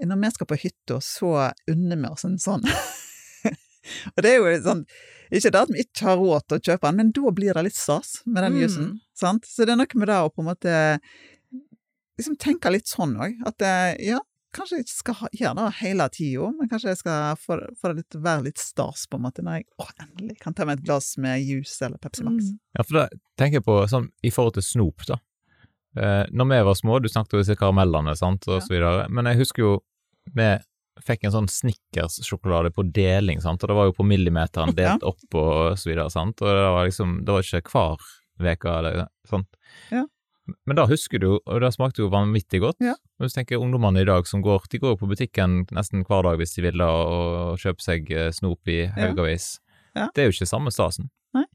Når 0.03 0.17
vi 0.19 0.31
skal 0.31 0.47
på 0.49 0.57
hytta, 0.59 0.97
så 0.99 1.29
unner 1.69 1.95
vi 1.95 2.09
oss 2.09 2.25
en 2.25 2.35
sånn. 2.37 2.65
og 4.15 4.21
det 4.23 4.33
er 4.33 4.41
jo 4.41 4.51
sånn 4.65 4.83
Ikke 5.31 5.51
det 5.53 5.61
at 5.61 5.71
vi 5.71 5.83
ikke 5.85 6.05
har 6.09 6.17
råd 6.19 6.43
til 6.47 6.57
å 6.59 6.63
kjøpe 6.67 6.89
den, 6.89 6.97
men 6.99 7.11
da 7.15 7.31
blir 7.31 7.53
det 7.55 7.63
litt 7.69 7.77
stas 7.79 8.17
med 8.25 8.43
den 8.43 8.53
Mm. 8.57 8.59
juicen. 8.61 8.89
Sant? 9.15 9.45
Så 9.47 9.63
det 9.65 9.71
er 9.71 9.79
noe 9.79 9.95
med 9.95 10.07
det 10.11 10.17
å 10.19 10.27
på 10.33 10.41
en 10.43 10.49
måte 10.51 10.99
liksom 12.19 12.36
tenke 12.41 12.71
litt 12.74 12.88
sånn 12.91 13.15
òg. 13.21 13.38
At 13.47 13.63
ja, 14.02 14.19
kanskje 14.56 14.82
jeg 14.82 14.86
ikke 14.86 14.97
skal 14.97 15.30
gjøre 15.39 15.56
det 15.62 15.74
hele 15.80 16.08
tida, 16.12 16.50
men 16.58 16.69
kanskje 16.71 16.91
jeg 16.91 17.00
skal 17.00 17.36
få, 17.39 17.58
få 17.80 17.91
det 17.91 18.02
litt, 18.02 18.17
være 18.26 18.45
litt 18.50 18.60
stas 18.62 19.06
på 19.08 19.15
en 19.19 19.24
måte 19.28 19.45
når 19.45 19.62
jeg 19.62 19.67
å, 19.80 19.88
endelig 20.04 20.38
kan 20.41 20.54
ta 20.58 20.65
meg 20.67 20.80
et 20.80 20.86
glass 20.89 21.13
med 21.24 21.39
juice 21.45 21.78
eller 21.88 22.02
Pepsi 22.04 22.26
Max. 22.28 22.50
Mm. 22.52 22.58
Ja, 22.78 22.84
for 22.88 23.00
da 23.00 23.06
tenker 23.39 23.62
jeg 23.62 23.67
på 23.67 23.78
sånn 23.91 24.10
i 24.28 24.32
forhold 24.34 24.58
til 24.60 24.67
snop, 24.67 25.06
da. 25.08 25.19
Eh, 25.95 26.26
når 26.32 26.52
vi 26.52 26.60
var 26.67 26.76
små, 26.80 27.00
du 27.04 27.10
snakket 27.12 27.34
om 27.36 27.41
disse 27.45 27.56
karamellene, 27.60 28.13
sant, 28.19 28.45
og 28.47 28.60
Ja. 28.60 28.65
så 28.65 28.76
videre, 28.76 29.08
men 29.10 29.26
jeg 29.32 29.41
husker 29.41 29.63
jo 29.65 29.71
vi 30.36 30.52
fikk 31.02 31.24
en 31.26 31.32
sånn 31.34 31.47
Snickers-sjokolade 31.50 32.69
på 32.76 32.84
deling, 32.93 33.39
sant, 33.41 33.63
og 33.63 33.71
det 33.71 33.76
var 33.76 33.88
jo 33.89 33.95
på 33.97 34.06
millimeteren 34.06 34.76
delt 34.78 35.04
opp 35.08 35.36
og 35.39 35.78
så 35.80 35.89
videre, 35.89 36.10
sant, 36.13 36.41
og 36.43 36.47
det 36.47 36.67
var 36.76 36.86
liksom, 36.88 37.15
det 37.26 37.34
var 37.34 37.47
ikke 37.47 37.71
hver 37.71 38.56
uke 38.56 38.74
eller 38.78 39.08
sant. 39.30 39.47
Ja. 39.91 40.04
Men 40.67 40.77
da 40.79 40.85
husker 40.89 41.21
du, 41.21 41.29
og 41.39 41.61
det 41.63 41.71
smakte 41.75 42.03
jo 42.03 42.09
vanvittig 42.13 42.61
godt. 42.63 42.79
Ja. 42.83 42.95
Og 43.19 43.27
du 43.29 43.33
tenker 43.35 43.61
ungdommene 43.61 44.03
i 44.03 44.07
dag 44.07 44.27
som 44.29 44.43
går, 44.45 44.67
de 44.71 44.79
går 44.81 44.97
på 44.99 45.09
butikken 45.09 45.61
nesten 45.75 46.05
hver 46.07 46.25
dag 46.27 46.39
hvis 46.41 46.55
de 46.57 46.65
vil 46.65 46.81
da, 46.81 46.89
og 46.89 47.61
kjøper 47.61 47.85
seg 47.85 48.11
eh, 48.15 48.29
snop 48.35 48.71
i 48.71 48.83
haugavis. 48.97 49.53
Ja. 49.97 50.09
Det 50.15 50.23
er 50.23 50.29
jo 50.29 50.35
ikke 50.35 50.49
samme 50.49 50.73
stasen. 50.73 51.09
Nei. 51.37 51.45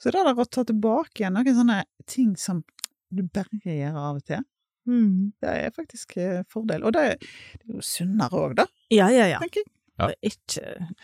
Så 0.00 0.12
det 0.14 0.22
er 0.22 0.32
å 0.32 0.46
ta 0.48 0.64
tilbake 0.66 1.22
igjen 1.22 1.36
noen 1.36 1.58
sånne 1.60 1.82
ting 2.10 2.32
som 2.40 2.64
du 3.10 3.24
bare 3.26 3.60
gjør 3.64 3.98
av 3.98 4.20
og 4.20 4.24
til. 4.26 4.46
Mm. 4.88 5.32
Det 5.42 5.52
er 5.66 5.74
faktisk 5.76 6.16
eh, 6.18 6.40
fordel. 6.50 6.86
Og 6.88 6.94
det 6.96 7.04
er, 7.12 7.28
det 7.60 7.68
er 7.68 7.76
jo 7.78 7.84
sunnere 7.84 8.42
òg, 8.46 8.56
da, 8.62 8.66
Ja, 8.94 9.10
ja, 9.12 9.28
ja. 9.30 9.42
tenker 9.42 9.62
jeg. 9.64 9.70
Ja. 10.00 10.08
Ikke 10.24 10.62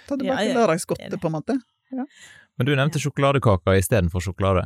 Ta 0.08 0.16
tilbake 0.16 0.40
Ja, 0.40 0.48
ja, 0.48 0.54
lørdagsgodtet, 0.56 1.18
på 1.20 1.28
en 1.28 1.34
måte. 1.36 1.58
Men 2.56 2.68
du 2.68 2.72
nevnte 2.72 3.00
sjokoladekaker 3.02 3.76
istedenfor 3.76 4.24
sjokolade. 4.24 4.64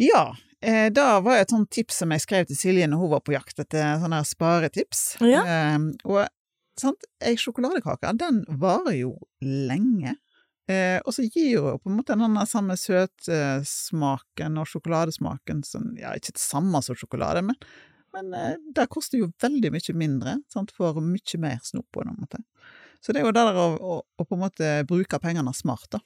Ja, 0.00 0.32
eh, 0.62 0.88
det 0.92 1.06
var 1.24 1.38
et 1.38 1.52
sånt 1.52 1.70
tips 1.72 2.02
som 2.02 2.12
jeg 2.14 2.24
skrev 2.24 2.48
til 2.48 2.58
Silje 2.58 2.88
når 2.90 3.02
hun 3.02 3.14
var 3.14 3.22
på 3.26 3.34
jakt 3.34 3.62
etter 3.62 4.00
sånne 4.02 4.20
sparetips. 4.28 5.04
Ja. 5.24 5.44
Eh, 5.44 5.78
og 6.06 6.24
sant, 6.80 7.06
ei 7.24 7.36
sjokoladekake, 7.40 8.12
den 8.18 8.42
varer 8.60 8.96
jo 8.98 9.14
lenge. 9.44 10.16
Eh, 10.70 10.98
og 11.02 11.14
så 11.16 11.24
gir 11.26 11.54
jo 11.56 11.70
på 11.82 11.90
en 11.90 11.96
måte 11.98 12.16
den 12.18 12.36
samme 12.46 12.76
søtsmaken 12.78 14.58
og 14.60 14.68
sjokoladesmaken 14.70 15.64
som 15.66 15.88
Ja, 15.98 16.12
ikke 16.14 16.36
det 16.36 16.42
samme 16.42 16.82
som 16.84 16.98
sjokolade, 16.98 17.42
men, 17.46 17.58
men 18.14 18.30
eh, 18.36 18.60
det 18.76 18.90
koster 18.92 19.18
jo 19.22 19.32
veldig 19.42 19.72
mye 19.74 19.96
mindre. 19.98 20.36
Sant, 20.52 20.74
for 20.76 21.00
mye 21.02 21.42
mer 21.42 21.58
snop 21.66 21.88
på 21.94 22.04
en 22.04 22.14
måte. 22.20 22.42
Så 23.00 23.12
det 23.12 23.22
er 23.22 23.26
jo 23.26 23.34
det 23.34 23.46
der 23.48 23.58
å, 23.58 23.66
å, 23.80 23.98
å 24.04 24.28
på 24.28 24.36
en 24.36 24.44
måte 24.44 24.72
bruke 24.88 25.18
pengene 25.22 25.54
smart, 25.56 25.88
da. 25.96 26.02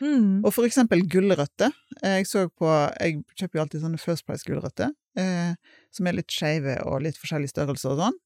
Mm. 0.00 0.44
Og 0.44 0.52
for 0.54 0.68
eksempel 0.68 1.04
gulrøtter. 1.10 1.74
Jeg 2.02 2.28
så 2.28 2.46
på 2.48 2.70
Jeg 3.00 3.22
kjøper 3.34 3.58
jo 3.58 3.64
alltid 3.64 3.84
sånne 3.84 4.00
First 4.02 4.26
Price-gulrøtter, 4.28 4.94
eh, 5.18 5.52
som 5.94 6.08
er 6.08 6.18
litt 6.18 6.32
skeive 6.32 6.78
og 6.84 7.04
litt 7.06 7.20
forskjellig 7.20 7.52
størrelse 7.52 7.92
og 7.92 8.02
sånn. 8.02 8.18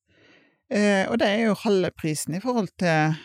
Eh, 0.71 1.05
og 1.11 1.19
det 1.19 1.29
er 1.29 1.45
jo 1.49 1.59
halve 1.65 1.91
prisen 1.99 2.37
i 2.39 2.43
forhold 2.43 2.71
til 2.79 3.17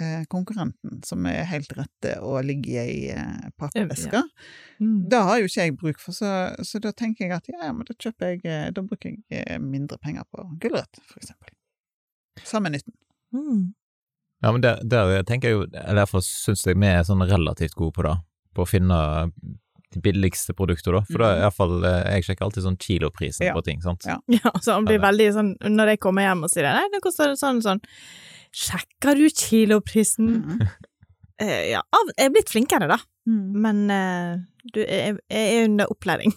eh, 0.00 0.22
konkurrenten, 0.32 1.00
som 1.04 1.26
er 1.28 1.44
helt 1.50 1.72
rette 1.76 2.14
og 2.24 2.44
ligger 2.46 2.88
i 2.88 3.10
eh, 3.12 3.48
pappeske. 3.58 4.22
Mm. 4.80 5.08
Det 5.10 5.22
har 5.28 5.40
jo 5.40 5.50
ikke 5.50 5.66
jeg 5.66 5.76
bruk 5.80 6.00
for, 6.02 6.16
så, 6.16 6.32
så 6.64 6.80
da 6.82 6.92
tenker 6.96 7.26
jeg 7.26 7.36
at 7.36 7.50
ja, 7.52 7.72
men 7.72 7.88
da 7.88 7.96
kjøper 7.96 8.34
jeg 8.34 8.44
eh, 8.44 8.68
Da 8.76 8.84
bruker 8.84 9.12
jeg 9.12 9.42
eh, 9.42 9.58
mindre 9.62 9.98
penger 10.02 10.28
på 10.32 10.46
gulrøtt, 10.62 11.00
for 11.04 11.20
eksempel. 11.22 11.52
Samme 12.44 12.72
nytten. 12.72 12.96
Mm. 13.34 13.74
Ja, 14.46 14.52
men 14.54 14.62
der, 14.62 14.78
der 14.86 15.22
tenker 15.26 15.50
jeg 15.50 15.56
jo, 15.58 15.64
derfor 15.74 16.22
syns 16.22 16.62
jeg 16.68 16.78
vi 16.78 16.86
er 16.86 17.02
sånn 17.06 17.24
relativt 17.26 17.74
gode 17.74 17.96
på 17.96 18.04
det, 18.06 18.12
på 18.54 18.62
å 18.62 18.68
finne 18.70 18.98
de 19.96 20.02
billigste 20.04 20.54
produkter, 20.54 20.94
da. 20.94 21.00
For 21.08 21.22
da 21.22 21.30
er 21.32 21.40
hvert 21.40 21.46
iallfall 21.46 21.74
Jeg 21.86 22.26
sjekker 22.26 22.46
alltid 22.46 22.64
sånn 22.66 22.78
kiloprisen 22.82 23.46
Ja. 23.48 23.54
på 23.56 23.62
ting, 23.66 23.82
sant. 23.82 24.06
Ja. 24.06 24.18
Ja, 24.36 24.52
så 24.62 24.76
han 24.76 24.86
blir 24.86 25.00
veldig 25.02 25.28
sånn 25.34 25.52
Når 25.62 25.94
jeg 25.94 26.00
kommer 26.02 26.26
hjem 26.26 26.44
og 26.46 26.52
sier 26.52 26.66
Nei, 26.68 26.86
det 26.92 27.00
koster 27.04 27.34
sånn 27.38 27.62
sånn 27.64 27.82
Sjekker 28.56 29.18
du 29.18 29.26
kiloprisen? 29.30 30.30
Mm. 30.42 30.66
uh, 31.42 31.62
ja, 31.74 31.82
av, 31.82 32.12
jeg 32.16 32.30
er 32.30 32.34
blitt 32.34 32.52
flinkere, 32.54 32.88
da. 32.88 32.98
Mm. 33.28 33.42
Men 33.66 33.82
uh, 33.90 34.38
du, 34.72 34.80
jeg, 34.80 35.18
jeg 35.28 35.50
er 35.58 35.66
under 35.66 35.90
opplæring. 35.92 36.32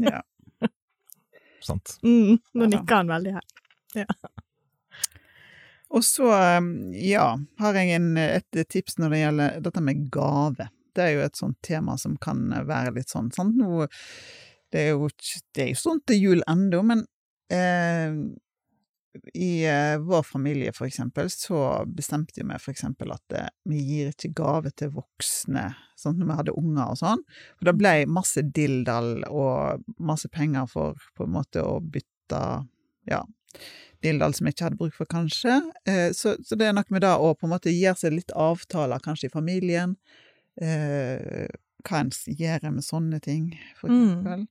Ja. 0.00 0.22
sant? 1.68 1.98
Mm, 2.06 2.38
nå 2.38 2.64
Ja 2.64 2.70
nikker 2.72 3.02
han 3.02 3.12
veldig 3.12 3.34
her. 3.36 4.06
Og 5.88 6.04
så, 6.04 6.28
um, 6.58 6.72
ja, 6.92 7.30
har 7.60 7.78
jeg 7.78 7.94
en, 7.96 8.10
et 8.20 8.58
tips 8.68 8.98
når 9.00 9.14
det 9.14 9.20
gjelder 9.22 9.62
dette 9.64 9.84
med 9.84 10.02
gave. 10.12 10.68
Det 10.96 11.04
er 11.04 11.14
jo 11.14 11.22
et 11.24 11.38
sånt 11.38 11.58
tema 11.64 11.94
som 12.00 12.18
kan 12.20 12.42
være 12.68 12.92
litt 12.98 13.12
sånn, 13.12 13.30
sant, 13.32 13.56
nå, 13.56 13.86
det 14.72 14.82
er 14.82 14.92
jo, 14.92 15.08
det 15.56 15.70
sånn 15.80 16.02
til 16.04 16.20
jul 16.20 16.44
ennå, 16.50 16.82
men 16.84 17.06
eh, 17.54 18.18
i 19.34 19.66
eh, 19.66 19.98
vår 19.98 20.22
familie, 20.22 20.72
for 20.76 20.86
eksempel, 20.86 21.30
så 21.30 21.84
bestemte 21.86 22.44
vi 22.44 22.58
for 22.60 22.72
eksempel 22.74 23.12
at 23.14 23.36
eh, 23.36 23.48
vi 23.68 23.80
gir 23.80 24.12
ikke 24.12 24.34
gave 24.36 24.72
til 24.76 24.92
voksne, 24.94 25.70
sånn 25.98 26.18
når 26.20 26.28
vi 26.28 26.38
hadde 26.42 26.56
unger 26.60 26.84
og 26.84 27.00
sånn. 27.00 27.24
For 27.56 27.70
det 27.70 27.76
ble 27.78 27.94
masse 28.12 28.44
dildal 28.44 29.24
og 29.30 29.84
masse 29.96 30.30
penger 30.32 30.68
for 30.70 31.00
på 31.16 31.26
en 31.26 31.34
måte 31.38 31.64
å 31.64 31.78
bytte, 31.80 32.42
ja, 33.08 33.22
dildal 34.04 34.34
som 34.34 34.46
jeg 34.46 34.54
ikke 34.54 34.64
hadde 34.68 34.78
bruk 34.78 34.94
for, 34.94 35.06
kanskje. 35.10 35.56
Eh, 35.86 36.10
så, 36.14 36.36
så 36.46 36.54
det 36.58 36.68
er 36.68 36.72
noe 36.76 36.84
med 36.94 37.02
det 37.02 37.14
å 37.18 37.32
på 37.34 37.46
en 37.48 37.54
måte 37.56 37.72
gjøre 37.74 37.98
seg 37.98 38.12
litt 38.14 38.30
avtaler, 38.36 39.00
kanskje 39.02 39.26
i 39.30 39.34
familien. 39.34 39.96
Eh, 40.60 41.48
hva 41.86 42.00
en 42.02 42.10
gjør 42.10 42.68
med 42.74 42.84
sånne 42.84 43.20
ting, 43.22 43.52
for 43.78 43.88
Mm. 43.90 44.04
eksempel. 44.04 44.46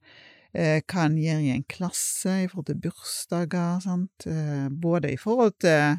Eh, 0.57 0.81
hva 0.87 1.05
en 1.05 1.17
gjør 1.21 1.41
i 1.43 1.49
en 1.53 1.63
klasse 1.69 2.33
i 2.43 2.47
forhold 2.47 2.65
til 2.71 2.79
bursdager, 2.87 3.81
sant. 3.83 4.27
Eh, 4.27 4.67
både 4.71 5.11
i 5.13 5.17
forhold 5.19 5.57
til 5.59 5.97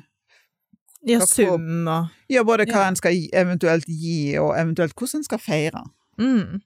Ja, 1.06 1.20
sum 1.24 1.86
og 1.86 2.08
Ja, 2.28 2.42
både 2.42 2.66
hva 2.66 2.82
Ja. 2.82 2.88
en 2.88 2.96
skal 2.96 3.12
eventuelt 3.32 3.84
gi, 3.86 4.36
og 4.36 4.56
eventuelt 4.58 4.94
hvordan 4.96 5.20
en 5.20 5.24
skal 5.24 5.38
feire. 5.38 5.84
mm. 6.18 6.60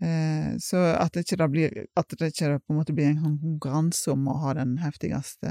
Eh, 0.00 0.52
så 0.62 0.76
at 0.94 1.12
det 1.12 1.24
ikke 1.26 1.48
blir 1.50 1.72
At 1.98 2.08
det 2.18 2.28
ikke 2.32 2.60
på 2.62 2.70
en 2.70 2.76
måte 2.78 2.94
blir 2.94 3.08
en 3.10 3.18
sånn 3.24 3.38
konkurranse 3.42 4.12
om 4.12 4.28
å 4.30 4.36
ha 4.44 4.52
den 4.54 4.76
heftigste 4.78 5.50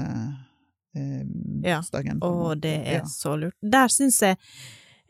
eh, 0.96 1.22
bursdagen. 1.62 2.18
Ja, 2.22 2.28
og 2.28 2.60
det 2.64 2.76
er 2.86 3.00
Ja. 3.02 3.04
så 3.04 3.36
lurt. 3.36 3.54
Der 3.62 3.88
syns 3.92 4.20
jeg 4.24 4.38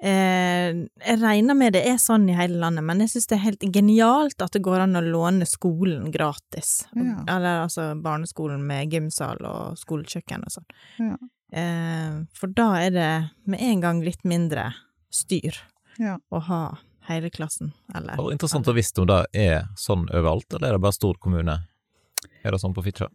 eh, 0.03 0.73
Jeg 1.07 1.21
regner 1.23 1.55
med 1.55 1.73
det 1.75 1.85
er 1.87 1.97
sånn 2.03 2.29
i 2.31 2.35
hele 2.35 2.59
landet, 2.59 2.85
men 2.85 2.99
jeg 3.01 3.09
syns 3.15 3.27
det 3.31 3.37
er 3.39 3.45
helt 3.47 3.61
genialt 3.75 4.43
at 4.43 4.53
det 4.53 4.63
går 4.63 4.81
an 4.81 4.99
å 4.99 5.03
låne 5.07 5.47
skolen 5.47 6.11
gratis. 6.15 6.87
Ja. 6.95 7.23
Eller 7.29 7.63
altså 7.65 7.93
barneskolen 8.03 8.63
med 8.67 8.91
gymsal 8.93 9.39
og 9.47 9.79
skolekjøkken 9.79 10.45
og 10.47 10.51
sånn. 10.55 10.69
Ja. 10.99 11.17
Eh, 11.53 12.19
for 12.35 12.49
da 12.53 12.73
er 12.83 12.91
det 12.91 13.31
med 13.47 13.61
en 13.61 13.81
gang 13.81 14.03
litt 14.05 14.23
mindre 14.25 14.73
styr 15.11 15.57
Ja. 15.99 16.19
å 16.31 16.41
ha 16.43 16.79
hele 17.09 17.31
klassen, 17.35 17.73
eller 17.95 18.21
og 18.21 18.33
interessant 18.35 18.69
å 18.69 18.77
vite 18.77 19.03
om 19.03 19.09
det 19.09 19.23
er 19.33 19.67
sånn 19.81 20.07
overalt, 20.11 20.49
eller 20.53 20.69
er 20.69 20.79
det 20.79 20.85
bare 20.85 20.97
stor 20.97 21.19
kommune? 21.23 21.59
Er 22.45 22.55
det 22.55 22.61
sånn 22.63 22.75
på 22.77 22.85
Fitjar? 22.87 23.11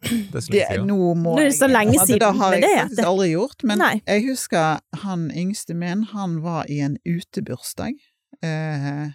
Det 0.00 0.40
er 0.40 0.40
Det, 0.40 0.60
lenge 0.70 0.86
nå 0.88 1.14
må 1.14 1.34
Nå 1.36 1.42
er 1.42 1.50
det 1.50 1.56
så 1.58 1.68
lenge 1.68 1.98
siden 2.06 2.22
Det 2.22 2.30
har 2.38 2.54
jeg 2.54 2.62
det, 2.62 2.70
faktisk 2.78 2.96
det- 2.96 3.06
aldri 3.10 3.28
gjort, 3.34 3.64
men 3.68 3.78
Nei. 3.78 4.02
jeg 4.06 4.24
husker 4.30 4.80
han 5.02 5.30
yngste 5.30 5.76
min, 5.76 6.02
han 6.14 6.40
var 6.40 6.70
i 6.72 6.80
en 6.80 6.96
utebursdag. 7.04 7.98
Eh, 8.42 9.10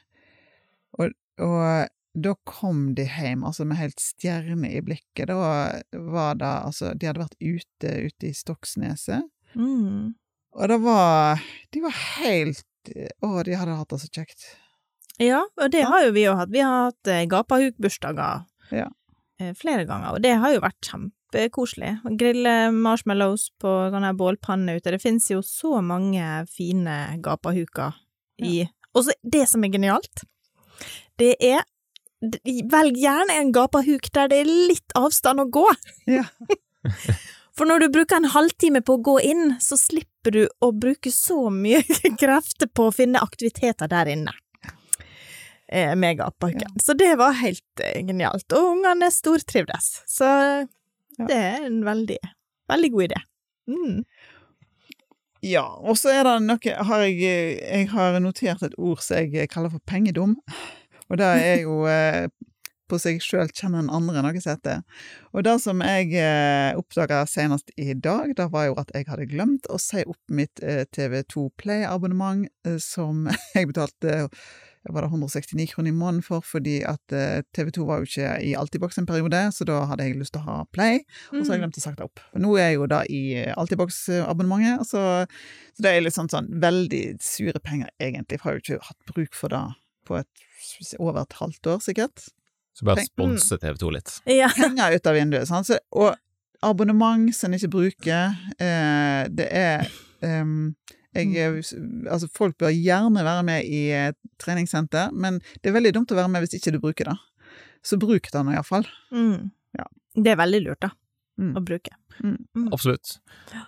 og, 1.00 1.16
og 1.42 1.90
da 2.16 2.36
kom 2.46 2.94
de 2.96 3.08
hjem, 3.10 3.44
altså 3.44 3.66
med 3.66 3.78
helt 3.78 4.00
stjerne 4.00 4.70
i 4.70 4.84
blikket. 4.86 5.28
Da 5.28 5.82
var 5.92 6.38
det 6.40 6.52
altså 6.70 6.94
De 6.94 7.10
hadde 7.10 7.24
vært 7.24 7.42
ute 7.42 7.96
ute 8.06 8.30
i 8.30 8.34
Stoksneset, 8.38 9.26
mm. 9.56 10.14
og 10.54 10.70
det 10.70 10.80
var 10.86 11.42
De 11.74 11.82
var 11.82 11.98
helt 12.22 12.64
Å, 12.94 13.32
de 13.46 13.58
hadde 13.58 13.76
hatt 13.80 13.90
det 13.94 14.00
så 14.04 14.10
kjekt. 14.14 14.46
Ja, 15.22 15.42
og 15.62 15.72
det 15.72 15.86
har 15.88 16.04
jo 16.06 16.14
vi 16.16 16.26
jo 16.26 16.36
hatt. 16.36 16.52
Vi 16.52 16.64
har 16.64 16.90
hatt 16.90 17.12
eh, 17.12 17.26
gapahuk-bursdager 17.32 18.46
Ja. 18.76 18.90
eh, 19.40 19.54
flere 19.56 19.86
ganger, 19.88 20.16
og 20.16 20.22
det 20.26 20.34
har 20.42 20.54
jo 20.54 20.64
vært 20.64 20.90
kjempekoselig. 20.90 21.94
Grille 22.20 22.56
marshmallows 22.76 23.50
på 23.62 23.76
sånne 23.94 24.12
bålpanner 24.18 24.76
bålpanne 24.76 24.76
ute. 24.78 24.92
Det 24.92 25.02
finnes 25.04 25.30
jo 25.32 25.42
så 25.46 25.82
mange 25.82 26.46
fine 26.52 27.20
gapahuker 27.24 27.96
i 28.44 28.68
Og 28.96 29.06
så 29.08 29.16
det 29.24 29.48
som 29.48 29.64
er 29.64 29.72
genialt, 29.72 30.24
det 31.20 31.36
er 31.40 31.64
Velg 32.72 32.96
gjerne 32.98 33.36
en 33.38 33.52
gapahuk 33.54 34.08
der 34.16 34.30
det 34.32 34.38
er 34.42 34.48
litt 34.72 34.94
avstand 34.98 35.44
å 35.44 35.46
gå. 35.52 35.66
Ja. 36.10 36.24
For 37.56 37.70
når 37.70 37.86
du 37.86 37.90
bruker 37.96 38.20
en 38.20 38.30
halvtime 38.34 38.82
på 38.84 38.98
å 38.98 39.04
gå 39.04 39.16
inn, 39.24 39.54
så 39.64 39.78
slipper 39.80 40.34
du 40.36 40.42
å 40.64 40.72
bruke 40.76 41.12
så 41.14 41.48
mye 41.54 41.84
krefter 42.22 42.68
på 42.68 42.90
å 42.90 42.96
finne 42.96 43.22
aktiviteter 43.24 43.88
der 43.92 44.12
inne. 44.12 44.34
Eh, 45.68 45.96
med 45.96 46.20
Ja. 46.20 46.68
Så 46.84 46.94
det 46.94 47.16
var 47.18 47.32
helt 47.40 47.82
eh, 47.82 48.02
genialt. 48.06 48.46
Og 48.54 48.76
ungene 48.76 49.12
stortrivdes. 49.12 50.02
Så 50.06 50.26
Ja. 51.16 51.26
det 51.30 51.36
er 51.36 51.66
en 51.70 51.80
veldig, 51.86 52.18
veldig 52.68 52.92
god 52.92 53.04
idé. 53.08 53.20
Mm. 53.72 54.02
Ja, 55.46 55.64
og 55.80 55.96
så 55.98 56.10
er 56.12 56.26
det 56.28 56.34
noe 56.44 56.74
har 56.90 57.04
jeg, 57.06 57.22
jeg 57.62 57.88
har 57.94 58.20
notert 58.20 58.64
et 58.66 58.76
ord 58.78 59.00
som 59.00 59.22
jeg 59.22 59.48
kaller 59.50 59.72
for 59.72 59.80
pengedum. 59.88 60.36
Og 61.08 61.18
det 61.22 61.26
er 61.26 61.62
jo 61.64 61.86
eh, 61.88 62.28
på 62.90 63.00
seg 63.02 63.24
sjøl 63.24 63.50
kjenner 63.50 63.84
en 63.84 63.92
andre 63.94 64.24
noe 64.26 64.42
heter. 64.42 64.84
Og 65.34 65.46
det 65.48 65.56
som 65.64 65.82
jeg 65.86 66.14
eh, 66.20 66.78
oppdaga 66.78 67.24
senest 67.30 67.74
i 67.82 67.94
dag, 67.94 68.36
det 68.38 68.48
var 68.54 68.70
jo 68.70 68.78
at 68.82 68.94
jeg 68.96 69.10
hadde 69.10 69.30
glemt 69.32 69.68
å 69.72 69.80
si 69.82 70.06
opp 70.06 70.22
mitt 70.30 70.64
eh, 70.64 70.86
TV2 70.96 71.50
Play-abonnement, 71.62 72.48
eh, 72.68 72.80
som 72.84 73.28
jeg 73.58 73.72
betalte 73.72 74.26
var 74.94 75.02
det 75.02 75.08
169 75.10 75.66
kroner 75.72 75.90
i 75.90 75.96
måneden 75.96 76.24
for, 76.24 76.44
fordi 76.46 76.76
at 76.86 77.14
eh, 77.16 77.42
TV2 77.58 77.86
var 77.88 78.02
jo 78.02 78.10
ikke 78.10 78.36
i 78.46 78.54
Altibox 78.58 79.00
en 79.02 79.08
periode, 79.10 79.40
så 79.56 79.66
da 79.68 79.80
hadde 79.90 80.06
jeg 80.06 80.20
lyst 80.20 80.36
til 80.36 80.44
å 80.44 80.46
ha 80.46 80.58
Play. 80.76 81.02
Og 81.32 81.40
så 81.40 81.50
har 81.50 81.58
jeg 81.58 81.64
glemt 81.64 81.80
å 81.80 81.84
sagt 81.84 82.02
det 82.02 82.06
opp. 82.06 82.22
Nå 82.38 82.54
er 82.60 82.70
jeg 82.70 82.78
jo 82.78 82.90
da 82.92 83.02
i 83.10 83.24
Altibox-abonnementet, 83.56 84.86
så, 84.90 85.02
så 85.74 85.86
det 85.86 85.94
er 85.94 86.06
litt 86.06 86.18
sånn, 86.18 86.30
sånn 86.30 86.52
veldig 86.62 87.04
sure 87.24 87.62
penger, 87.66 87.90
egentlig. 87.98 88.42
For 88.42 88.52
jeg 88.52 88.54
har 88.54 88.60
jo 88.60 88.66
ikke 88.66 88.90
hatt 88.92 89.14
bruk 89.14 89.40
for 89.40 89.56
det 89.56 89.66
på 90.06 90.20
et, 90.22 90.48
over 91.00 91.24
et 91.24 91.40
halvt 91.42 91.74
år, 91.74 91.82
sikkert. 91.82 92.28
Så 92.76 92.84
bare 92.88 93.00
Tenk- 93.02 93.12
sponse 93.14 93.58
TV 93.62 93.78
2 93.80 93.92
litt. 93.96 94.14
Ja. 94.42 94.50
Penger 94.56 94.98
ut 94.98 95.08
av 95.08 95.16
vinduet, 95.16 95.48
sant. 95.48 95.68
Så, 95.70 95.78
og 95.96 96.16
abonnement 96.66 97.30
som 97.36 97.52
en 97.54 97.60
ikke 97.60 97.70
bruker, 97.72 98.36
eh, 98.60 99.22
det 99.32 99.48
er 99.56 99.86
um, 100.26 100.74
jeg, 101.16 101.32
er- 101.40 101.62
altså 102.12 102.28
Folk 102.36 102.58
bør 102.60 102.74
gjerne 102.76 103.24
være 103.24 103.44
med 103.48 103.64
i 103.70 103.86
et 103.96 104.18
treningssenter, 104.44 105.14
men 105.16 105.40
det 105.62 105.72
er 105.72 105.78
veldig 105.78 105.94
dumt 105.96 106.12
å 106.12 106.18
være 106.20 106.32
med 106.34 106.44
hvis 106.44 106.58
ikke 106.60 106.74
du 106.76 106.82
bruker 106.84 107.12
det. 107.14 107.16
Så 107.86 108.00
bruk 108.02 108.28
det 108.34 108.42
nå 108.44 108.56
iallfall. 108.58 108.88
Mm. 109.14 109.52
Ja. 109.78 109.86
Det 110.18 110.32
er 110.34 110.40
veldig 110.42 110.64
lurt, 110.66 110.82
da. 110.84 110.90
Mm. 111.40 111.52
Å 111.60 111.62
bruke. 111.68 111.92
Absolutt. 112.72 113.18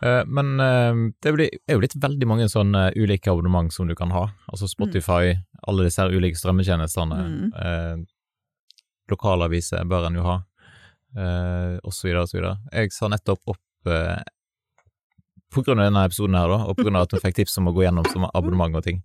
Eh, 0.01 0.23
Men 0.27 0.53
eh, 0.63 0.99
det 1.21 1.31
er 1.67 1.75
jo 1.75 1.81
litt 1.83 1.95
veldig 1.99 2.27
mange 2.29 2.47
sånne 2.51 2.89
ulike 2.95 3.29
abonnement 3.31 3.71
som 3.75 3.87
du 3.87 3.95
kan 3.95 4.11
ha. 4.15 4.25
Altså 4.51 4.67
Spotify, 4.71 5.35
alle 5.67 5.87
disse 5.87 6.05
ulike 6.07 6.39
strømmetjenestene. 6.39 7.19
Mm. 9.07 9.13
Lokalaviser 9.13 9.85
bør 9.87 10.07
en 10.07 10.17
jo 10.19 10.25
ha, 10.25 10.37
eh, 11.15 11.77
og 11.83 11.93
så 11.93 12.07
videre 12.07 12.25
og 12.25 12.29
så 12.29 12.37
videre. 12.37 12.57
Jeg 12.73 12.91
sa 12.91 13.07
nettopp 13.07 13.53
opp 13.53 13.91
eh, 13.91 14.23
på 15.53 15.63
grunn 15.63 15.79
av 15.79 15.87
denne 15.87 16.05
episoden 16.05 16.35
her, 16.35 16.49
da, 16.51 16.63
og 16.67 16.75
på 16.75 16.83
grunn 16.83 16.97
av 16.99 17.07
at 17.07 17.15
hun 17.15 17.23
fikk 17.23 17.37
tips 17.39 17.57
om 17.61 17.69
å 17.71 17.75
gå 17.75 17.85
gjennom 17.85 18.07
som 18.11 18.27
abonnement 18.33 18.75
og 18.75 18.83
ting, 18.83 19.01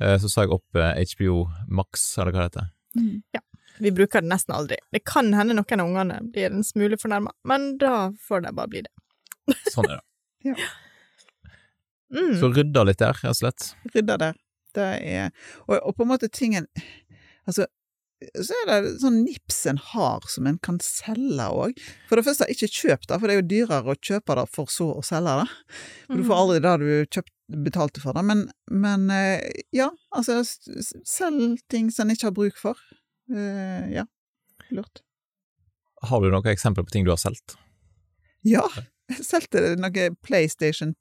eh, 0.00 0.16
så 0.22 0.30
sa 0.30 0.44
jeg 0.44 0.54
opp 0.54 0.78
eh, 0.78 1.02
HBO 1.14 1.48
Max, 1.68 2.12
eller 2.18 2.32
hva 2.32 2.46
det 2.46 2.50
heter. 2.52 3.42
Vi 3.80 3.92
bruker 3.96 4.20
det 4.20 4.28
nesten 4.28 4.54
aldri. 4.54 4.76
Det 4.92 5.02
kan 5.08 5.32
hende 5.34 5.56
noen 5.56 5.82
av 5.82 5.88
ungene 5.88 6.20
blir 6.30 6.50
en 6.50 6.64
smule 6.66 6.98
fornærma, 7.00 7.32
men 7.48 7.74
da 7.80 8.12
får 8.28 8.46
det 8.46 8.54
bare 8.54 8.70
bli 8.70 8.84
det. 8.86 8.94
Sånn 9.74 9.88
er 9.88 9.98
det. 9.98 10.68
Mm. 12.10 12.34
Så 12.40 12.50
rydda 12.50 12.84
litt 12.86 12.98
der, 13.02 13.18
rett 13.22 13.34
og 13.34 13.38
slett. 13.38 13.72
rydda 13.94 14.16
der. 14.20 14.38
Det 14.74 14.86
er 15.02 15.30
og, 15.66 15.80
og 15.80 15.96
på 15.98 16.04
en 16.04 16.10
måte 16.12 16.28
tingen 16.30 16.68
Altså, 17.48 17.64
så 18.20 18.56
er 18.62 18.68
det 18.68 18.94
sånn 19.00 19.22
nips 19.24 19.62
en 19.70 19.78
har 19.80 20.24
som 20.28 20.48
en 20.48 20.58
kan 20.62 20.76
selge 20.84 21.46
òg. 21.48 21.78
For 22.08 22.20
det 22.20 22.26
første, 22.26 22.48
ikke 22.52 22.68
kjøp 22.68 23.06
det, 23.06 23.16
for 23.16 23.26
det 23.26 23.34
er 23.34 23.40
jo 23.40 23.48
dyrere 23.52 23.94
å 23.94 23.96
kjøpe 23.96 24.36
det 24.36 24.46
for 24.52 24.72
så 24.72 24.90
å 24.98 25.04
selge 25.06 25.36
det. 25.40 25.46
For 26.06 26.20
du 26.20 26.26
får 26.28 26.42
aldri 26.42 26.58
det 26.66 26.74
du 26.82 26.90
kjøpt, 27.16 27.34
betalte 27.64 28.02
for 28.02 28.14
det. 28.14 28.24
Men, 28.28 28.44
men 28.70 29.08
eh, 29.14 29.64
ja, 29.74 29.88
altså, 30.14 30.42
selg 30.44 31.62
ting 31.72 31.88
som 31.94 32.06
en 32.06 32.14
ikke 32.14 32.28
har 32.28 32.36
bruk 32.36 32.60
for. 32.60 32.78
Eh, 33.32 33.88
ja, 33.96 34.04
lurt. 34.70 35.02
Har 36.10 36.22
du 36.22 36.30
noen 36.32 36.52
eksempler 36.52 36.86
på 36.86 36.94
ting 36.94 37.08
du 37.08 37.12
har 37.12 37.20
solgt? 37.20 37.56
Ja, 38.46 38.64
jeg 39.10 39.26
solgte 39.26 39.74
noe 39.80 40.10
PlayStation 40.24 40.94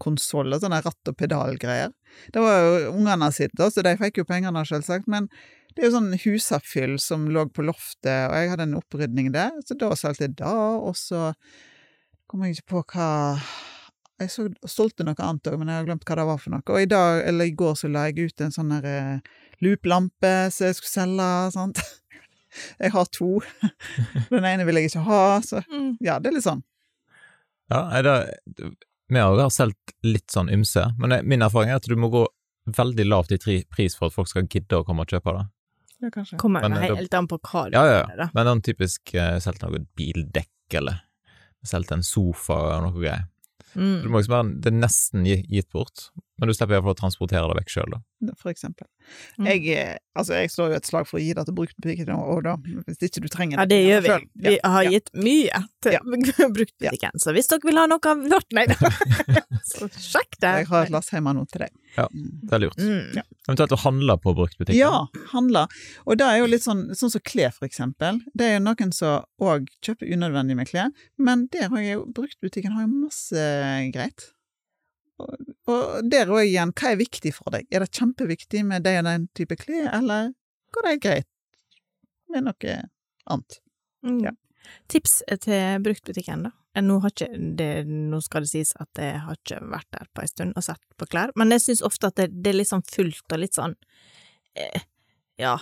2-konsoller, 0.00 0.60
sånne 0.60 0.82
ratt- 0.84 1.08
og 1.08 1.16
pedalgreier. 1.16 1.92
Det 2.32 2.40
var 2.42 2.58
jo 2.60 2.92
ungene 2.92 3.30
sitt, 3.32 3.52
da, 3.56 3.68
så 3.70 3.82
de 3.82 3.96
fikk 3.96 4.18
jo 4.18 4.24
pengene, 4.28 4.64
selvsagt, 4.66 5.06
men 5.08 5.28
det 5.74 5.82
er 5.84 5.90
jo 5.90 5.96
sånn 5.98 6.12
husafyll 6.24 6.98
som 6.98 7.26
lå 7.28 7.46
på 7.52 7.64
loftet, 7.64 8.28
og 8.30 8.34
jeg 8.36 8.50
hadde 8.52 8.62
en 8.68 8.76
opprydning 8.78 9.32
der, 9.34 9.50
så 9.66 9.76
da 9.76 9.90
solgte 9.96 10.24
jeg 10.28 10.36
det, 10.38 10.46
og 10.46 10.94
så 10.96 11.32
kom 12.28 12.42
jeg 12.44 12.56
ikke 12.56 12.70
på 12.72 12.84
hva 12.94 13.40
Jeg 14.18 14.30
så, 14.32 14.46
solgte 14.64 15.04
noe 15.04 15.12
annet 15.20 15.44
òg, 15.50 15.58
men 15.60 15.68
jeg 15.68 15.76
har 15.76 15.84
glemt 15.84 16.04
hva 16.08 16.14
det 16.16 16.24
var 16.24 16.38
for 16.40 16.50
noe. 16.54 16.62
Og 16.72 16.80
i 16.80 16.86
dag, 16.88 17.18
eller 17.28 17.44
i 17.44 17.52
går, 17.52 17.74
så 17.76 17.90
la 17.92 18.06
jeg 18.08 18.30
ut 18.30 18.40
en 18.40 18.50
sånn 18.54 18.70
der 18.72 18.86
eh, 18.88 19.18
looplampe 19.60 20.30
som 20.50 20.64
jeg 20.70 20.78
skulle 20.78 20.88
selge, 20.94 21.26
sant. 21.52 21.82
Jeg 22.80 22.94
har 22.94 23.04
to. 23.12 23.42
Den 24.32 24.46
ene 24.48 24.64
vil 24.64 24.78
jeg 24.80 24.88
ikke 24.88 25.02
ha, 25.04 25.20
så 25.44 25.60
Mm. 25.68 25.98
ja, 26.00 26.14
det 26.18 26.30
er 26.30 26.32
litt 26.38 26.46
sånn. 26.46 26.62
Ja, 27.68 27.82
nei, 27.90 28.00
det, 28.06 28.70
vi 29.08 29.20
har 29.22 29.36
jo 29.38 29.50
solgt 29.52 29.94
litt 30.06 30.30
sånn 30.32 30.50
ymse, 30.52 30.82
men 30.98 31.20
min 31.28 31.44
erfaring 31.46 31.70
er 31.70 31.80
at 31.80 31.86
du 31.88 31.94
må 31.98 32.10
gå 32.12 32.24
veldig 32.76 33.06
lavt 33.06 33.32
i 33.36 33.38
pris 33.70 33.94
for 33.94 34.08
at 34.08 34.16
folk 34.16 34.30
skal 34.30 34.48
gidde 34.50 34.80
å 34.80 34.84
komme 34.86 35.04
og 35.06 35.12
kjøpe 35.12 35.34
det. 35.36 35.44
Ja, 36.02 36.10
kanskje. 36.12 36.38
Kommer 36.40 36.60
Men, 36.60 36.76
eh, 36.76 36.88
da- 36.88 36.96
helt 36.96 37.14
an 37.14 37.28
på 37.28 37.38
hva 37.40 37.70
du 37.70 37.76
Ja, 37.76 37.84
ja, 37.86 38.04
ja. 38.16 38.28
Men 38.34 38.46
den 38.46 38.60
typisk 38.62 39.14
uh, 39.14 39.38
solgt 39.38 39.62
noe 39.62 39.86
bildekk 39.96 40.74
eller 40.74 41.02
solgt 41.64 41.92
en 41.92 42.02
sofa 42.02 42.52
og 42.76 42.82
noe 42.82 43.00
greier. 43.00 43.28
Mm. 43.76 44.02
det, 44.02 44.10
liksom 44.10 44.32
være, 44.34 44.60
det 44.60 44.72
er 44.72 44.76
nesten 44.80 45.24
gitt 45.26 45.70
bort, 45.72 46.10
men 46.38 46.48
du 46.50 46.54
slipper 46.54 46.76
iallfall 46.76 46.92
å 46.94 46.98
transportere 46.98 47.46
det 47.50 47.56
vekk 47.62 47.70
sjøl, 47.72 47.94
da. 47.96 48.34
For 48.40 48.50
eksempel. 48.52 48.86
Mm. 49.38 49.46
Jeg, 49.48 49.62
eh, 49.76 49.96
altså, 50.18 50.34
jeg 50.40 50.50
slår 50.52 50.72
jo 50.74 50.78
et 50.80 50.88
slag 50.88 51.06
for 51.08 51.18
å 51.18 51.22
gi 51.22 51.32
det 51.36 51.44
til 51.48 51.56
bruktbutikken 51.56 52.10
òg, 52.16 52.42
da. 52.44 52.54
Hvis 52.86 53.00
ikke 53.08 53.22
du 53.24 53.28
trenger 53.32 53.56
det. 53.56 53.62
Ja, 53.62 53.70
det 53.72 53.78
gjør 53.86 54.02
vi. 54.04 54.10
selv. 54.12 54.28
Vi 54.46 54.54
Ja, 54.56 54.70
har 54.76 54.86
ja. 54.86 54.90
gitt 54.96 55.10
mye 55.14 55.62
til 55.86 55.96
Ja. 55.96 56.00
bruktbutikken, 56.56 57.18
så 57.22 57.32
hvis 57.36 57.48
dere 57.52 57.64
vil 57.68 57.80
ha 57.80 57.86
noe 57.88 58.12
av 58.12 58.24
vårt, 58.32 58.48
nei 58.56 58.66
da, 58.70 58.76
så 59.72 59.88
sjekk 59.96 60.38
det. 60.42 60.52
Jeg 60.62 60.70
har 60.72 60.86
et 60.86 60.94
lass 60.94 61.10
hjemme 61.12 61.32
nå 61.36 61.46
til 61.50 61.64
deg. 61.66 61.74
Ja. 61.96 62.06
Mm. 62.12 62.28
Det 62.44 62.56
er 62.58 62.62
lurt. 62.66 62.76
Mm. 62.82 63.22
Eventuelt 63.48 63.72
å 63.72 63.80
handle 63.86 64.18
på 64.20 64.34
bruktbutikken. 64.36 64.76
Ja, 64.76 65.06
handler. 65.32 65.72
Og 66.04 66.18
det 66.20 66.26
er 66.28 66.40
jo 66.42 66.48
litt 66.50 66.64
sånn 66.66 66.86
sånn 66.98 67.12
som 67.14 67.22
klær, 67.24 67.54
for 67.56 67.64
eksempel. 67.68 68.20
Det 68.36 68.44
er 68.50 68.54
jo 68.58 68.64
noen 68.66 68.92
som 68.92 69.24
òg 69.40 69.70
kjøper 69.86 70.12
unødvendig 70.12 70.56
med 70.58 70.68
klær, 70.68 70.90
men 71.16 71.46
der 71.54 71.70
har 71.72 71.84
jo 71.86 72.04
bruktbutikken 72.16 72.74
har 72.76 72.84
jo 72.84 72.92
masse 73.06 73.46
greit. 73.94 74.28
Og, 75.22 75.84
der 76.04 76.28
òg 76.28 76.44
igjen, 76.44 76.74
hva 76.76 76.92
er 76.92 77.00
viktig 77.00 77.32
for 77.36 77.54
deg? 77.54 77.68
Er 77.72 77.84
det 77.84 77.94
kjempeviktig 77.96 78.62
med 78.68 78.84
det 78.86 78.98
og 79.00 79.08
den 79.08 79.28
type 79.36 79.56
klær, 79.58 79.88
eller 79.96 80.34
går 80.76 80.88
det 80.88 80.96
greit 81.04 81.30
med 82.32 82.46
noe 82.48 82.76
annet? 83.32 83.58
Mm. 84.06 84.20
Ja. 84.26 84.34
Tips 84.92 85.20
til 85.42 85.82
bruktbutikken, 85.84 86.48
da. 86.48 86.52
Eh, 86.76 86.84
Nå, 86.84 86.98
har 87.00 87.14
ikke 87.14 87.30
det, 87.58 87.70
nå 87.88 88.20
skal 88.24 88.44
det 88.44 88.52
sies 88.52 88.74
at 88.76 89.00
jeg 89.00 89.22
har 89.24 89.38
ikke 89.38 89.62
vært 89.72 89.88
der 89.96 90.10
på 90.12 90.24
en 90.24 90.32
stund 90.32 90.58
og 90.58 90.66
sett 90.66 90.82
på 91.00 91.08
klær, 91.08 91.32
men 91.38 91.54
jeg 91.54 91.64
syns 91.64 91.86
ofte 91.86 92.10
at 92.10 92.18
det, 92.20 92.28
det 92.44 92.52
er 92.52 92.60
litt 92.60 92.72
sånn 92.72 92.84
fullt 92.84 93.32
og 93.32 93.40
litt 93.40 93.56
sånn 93.56 93.78
eh, 94.58 94.84
Ja, 95.40 95.56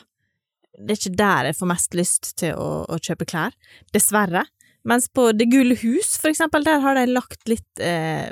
det 0.75 0.97
er 0.97 0.99
ikke 0.99 1.19
der 1.21 1.51
jeg 1.51 1.59
får 1.61 1.71
mest 1.71 1.95
lyst 1.95 2.33
til 2.41 2.59
å, 2.59 2.69
å 2.91 2.99
kjøpe 2.99 3.29
klær, 3.31 3.55
dessverre. 3.95 4.43
Mens 4.85 5.07
på 5.09 5.31
Det 5.33 5.47
gule 5.49 5.77
hus, 5.81 6.17
for 6.21 6.33
eksempel, 6.33 6.67
der 6.67 6.83
har 6.83 6.99
de 6.99 7.07
lagt 7.09 7.47
litt 7.49 7.81
eh, 7.81 8.29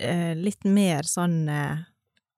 eh, 0.00 0.34
Litt 0.36 0.64
mer 0.64 1.02
sånn 1.08 1.48
eh, 1.48 1.78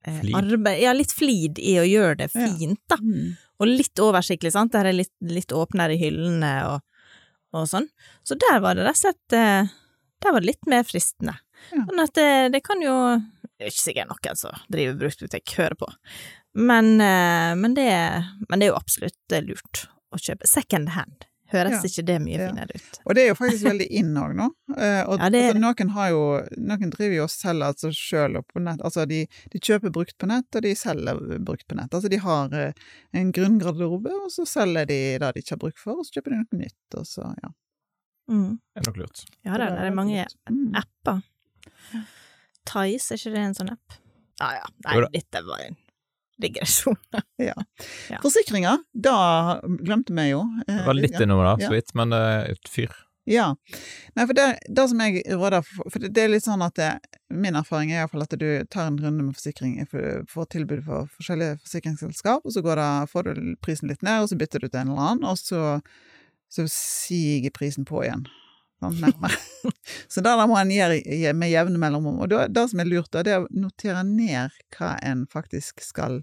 eh, 0.06 0.20
arbeid 0.36 0.80
Ja, 0.82 0.92
litt 0.96 1.12
flid 1.12 1.58
i 1.58 1.76
å 1.80 1.86
gjøre 1.86 2.16
det 2.22 2.30
Ja. 2.34 2.46
fint, 2.48 2.80
da 2.88 2.96
Mm. 3.00 3.36
og 3.60 3.66
litt 3.68 3.94
oversiktlig, 4.02 4.52
sant, 4.52 4.72
der 4.72 4.86
er 4.86 4.92
litt, 4.92 5.12
litt 5.22 5.48
åpnere 5.52 5.94
i 5.94 6.00
hyllene 6.00 6.52
og, 6.74 6.80
og 7.54 7.66
sånn. 7.70 7.88
Så 8.24 8.36
der 8.38 8.60
var 8.60 8.74
det 8.74 8.84
rett 8.84 8.96
og 8.98 9.02
slett 9.06 9.32
eh, 9.32 9.68
Der 10.22 10.32
var 10.32 10.40
det 10.40 10.46
litt 10.54 10.66
mer 10.66 10.82
fristende. 10.82 11.34
Ja. 11.72 11.84
Sånn 11.84 12.00
at 12.02 12.12
det, 12.14 12.52
det 12.52 12.62
kan 12.64 12.80
jo 12.80 12.94
Det 13.58 13.66
er 13.66 13.70
ikke 13.72 13.84
sikkert 13.86 14.08
noen 14.10 14.36
som 14.36 14.52
driver 14.72 14.98
bruktbutikk, 15.00 15.54
hører 15.56 15.76
på, 15.80 15.88
men, 16.54 17.00
eh, 17.00 17.54
men, 17.56 17.74
det, 17.74 17.88
men 18.48 18.58
det 18.60 18.66
er 18.68 18.72
jo 18.74 18.78
absolutt 18.80 19.32
eh, 19.32 19.40
lurt 19.44 19.86
å 20.12 20.18
kjøpe 20.20 20.46
second 20.46 20.90
hand. 20.96 21.24
Høres 21.52 21.76
Ja. 21.76 21.80
ikke 21.86 22.04
det 22.06 22.16
mye 22.22 22.38
Ja. 22.40 22.46
finere 22.50 22.74
ut? 22.74 22.98
Og 23.06 23.14
det 23.14 23.22
er 23.22 23.28
jo 23.28 23.34
faktisk 23.38 23.64
veldig 23.68 23.86
in 23.90 24.14
òg 24.18 24.32
nå. 24.34 24.46
Eh, 24.76 25.02
og 25.06 25.18
Ja, 25.22 25.28
det 25.30 25.42
altså, 25.54 25.60
noen 25.62 25.90
har 25.94 26.08
jo 26.10 26.22
Noen 26.58 26.90
driver 26.90 27.14
jo 27.16 27.22
og 27.28 27.30
selger 27.30 27.66
altså 27.70 27.90
sjøl 27.94 28.40
på 28.42 28.62
nett. 28.64 28.80
Altså 28.82 29.06
de, 29.06 29.20
de 29.52 29.58
kjøper 29.60 29.92
brukt 29.94 30.16
på 30.18 30.26
nett, 30.26 30.48
og 30.58 30.62
de 30.66 30.74
selger 30.74 31.20
brukt 31.44 31.66
på 31.68 31.76
nett. 31.78 31.94
Altså 31.94 32.10
de 32.10 32.18
har 32.18 32.52
eh, 32.52 32.72
en 33.14 33.30
grunngarderobe, 33.32 34.10
og 34.24 34.30
så 34.34 34.46
selger 34.46 34.86
de 34.90 34.98
det 35.22 35.34
de 35.34 35.40
ikke 35.44 35.54
har 35.54 35.62
bruk 35.62 35.78
for, 35.78 36.00
og 36.00 36.04
så 36.08 36.18
kjøper 36.18 36.34
de 36.34 36.42
noe 36.42 36.60
nytt, 36.64 36.98
og 36.98 37.06
så 37.06 37.30
ja. 37.42 37.52
Mm. 38.28 38.58
Det 38.74 38.82
er 38.82 38.90
nok 38.90 38.96
lurt. 39.04 39.24
Ja, 39.46 39.56
da, 39.56 39.70
det 39.70 39.86
er 39.86 39.94
mange 39.94 40.26
Mm. 40.50 40.74
apper. 40.74 41.22
Tice, 42.66 43.12
er 43.14 43.18
ikke 43.20 43.32
det 43.36 43.42
en 43.44 43.54
sånn 43.54 43.70
app? 43.72 44.00
Ja 44.40 44.50
ja, 44.58 44.64
nei, 44.84 44.96
dette 45.14 45.40
var 45.46 45.62
en 45.64 45.76
digresjon. 46.42 46.96
Ja. 47.38 47.54
Forsikringer, 48.22 48.78
da 48.92 49.16
glemte 49.82 50.14
vi 50.16 50.30
jo. 50.30 50.44
eh, 50.68 50.76
Det 50.78 50.86
var 50.86 50.94
litt 50.96 51.20
innom 51.20 51.42
det, 51.44 51.50
Ja. 51.64 51.68
så 51.68 51.74
vidt, 51.74 51.92
men 51.94 52.10
det 52.14 52.20
er 52.30 52.50
et 52.54 52.70
fyr. 52.72 52.94
Ja. 53.26 53.48
Nei, 54.14 54.24
for 54.26 54.32
det, 54.38 54.44
det 54.70 54.84
som 54.88 55.00
jeg 55.02 55.24
råder 55.34 55.64
for, 55.66 55.98
det, 55.98 56.12
det 56.14 56.22
er 56.22 56.28
litt 56.30 56.44
sånn 56.46 56.62
at 56.62 56.76
det, 56.78 56.90
min 57.34 57.56
erfaring 57.58 57.90
er 57.90 58.04
iallfall 58.04 58.22
at 58.22 58.36
du 58.38 58.46
tar 58.70 58.86
en 58.86 58.98
runde 59.02 59.24
med 59.26 59.34
forsikring, 59.34 59.80
får, 59.90 60.24
får 60.30 60.46
tilbud 60.54 60.84
for 60.86 61.08
forskjellige 61.18 61.56
forsikringsselskap, 61.64 62.46
og 62.46 62.54
så 62.54 62.62
går 62.62 62.78
det, 62.78 62.90
får 63.10 63.26
du 63.32 63.40
prisen 63.66 63.90
litt 63.90 64.02
ned, 64.06 64.22
og 64.22 64.30
så 64.30 64.38
bytter 64.38 64.62
du 64.62 64.68
til 64.68 64.80
en 64.84 64.92
eller 64.94 65.08
annen, 65.10 65.26
og 65.26 65.40
så, 65.42 65.80
så 66.54 66.68
siger 66.70 67.50
prisen 67.50 67.84
på 67.88 68.04
igjen. 68.06 68.28
Sånn, 68.76 68.98
så 70.12 70.20
det 70.20 70.32
der 70.36 70.48
må 70.50 70.58
en 70.60 70.72
gjøre 70.72 71.32
med 71.36 71.50
jevne 71.52 71.80
mellomrom. 71.80 72.20
Og 72.24 72.30
det, 72.32 72.42
det 72.52 72.66
som 72.70 72.82
er 72.82 72.90
lurt, 72.90 73.10
da, 73.14 73.24
det 73.24 73.34
er 73.34 73.44
å 73.44 73.50
notere 73.56 74.04
ned 74.06 74.56
hva 74.76 74.94
en 75.06 75.24
faktisk 75.32 75.80
skal 75.84 76.20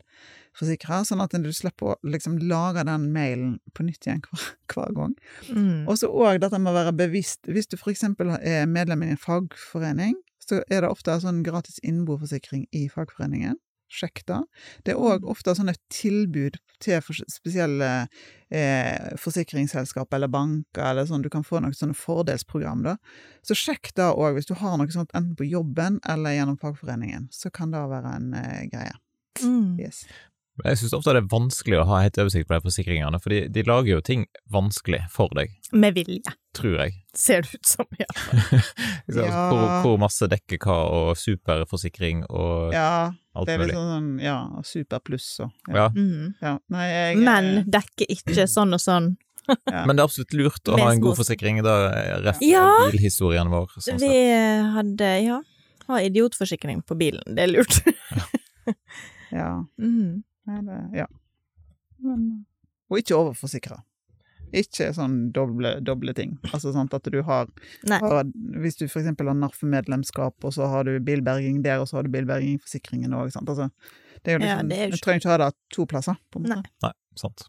forsikre, 0.53 0.99
sånn 1.07 1.23
at 1.23 1.33
du 1.41 1.49
slipper 1.55 1.93
å 1.93 1.97
liksom 2.05 2.37
lage 2.45 2.83
den 2.85 3.09
mailen 3.15 3.55
på 3.73 3.85
nytt 3.87 4.05
igjen 4.05 4.21
hver, 4.27 4.45
hver 4.69 4.93
gang. 4.99 5.15
Mm. 5.49 5.87
Og 5.89 5.97
så 5.97 6.11
òg 6.11 6.43
dette 6.43 6.59
med 6.61 6.73
å 6.73 6.77
være 6.77 6.95
bevisst. 6.97 7.41
Hvis 7.49 7.71
du 7.71 7.77
eksempel 7.89 8.35
er 8.37 8.69
medlem 8.69 9.05
i 9.05 9.13
en 9.15 9.21
fagforening, 9.21 10.19
så 10.43 10.61
er 10.67 10.83
det 10.83 10.91
ofte 10.91 11.15
sånn 11.23 11.41
gratis 11.45 11.79
innboforsikring 11.81 12.67
i 12.75 12.85
fagforeningen. 12.91 13.57
Sjekk 13.93 14.23
det. 14.29 14.39
Det 14.87 14.95
er 14.95 15.01
òg 15.01 15.27
ofte 15.29 15.53
sånne 15.53 15.75
tilbud 15.93 16.57
til 16.83 17.03
spesielle 17.29 17.89
eh, 18.49 19.13
forsikringsselskap 19.21 20.13
eller 20.17 20.31
banker, 20.33 20.83
eller 20.89 21.07
sånn. 21.09 21.23
Du 21.23 21.29
kan 21.33 21.45
få 21.45 21.61
noen 21.61 21.75
sånne 21.77 21.97
fordelsprogram, 21.97 22.83
da. 22.87 22.97
Så 23.45 23.57
sjekk 23.57 23.93
det 23.99 24.09
òg, 24.09 24.33
hvis 24.39 24.49
du 24.49 24.55
har 24.59 24.77
noe 24.81 24.89
sånt 24.93 25.13
enten 25.13 25.37
på 25.37 25.47
jobben 25.47 26.01
eller 26.09 26.35
gjennom 26.35 26.57
fagforeningen. 26.61 27.29
Så 27.31 27.53
kan 27.53 27.73
det 27.73 27.85
være 27.93 28.17
en 28.17 28.29
eh, 28.41 28.61
greie. 28.73 28.97
Mm. 29.43 29.79
Yes. 29.81 30.05
Jeg 30.61 30.77
syns 30.77 30.93
ofte 30.93 31.15
det 31.15 31.23
er 31.23 31.29
vanskelig 31.31 31.79
å 31.81 31.85
ha 31.89 32.03
helt 32.03 32.17
oversikt 32.21 32.45
på 32.45 32.53
de 32.53 32.61
forsikringene, 32.67 33.17
for 33.21 33.33
de, 33.33 33.39
de 33.49 33.63
lager 33.65 33.95
jo 33.95 34.03
ting 34.05 34.27
vanskelig 34.53 34.99
for 35.09 35.33
deg, 35.33 35.49
Med 35.73 35.95
vilje, 35.97 36.29
tror 36.53 36.75
jeg. 36.77 36.93
ser 37.17 37.41
det 37.41 37.57
ut 37.57 37.71
som. 37.71 37.87
Ja. 37.97 38.05
Ikke? 39.09 39.25
Ja. 39.25 39.47
Hvor, 39.49 39.65
hvor 39.81 39.97
masse 40.03 40.29
dekker 40.29 40.61
hva, 40.61 40.77
og 40.93 41.17
superforsikring 41.17 42.21
og 42.29 42.75
Ja, 42.75 43.09
alt 43.35 43.47
det 43.47 43.53
er 43.53 43.59
litt 43.63 43.73
mulig. 43.73 43.75
sånn 43.81 44.09
ja, 44.21 44.37
superpluss 44.63 45.27
og 45.45 45.51
Ja. 45.73 45.89
Mm. 45.89 46.33
ja. 46.41 46.57
Nei, 46.69 46.87
jeg 46.89 47.17
Men 47.17 47.63
dekker 47.69 48.05
ikke 48.09 48.47
sånn 48.57 48.73
og 48.73 48.79
sånn. 48.83 49.15
ja. 49.49 49.85
Men 49.85 49.95
det 49.95 50.03
er 50.03 50.07
absolutt 50.07 50.33
lurt 50.33 50.69
å 50.69 50.75
Med 50.77 50.85
ha 50.85 50.91
en 50.93 51.01
god 51.01 51.15
små- 51.15 51.23
forsikring. 51.25 51.63
Da 51.63 51.73
ref 52.23 52.37
Ja. 52.41 52.67
bilhistorien 52.91 53.49
vår. 53.51 53.67
Sånn 53.79 53.99
Vi 53.99 54.13
hadde, 54.77 55.09
ja, 55.25 55.41
ha 55.87 55.99
idiotforsikring 55.99 56.83
på 56.85 56.95
bilen. 56.97 57.23
Det 57.35 57.43
er 57.43 57.51
lurt. 57.51 57.81
ja. 59.31 59.65
Mm. 59.79 60.23
Det, 60.45 60.77
ja. 60.97 61.07
Men, 62.03 62.45
og 62.91 62.97
ikke 62.99 63.15
overforsikre. 63.15 63.77
Ikke 64.53 64.91
sånn 64.93 65.31
doble, 65.33 65.79
doble 65.81 66.13
ting. 66.13 66.35
Altså 66.51 66.73
sånn 66.75 66.89
at 66.93 67.07
du 67.09 67.19
har, 67.25 67.49
har 67.89 68.27
Hvis 68.61 68.77
du 68.77 68.85
eksempel 68.85 69.31
har 69.31 69.37
NARF-medlemskap, 69.39 70.37
og 70.45 70.53
så 70.53 70.67
har 70.69 70.85
du 70.85 70.99
bilberging 71.01 71.63
der, 71.65 71.81
og 71.81 71.89
så 71.89 71.97
har 71.97 72.05
du 72.05 72.13
bilbergingforsikringen 72.13 73.15
òg, 73.17 73.31
sant. 73.33 73.49
Altså, 73.49 73.69
det 74.21 74.33
er 74.33 74.37
jo 74.37 74.43
Ja, 74.45 74.57
liksom 74.59 74.69
det 74.69 74.77
er 74.77 74.85
jo 74.85 74.91
Du 74.93 75.01
trenger 75.01 75.23
ikke 75.23 75.33
ha 75.33 75.39
det 75.41 75.49
to 75.73 75.87
plasser, 75.89 76.19
på 76.29 76.39
en 76.39 76.45
måte. 76.45 76.61
Nei. 76.61 76.75
Nei, 76.85 76.93
sant. 77.19 77.47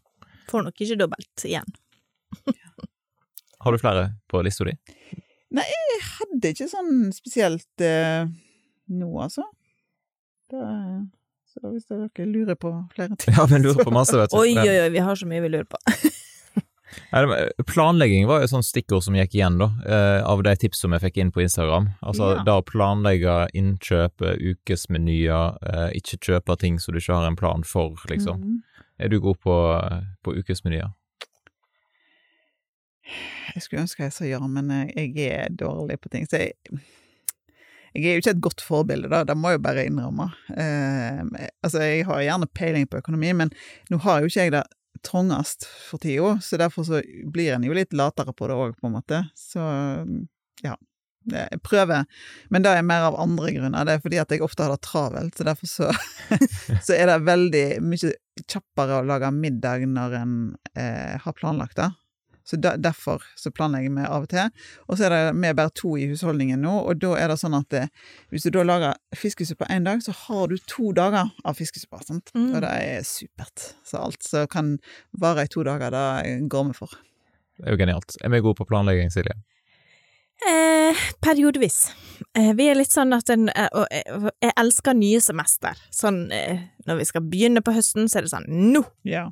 Får 0.49 0.65
nok 0.65 0.81
ikke 0.81 0.97
dobbelt 1.03 1.45
igjen. 1.45 1.77
Har 3.65 3.73
du 3.73 3.81
flere 3.81 4.07
på 4.29 4.41
lista 4.45 4.65
di? 4.67 4.75
Jeg 5.55 6.01
hadde 6.09 6.51
ikke 6.51 6.67
sånn 6.69 7.13
spesielt 7.15 7.85
eh, 7.85 8.25
nå, 8.91 9.07
altså. 9.21 9.45
Det, 10.51 10.65
så 11.49 11.71
hvis 11.71 11.87
dere 11.89 12.27
lurer 12.29 12.57
på 12.59 12.69
flere 12.93 13.15
ting 13.17 13.33
Ja, 13.33 13.47
vi 13.49 13.61
lurer 13.63 13.87
på 13.87 13.93
masse, 13.95 14.17
vet 14.19 14.33
du. 14.33 14.37
Oi, 14.41 14.51
oi, 14.57 14.75
oi, 14.83 14.89
vi 14.93 15.01
har 15.05 15.17
så 15.17 15.29
mye 15.29 15.41
vi 15.45 15.53
lurer 15.53 15.69
på. 15.69 15.79
Det 17.11 17.65
Planlegging 17.69 18.27
var 18.27 18.41
jo 18.41 18.47
et 18.47 18.53
sånt 18.53 18.67
stikkord 18.67 19.03
som 19.05 19.15
gikk 19.17 19.35
igjen, 19.37 19.57
da, 19.61 19.69
eh, 19.85 20.21
av 20.25 20.43
de 20.43 20.55
tips 20.55 20.81
som 20.83 20.95
jeg 20.95 21.01
fikk 21.01 21.17
inn 21.21 21.31
på 21.31 21.43
Instagram. 21.43 21.89
Altså 22.03 22.35
Ja. 22.35 22.43
da 22.43 22.59
å 22.61 22.65
planlegge 22.65 23.47
innkjøp, 23.53 24.21
eh, 24.21 24.53
ukesmenyer, 24.53 25.57
eh, 25.63 25.89
ikke 25.99 26.19
kjøpe 26.19 26.57
ting 26.59 26.79
som 26.79 26.93
du 26.93 26.99
ikke 26.99 27.15
har 27.15 27.27
en 27.27 27.35
plan 27.35 27.63
for, 27.63 27.95
liksom. 28.09 28.41
Mm. 28.41 28.63
Er 28.99 29.09
du 29.09 29.19
god 29.19 29.39
på, 29.39 29.55
på 30.23 30.35
ukesmenyer? 30.35 30.93
Jeg 33.53 33.63
skulle 33.63 33.83
ønske 33.85 34.03
jeg 34.03 34.13
sa 34.13 34.25
ja, 34.25 34.39
men 34.47 34.69
jeg, 34.95 35.17
er 35.29 35.49
dårlig 35.49 35.99
på 36.01 36.09
ting. 36.09 36.25
Så 36.25 36.39
jeg, 36.41 36.53
jeg 37.93 38.05
er 38.05 38.17
jo 38.17 38.23
ikke 38.23 38.33
et 38.35 38.41
godt 38.41 38.63
forbilde, 38.65 39.09
da, 39.11 39.23
det 39.23 39.37
må 39.37 39.53
jeg 39.53 39.61
bare 39.63 39.85
innrømme. 39.85 40.31
Eh, 40.57 41.21
altså, 41.63 41.83
jeg 41.85 42.05
har 42.09 42.25
gjerne 42.25 42.49
peiling 42.57 42.87
på 42.89 42.99
økonomi, 43.03 43.31
men 43.33 43.53
nå 43.91 44.01
har 44.03 44.21
jo 44.21 44.31
ikke 44.31 44.47
jeg 44.47 44.55
det 44.57 44.65
trangest 45.05 45.67
for 45.89 46.01
tida, 46.01 46.35
så 46.41 46.59
derfor 46.61 46.87
så 46.87 47.01
blir 47.31 47.53
en 47.55 47.65
jo 47.67 47.77
litt 47.77 47.95
latere 47.95 48.33
på 48.35 48.49
det 48.49 48.57
òg, 48.57 48.75
på 48.79 48.89
en 48.89 48.97
måte. 48.97 49.23
Så 49.37 49.63
ja. 50.65 50.75
Jeg 51.25 51.57
prøver, 51.65 52.03
men 52.53 52.61
det 52.61 52.69
er 52.69 52.83
mer 52.85 53.07
av 53.07 53.15
andre 53.17 53.49
grunner. 53.55 53.87
Det 53.87 53.95
er 53.95 54.01
fordi 54.03 54.19
at 54.21 54.33
jeg 54.33 54.43
ofte 54.45 54.61
har 54.61 54.75
det 54.75 54.85
travelt, 54.85 55.33
så 55.33 55.47
derfor 55.47 55.69
så, 55.69 55.87
så 56.85 56.93
er 56.93 57.09
det 57.09 57.15
veldig 57.25 57.65
mye 57.81 58.11
kjappere 58.45 58.99
å 58.99 59.07
lage 59.09 59.31
middag 59.33 59.87
når 59.89 60.17
en 60.19 60.35
eh, 60.77 61.15
har 61.23 61.37
planlagt 61.39 61.79
det. 61.81 61.89
Så 62.45 62.59
der, 62.61 62.77
derfor 62.77 63.23
så 63.35 63.49
planlegger 63.51 63.95
vi 63.95 64.05
av 64.05 64.27
og 64.27 64.29
til. 64.29 64.51
Og 64.85 64.99
så 64.99 65.07
er 65.07 65.15
det 65.15 65.21
vi 65.39 65.49
er 65.49 65.57
bare 65.57 65.73
to 65.73 65.95
i 65.97 66.05
husholdningen 66.11 66.61
nå, 66.61 66.75
og 66.85 67.01
da 67.01 67.15
er 67.17 67.33
det 67.33 67.39
sånn 67.41 67.57
at 67.57 67.69
det, 67.73 67.87
hvis 68.33 68.45
du 68.45 68.51
da 68.53 68.65
lager 68.67 68.99
fiskesuppe 69.17 69.65
én 69.73 69.87
dag, 69.87 70.03
så 70.05 70.13
har 70.25 70.53
du 70.53 70.59
to 70.69 70.93
dager 70.95 71.33
av 71.43 71.57
fiskesuppe. 71.57 72.03
Sant? 72.05 72.29
Mm. 72.37 72.51
Og 72.53 72.61
det 72.65 72.75
er 72.85 73.07
supert. 73.07 73.71
Så 73.87 74.01
alt 74.01 74.21
som 74.25 74.45
kan 74.51 74.75
vare 75.17 75.47
i 75.47 75.51
to 75.51 75.65
dager, 75.65 75.93
det 75.95 76.37
går 76.51 76.69
vi 76.69 76.77
for. 76.77 76.95
Det 77.57 77.65
er 77.65 77.75
jo 77.75 77.81
genialt. 77.81 78.17
Er 78.21 78.33
vi 78.33 78.43
gode 78.45 78.59
på 78.59 78.67
planlegging, 78.69 79.09
Silje? 79.13 79.35
Eh, 80.45 81.03
periodevis. 81.23 81.93
Eh, 82.37 82.51
vi 82.53 82.67
er 82.67 82.75
litt 82.75 82.91
sånn 82.91 83.15
at 83.15 83.29
en, 83.31 83.47
eh, 83.49 83.69
og, 83.71 83.87
eh, 83.89 84.29
Jeg 84.41 84.53
elsker 84.57 84.93
nye 84.93 85.21
semester. 85.21 85.79
Sånn 85.89 86.31
eh, 86.31 86.59
når 86.85 86.97
vi 86.97 87.05
skal 87.05 87.21
begynne 87.21 87.63
på 87.63 87.73
høsten, 87.73 88.09
så 88.11 88.19
er 88.19 88.21
det 88.27 88.33
sånn 88.33 88.45
Nå 88.73 88.83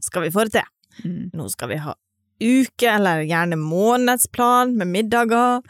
skal 0.01 0.24
vi 0.24 0.32
få 0.32 0.47
det 0.47 0.61
til! 0.61 0.70
Mm. 1.03 1.32
Nå 1.34 1.49
skal 1.51 1.70
vi 1.70 1.76
ha 1.82 1.93
uke, 2.42 2.88
eller 2.90 3.26
gjerne 3.28 3.60
månedsplan 3.60 4.78
med 4.80 4.92
middager. 4.94 5.62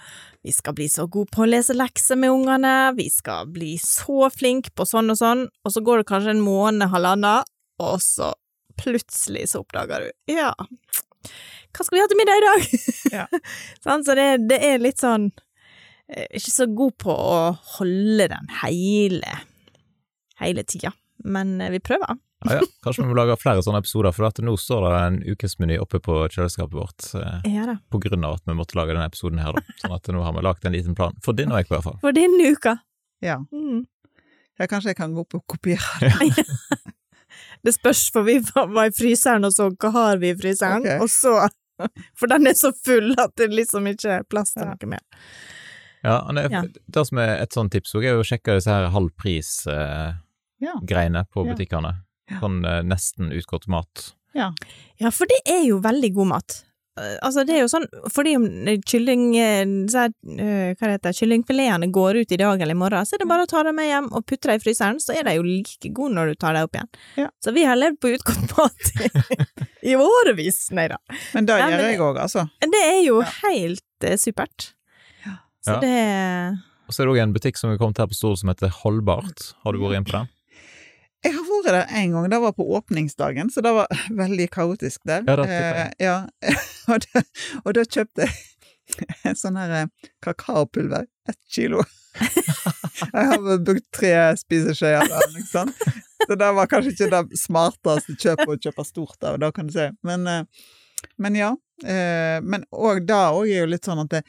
Vi 0.43 0.51
skal 0.51 0.75
bli 0.75 0.89
så 0.91 1.07
gode 1.07 1.31
på 1.31 1.45
å 1.45 1.49
lese 1.49 1.75
lekser 1.75 2.19
med 2.19 2.33
ungene. 2.33 2.93
Vi 2.97 3.07
skal 3.11 3.47
bli 3.51 3.77
så 3.79 4.27
flinke 4.33 4.73
på 4.75 4.87
sånn 4.87 5.13
og 5.13 5.19
sånn. 5.19 5.45
Og 5.63 5.75
så 5.75 5.83
går 5.83 6.01
det 6.01 6.09
kanskje 6.11 6.35
en 6.35 6.43
måned, 6.43 6.89
halvannen, 6.91 7.47
og 7.83 7.95
så 8.03 8.33
plutselig 8.79 9.47
så 9.51 9.61
oppdager 9.61 10.07
du 10.07 10.33
Ja, 10.33 10.49
hva 11.73 11.85
skal 11.85 11.97
vi 11.97 12.01
ha 12.03 12.09
til 12.09 12.19
middag 12.19 12.39
i 12.39 12.43
dag? 12.43 12.65
Ja. 13.13 13.25
Sånn, 13.85 14.03
så 14.05 14.15
det, 14.17 14.27
det 14.49 14.59
er 14.65 14.81
litt 14.81 15.01
sånn 15.01 15.29
eh, 16.09 16.27
Ikke 16.37 16.53
så 16.53 16.67
god 16.69 16.95
på 17.01 17.13
å 17.13 17.37
holde 17.77 18.27
den 18.33 18.51
hele 18.61 19.39
hele 20.41 20.63
tida. 20.67 20.91
Men 21.23 21.61
eh, 21.61 21.71
vi 21.73 21.79
prøver. 21.79 22.17
Ja, 22.49 22.55
ja. 22.59 22.63
Kanskje 22.83 23.03
vi 23.03 23.07
må 23.09 23.15
lage 23.17 23.35
flere 23.39 23.61
sånne 23.63 23.79
episoder, 23.83 24.11
for 24.15 24.23
at 24.27 24.37
nå 24.43 24.53
står 24.59 24.81
det 24.87 24.93
en 25.07 25.17
ukesmeny 25.33 25.75
oppe 25.79 25.99
på 26.03 26.13
kjøleskapet 26.33 26.75
vårt 26.75 27.01
eh, 27.19 27.39
Ja 27.53 27.63
da. 27.69 27.75
på 27.93 27.97
grunn 28.03 28.23
av 28.27 28.33
at 28.39 28.43
vi 28.49 28.53
måtte 28.57 28.75
lage 28.79 28.91
denne 28.95 29.07
episoden 29.07 29.39
her, 29.43 29.51
da. 29.55 29.61
Sånn 29.83 29.95
at 29.95 30.05
nå 30.15 30.19
har 30.25 30.33
vi 30.37 30.41
lagt 30.45 30.63
en 30.65 30.73
liten 30.75 30.95
plan. 30.97 31.13
For 31.23 31.33
din 31.37 31.51
og 31.51 31.57
jeg, 31.61 31.65
i 31.69 31.71
hvert 31.75 31.85
fall. 31.87 31.97
For 32.03 32.11
din 32.15 32.35
uka. 32.43 32.73
ja. 33.23 33.37
Mm. 33.51 33.83
Ja, 34.59 34.67
kanskje 34.69 34.89
jeg 34.91 34.97
kan 34.99 35.13
gå 35.15 35.19
opp 35.25 35.33
og 35.39 35.43
kopiere 35.49 35.93
det. 35.99 36.11
Det 37.63 37.71
spørs, 37.73 38.09
for 38.13 38.21
vi 38.27 38.35
var 38.53 38.85
i 38.85 38.91
fryseren 38.93 39.45
og 39.47 39.53
så 39.55 39.63
hva 39.71 39.89
har 39.95 40.17
vi 40.21 40.29
i 40.33 40.35
fryseren, 40.37 40.81
okay. 40.83 40.99
og 41.01 41.09
så 41.09 41.31
For 42.19 42.27
den 42.29 42.47
er 42.47 42.53
så 42.59 42.69
full 42.85 43.15
at 43.17 43.31
det 43.39 43.47
liksom 43.55 43.87
ikke 43.89 44.09
er 44.19 44.23
plass 44.29 44.51
til 44.53 44.65
noe 44.67 44.87
mer. 44.91 45.01
Ja, 46.03 46.19
Anne, 46.27 46.41
det, 46.43 46.51
Ja. 46.53 46.61
det 46.97 47.05
som 47.07 47.17
er 47.23 47.29
et 47.41 47.53
sånt 47.55 47.71
tips 47.73 47.95
òg, 47.97 48.03
er 48.05 48.19
å 48.19 48.23
sjekke 48.27 48.53
disse 48.59 48.69
her 48.69 48.89
halv 48.93 49.09
pris-greiene 49.17 51.23
Ja. 51.23 51.25
på 51.33 51.45
Ja. 51.47 51.53
butikkene. 51.55 51.91
Sånn 52.39 52.61
eh, 52.65 52.81
nesten 52.87 53.31
utgått 53.35 53.67
mat. 53.67 54.13
Ja. 54.33 54.51
Ja, 54.97 55.09
for 55.11 55.25
det 55.29 55.41
er 55.45 55.65
jo 55.67 55.79
veldig 55.83 56.13
god 56.15 56.27
mat. 56.27 56.61
Eh, 56.97 57.17
Altså, 57.25 57.41
det 57.45 57.55
er 57.55 57.61
jo 57.63 57.69
sånn, 57.71 57.85
fordi 58.13 58.35
om 58.37 58.43
kylling, 58.85 59.23
eh, 59.41 59.65
så 59.89 60.05
er, 60.05 60.11
hva 60.77 60.87
det 60.87 60.91
heter, 60.99 61.15
kyllingfiletene 61.17 61.89
går 61.93 62.19
ut 62.21 62.31
i 62.31 62.37
dag 62.37 62.61
eller 62.61 62.75
i 62.77 62.79
morgen, 62.79 63.05
så 63.05 63.15
er 63.17 63.23
det 63.23 63.27
bare 63.31 63.45
å 63.47 63.49
ta 63.49 63.63
dem 63.65 63.75
med 63.75 63.87
hjem 63.89 64.11
og 64.13 64.25
putte 64.29 64.47
dem 64.51 64.59
i 64.61 64.63
fryseren, 64.63 64.99
så 65.01 65.15
er 65.17 65.23
de 65.27 65.35
jo 65.39 65.43
like 65.47 65.89
gode 65.93 66.13
når 66.15 66.31
du 66.33 66.35
tar 66.35 66.53
dem 66.53 66.67
opp 66.69 66.77
igjen. 66.77 66.91
Ja. 67.17 67.29
Så 67.43 67.53
vi 67.55 67.63
har 67.65 67.75
levd 67.81 67.97
på 67.99 68.13
utgått 68.13 68.53
mat 68.57 68.93
i, 69.01 69.09
i 69.93 69.95
årevis, 69.97 70.67
nei 70.71 70.87
da. 70.93 70.97
Men 71.33 71.49
det 71.49 71.57
Ja, 71.59 71.69
gjør 71.73 71.87
jeg 71.89 71.99
òg, 72.07 72.21
altså. 72.27 72.45
Det 72.61 72.83
er 72.91 73.01
jo 73.07 73.19
Ja. 73.25 73.31
helt 73.49 74.07
eh, 74.09 74.15
supert. 74.21 74.73
Ja. 75.25 75.35
Så 75.65 75.73
Ja. 75.75 75.79
det 75.81 75.97
Og 76.87 76.93
så 76.93 77.01
er 77.01 77.05
det 77.07 77.13
òg 77.15 77.21
en 77.23 77.33
butikk 77.33 77.57
som 77.57 77.71
vi 77.71 77.77
kom 77.81 77.93
til 77.93 78.03
her 78.03 78.07
på 78.11 78.15
Stord 78.17 78.37
som 78.37 78.49
heter 78.53 78.69
Holdbart. 78.83 79.53
Har 79.63 79.73
du 79.73 79.79
vært 79.79 79.97
inn 79.97 80.05
på 80.05 80.11
den? 80.19 80.29
Jeg 81.63 81.75
det 81.75 81.83
en 81.99 82.15
gang, 82.15 82.29
det 82.31 82.39
var 82.43 82.55
på 82.57 82.65
åpningsdagen, 82.77 83.51
så 83.53 83.63
det 83.63 83.73
var 83.75 83.87
veldig 84.23 84.49
kaotisk 84.51 85.03
der. 85.07 85.23
Ja, 85.27 85.35
det. 85.39 85.47
Eh, 85.49 85.91
ja. 86.03 86.17
og, 86.91 87.05
da, 87.07 87.23
og 87.63 87.77
da 87.77 87.85
kjøpte 87.87 88.27
jeg 88.27 89.37
sånn 89.41 89.59
her 89.59 89.75
eh, 89.81 90.09
kakaopulver, 90.23 91.07
ett 91.29 91.39
kilo. 91.51 91.83
jeg 92.19 93.27
har 93.29 93.59
brukt 93.65 93.87
tre 93.95 94.13
spiseskjeer 94.37 95.07
der, 95.09 95.29
liksom. 95.33 95.71
Så 96.23 96.37
det 96.39 96.49
var 96.55 96.69
kanskje 96.71 96.93
ikke 96.93 97.11
det 97.11 97.39
smarteste 97.39 98.15
kjøpet 98.15 98.51
å 98.53 98.59
kjøpe 98.67 98.87
stort 98.87 99.27
av, 99.27 99.39
da 99.41 99.51
kan 99.55 99.69
du 99.69 99.75
si. 99.75 99.87
Men, 100.07 100.27
eh, 100.27 100.67
men 101.21 101.39
ja. 101.39 101.53
Eh, 101.83 102.39
men 102.43 102.67
òg 102.71 103.03
da 103.07 103.25
òg 103.35 103.49
er 103.49 103.63
jo 103.63 103.71
litt 103.71 103.87
sånn 103.87 104.03
at 104.05 104.13
det, 104.13 104.23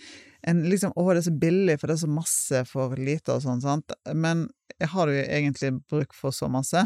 en 0.45 0.65
liksom, 0.69 0.93
å, 0.97 1.07
det 1.13 1.23
er 1.23 1.29
så 1.29 1.39
billig, 1.41 1.79
for 1.81 1.91
det 1.91 1.97
er 1.97 2.05
så 2.05 2.11
masse 2.11 2.65
for 2.69 2.99
lite 3.01 3.37
og 3.37 3.45
sånn, 3.45 3.63
sant. 3.65 3.95
Men 4.13 4.49
har 4.93 5.09
du 5.09 5.17
egentlig 5.23 5.73
bruk 5.91 6.17
for 6.17 6.35
så 6.37 6.51
masse? 6.53 6.83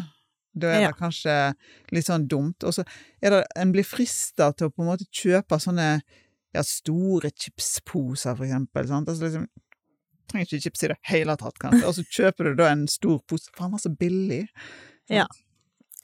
Da 0.58 0.72
er 0.74 0.86
det 0.88 0.98
kanskje 0.98 1.34
litt 1.94 2.06
sånn 2.08 2.26
dumt. 2.28 2.64
Og 2.64 2.74
så 2.74 2.84
er 3.22 3.30
det 3.30 3.44
En 3.56 3.72
blir 3.72 3.84
frista 3.86 4.52
til 4.56 4.68
å 4.68 4.74
på 4.74 4.82
en 4.84 4.90
måte 4.92 5.06
kjøpe 5.10 5.58
sånne 5.60 5.88
ja, 6.54 6.62
store 6.64 7.30
chipsposer, 7.30 8.34
for 8.36 8.44
eksempel. 8.46 8.86
Sant? 8.88 9.08
Altså 9.08 9.24
liksom 9.28 9.48
Trenger 10.28 10.44
ikke 10.44 10.60
chips 10.66 10.82
i 10.84 10.88
det 10.92 10.96
hele 11.08 11.36
tatt, 11.40 11.56
kanskje. 11.58 11.86
Og 11.88 11.94
så 11.96 12.02
kjøper 12.04 12.50
du 12.50 12.58
da 12.58 12.66
en 12.72 12.82
stor 12.86 13.18
pose. 13.26 13.48
Faen, 13.56 13.70
var 13.72 13.80
så 13.80 13.88
billig. 13.96 14.42
Ja. 15.08 15.24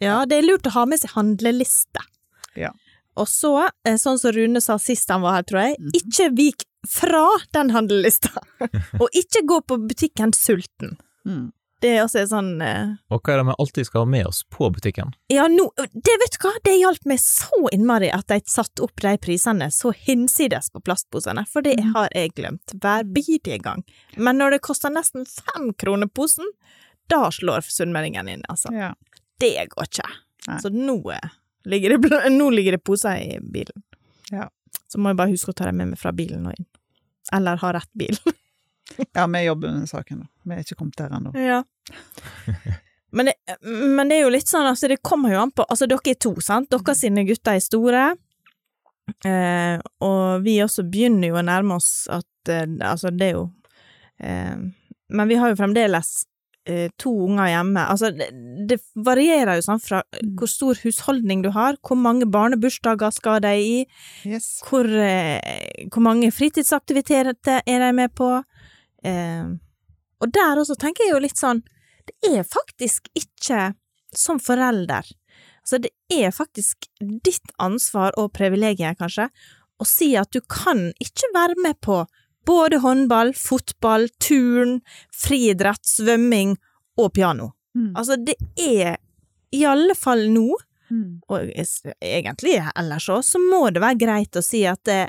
Ja, 0.01 0.25
det 0.25 0.39
er 0.39 0.47
lurt 0.47 0.65
å 0.67 0.73
ha 0.79 0.87
med 0.89 0.99
seg 1.03 1.13
handleliste. 1.13 2.01
Ja. 2.57 2.71
Og 3.21 3.29
så, 3.29 3.69
eh, 3.85 3.99
sånn 4.01 4.17
som 4.19 4.33
Rune 4.33 4.63
sa 4.65 4.79
sist 4.81 5.09
han 5.13 5.21
var 5.21 5.37
her, 5.37 5.43
tror 5.43 5.61
jeg, 5.69 5.77
Mhm. 5.79 5.91
ikke 6.01 6.31
vik 6.37 6.65
fra 6.89 7.27
den 7.53 7.71
handlelista. 7.71 8.33
og 9.01 9.09
ikke 9.15 9.45
gå 9.47 9.61
på 9.67 9.77
butikken 9.89 10.33
sulten. 10.33 10.97
Mm. 11.27 11.53
Det 11.85 11.91
er 11.93 12.01
også 12.07 12.22
sånn 12.30 12.62
eh, 12.64 12.95
Og 13.12 13.20
hva 13.20 13.35
er 13.35 13.41
det 13.43 13.47
vi 13.51 13.55
alltid 13.61 13.87
skal 13.91 14.05
ha 14.07 14.09
med 14.09 14.26
oss 14.30 14.39
på 14.49 14.70
butikken? 14.72 15.11
Ja, 15.28 15.45
nå 15.53 15.66
Det 15.76 16.14
vet 16.22 16.39
du 16.39 16.47
hva, 16.47 16.53
det 16.64 16.78
hjalp 16.80 17.05
meg 17.11 17.20
så 17.20 17.61
innmari 17.76 18.09
at 18.14 18.24
de 18.32 18.39
satte 18.49 18.80
opp 18.87 19.03
de 19.05 19.12
prisene 19.20 19.68
så 19.74 19.93
hinsides 20.07 20.70
på 20.72 20.80
plastposene, 20.87 21.45
for 21.51 21.61
det 21.66 21.76
Mhm. 21.82 21.93
har 21.95 22.09
jeg 22.14 22.32
glemt 22.39 22.72
hver 22.80 23.05
bidige 23.05 23.61
gang. 23.62 23.85
Men 24.16 24.39
når 24.41 24.57
det 24.57 24.62
koster 24.64 24.89
nesten 24.95 25.26
fem 25.28 25.72
kroner 25.76 26.09
posen, 26.09 26.47
da 27.12 27.28
slår 27.28 27.61
sunnmøringen 27.68 28.28
inn, 28.32 28.43
altså. 28.49 28.72
Ja. 28.72 28.95
Det 29.39 29.68
går 29.76 29.85
ikke. 29.91 30.09
Nei. 30.49 30.59
Så 30.64 30.70
nå 30.72 30.97
eh, 31.12 31.28
ligger 31.66 31.99
det, 31.99 32.30
nå 32.32 32.49
ligger 32.51 32.78
det 32.78 32.85
poser 32.85 33.16
i 33.20 33.39
bilen. 33.43 33.82
Ja. 34.32 34.49
Så 34.89 34.97
må 34.99 35.11
jeg 35.12 35.16
bare 35.20 35.30
huske 35.35 35.53
å 35.53 35.55
ta 35.59 35.64
dem 35.68 35.76
med 35.82 35.89
meg 35.93 35.99
fra 36.01 36.12
bilen 36.12 36.47
og 36.49 36.55
inn. 36.57 36.66
Eller 37.32 37.57
ha 37.61 37.72
rett 37.76 37.91
bil. 37.97 38.16
ja, 39.14 39.26
vi 39.26 39.45
jobber 39.47 39.72
med 39.78 39.89
saken, 39.91 40.20
da. 40.24 40.26
Vi 40.45 40.55
er 40.59 40.64
ikke 40.64 40.76
kommet 40.80 40.99
der 41.01 41.14
ennå. 41.16 41.32
Ja. 41.39 41.62
Men 43.14 43.26
det, 43.30 43.35
men 43.62 44.09
det 44.11 44.16
er 44.16 44.24
jo 44.24 44.30
litt 44.35 44.49
sånn, 44.51 44.66
altså 44.66 44.89
det 44.91 44.97
kommer 45.07 45.30
jo 45.30 45.39
an 45.45 45.53
på 45.55 45.62
Altså, 45.70 45.87
dere 45.87 46.11
er 46.11 46.16
to, 46.18 46.32
sant? 46.43 46.66
Dere 46.74 46.95
sine 46.99 47.22
gutter 47.28 47.55
er 47.55 47.62
store. 47.62 48.01
Eh, 49.22 49.76
og 50.03 50.43
vi 50.43 50.57
også 50.64 50.82
begynner 50.91 51.28
jo 51.30 51.37
å 51.39 51.45
nærme 51.47 51.76
oss 51.78 52.09
at 52.11 52.51
eh, 52.51 52.64
Altså, 52.82 53.12
det 53.14 53.26
er 53.28 53.35
jo 53.37 53.43
eh, 54.18 54.57
Men 55.12 55.28
vi 55.30 55.37
har 55.39 55.53
jo 55.53 55.59
fremdeles 55.61 56.11
eh, 56.66 56.89
to 56.99 57.12
unger 57.28 57.53
hjemme. 57.53 57.85
Altså, 57.93 58.11
det, 58.18 58.30
det 58.72 58.80
varierer 59.07 59.61
jo 59.61 59.66
sånn 59.68 59.82
fra 59.85 60.01
hvor 60.35 60.51
stor 60.51 60.80
husholdning 60.82 61.45
du 61.47 61.53
har, 61.55 61.78
hvor 61.87 62.01
mange 62.01 62.26
barnebursdager 62.26 63.14
skal 63.14 63.45
de 63.45 63.55
i, 63.61 63.76
Yes. 64.26 64.57
hvor, 64.66 64.89
eh, 64.91 65.87
hvor 65.93 66.03
mange 66.03 66.32
fritidsaktiviteter 66.35 67.62
er 67.62 67.87
de 67.87 67.93
med 67.95 68.11
på? 68.18 68.32
Eh, 69.05 69.53
og 70.23 70.33
der 70.33 70.61
også 70.61 70.77
tenker 70.81 71.07
jeg 71.07 71.15
jo 71.15 71.23
litt 71.25 71.41
sånn, 71.41 71.63
det 72.09 72.33
er 72.39 72.47
faktisk 72.47 73.09
ikke 73.17 73.73
som 74.15 74.41
forelder. 74.41 75.07
Altså, 75.65 75.81
det 75.81 75.93
er 76.13 76.35
faktisk 76.35 76.89
ditt 77.01 77.55
ansvar 77.63 78.15
og 78.21 78.33
privilegium, 78.37 78.97
kanskje, 78.99 79.31
å 79.81 79.87
si 79.89 80.13
at 80.17 80.31
du 80.33 80.41
kan 80.49 80.91
ikke 81.03 81.33
være 81.35 81.57
med 81.65 81.81
på 81.85 82.03
både 82.47 82.83
håndball, 82.85 83.33
fotball, 83.37 84.07
turn, 84.21 84.79
friidrett, 85.17 85.81
svømming 85.89 86.59
og 87.01 87.15
piano. 87.17 87.55
Mm. 87.75 87.95
Altså, 87.97 88.19
det 88.21 88.37
er 88.61 88.99
i 89.55 89.65
alle 89.69 89.97
fall 89.99 90.29
nå 90.33 90.53
Mm. 90.93 91.23
og 91.33 91.49
egentlig 92.05 92.59
ellers 92.77 93.07
òg, 93.09 93.23
så 93.25 93.41
må 93.41 93.71
det 93.73 93.81
være 93.81 93.99
greit 94.03 94.37
å 94.37 94.43
si 94.45 94.61
at 94.69 94.83
det, 94.85 95.09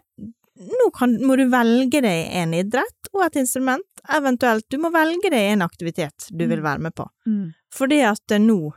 nå 0.60 0.90
kan, 0.96 1.18
må 1.28 1.36
du 1.38 1.46
velge 1.52 2.02
deg 2.02 2.30
en 2.42 2.54
idrett 2.56 3.10
og 3.14 3.26
et 3.26 3.36
instrument, 3.42 3.84
eventuelt 4.16 4.66
du 4.72 4.78
må 4.80 4.92
velge 4.94 5.30
deg 5.34 5.52
en 5.56 5.66
aktivitet 5.66 6.28
du 6.32 6.46
vil 6.48 6.60
Mm. 6.62 6.64
være 6.64 6.80
med 6.80 6.96
på, 6.96 7.08
Mm. 7.28 7.54
fordi 7.74 8.02
at 8.08 8.32
eh, 8.32 8.40
nå 8.40 8.74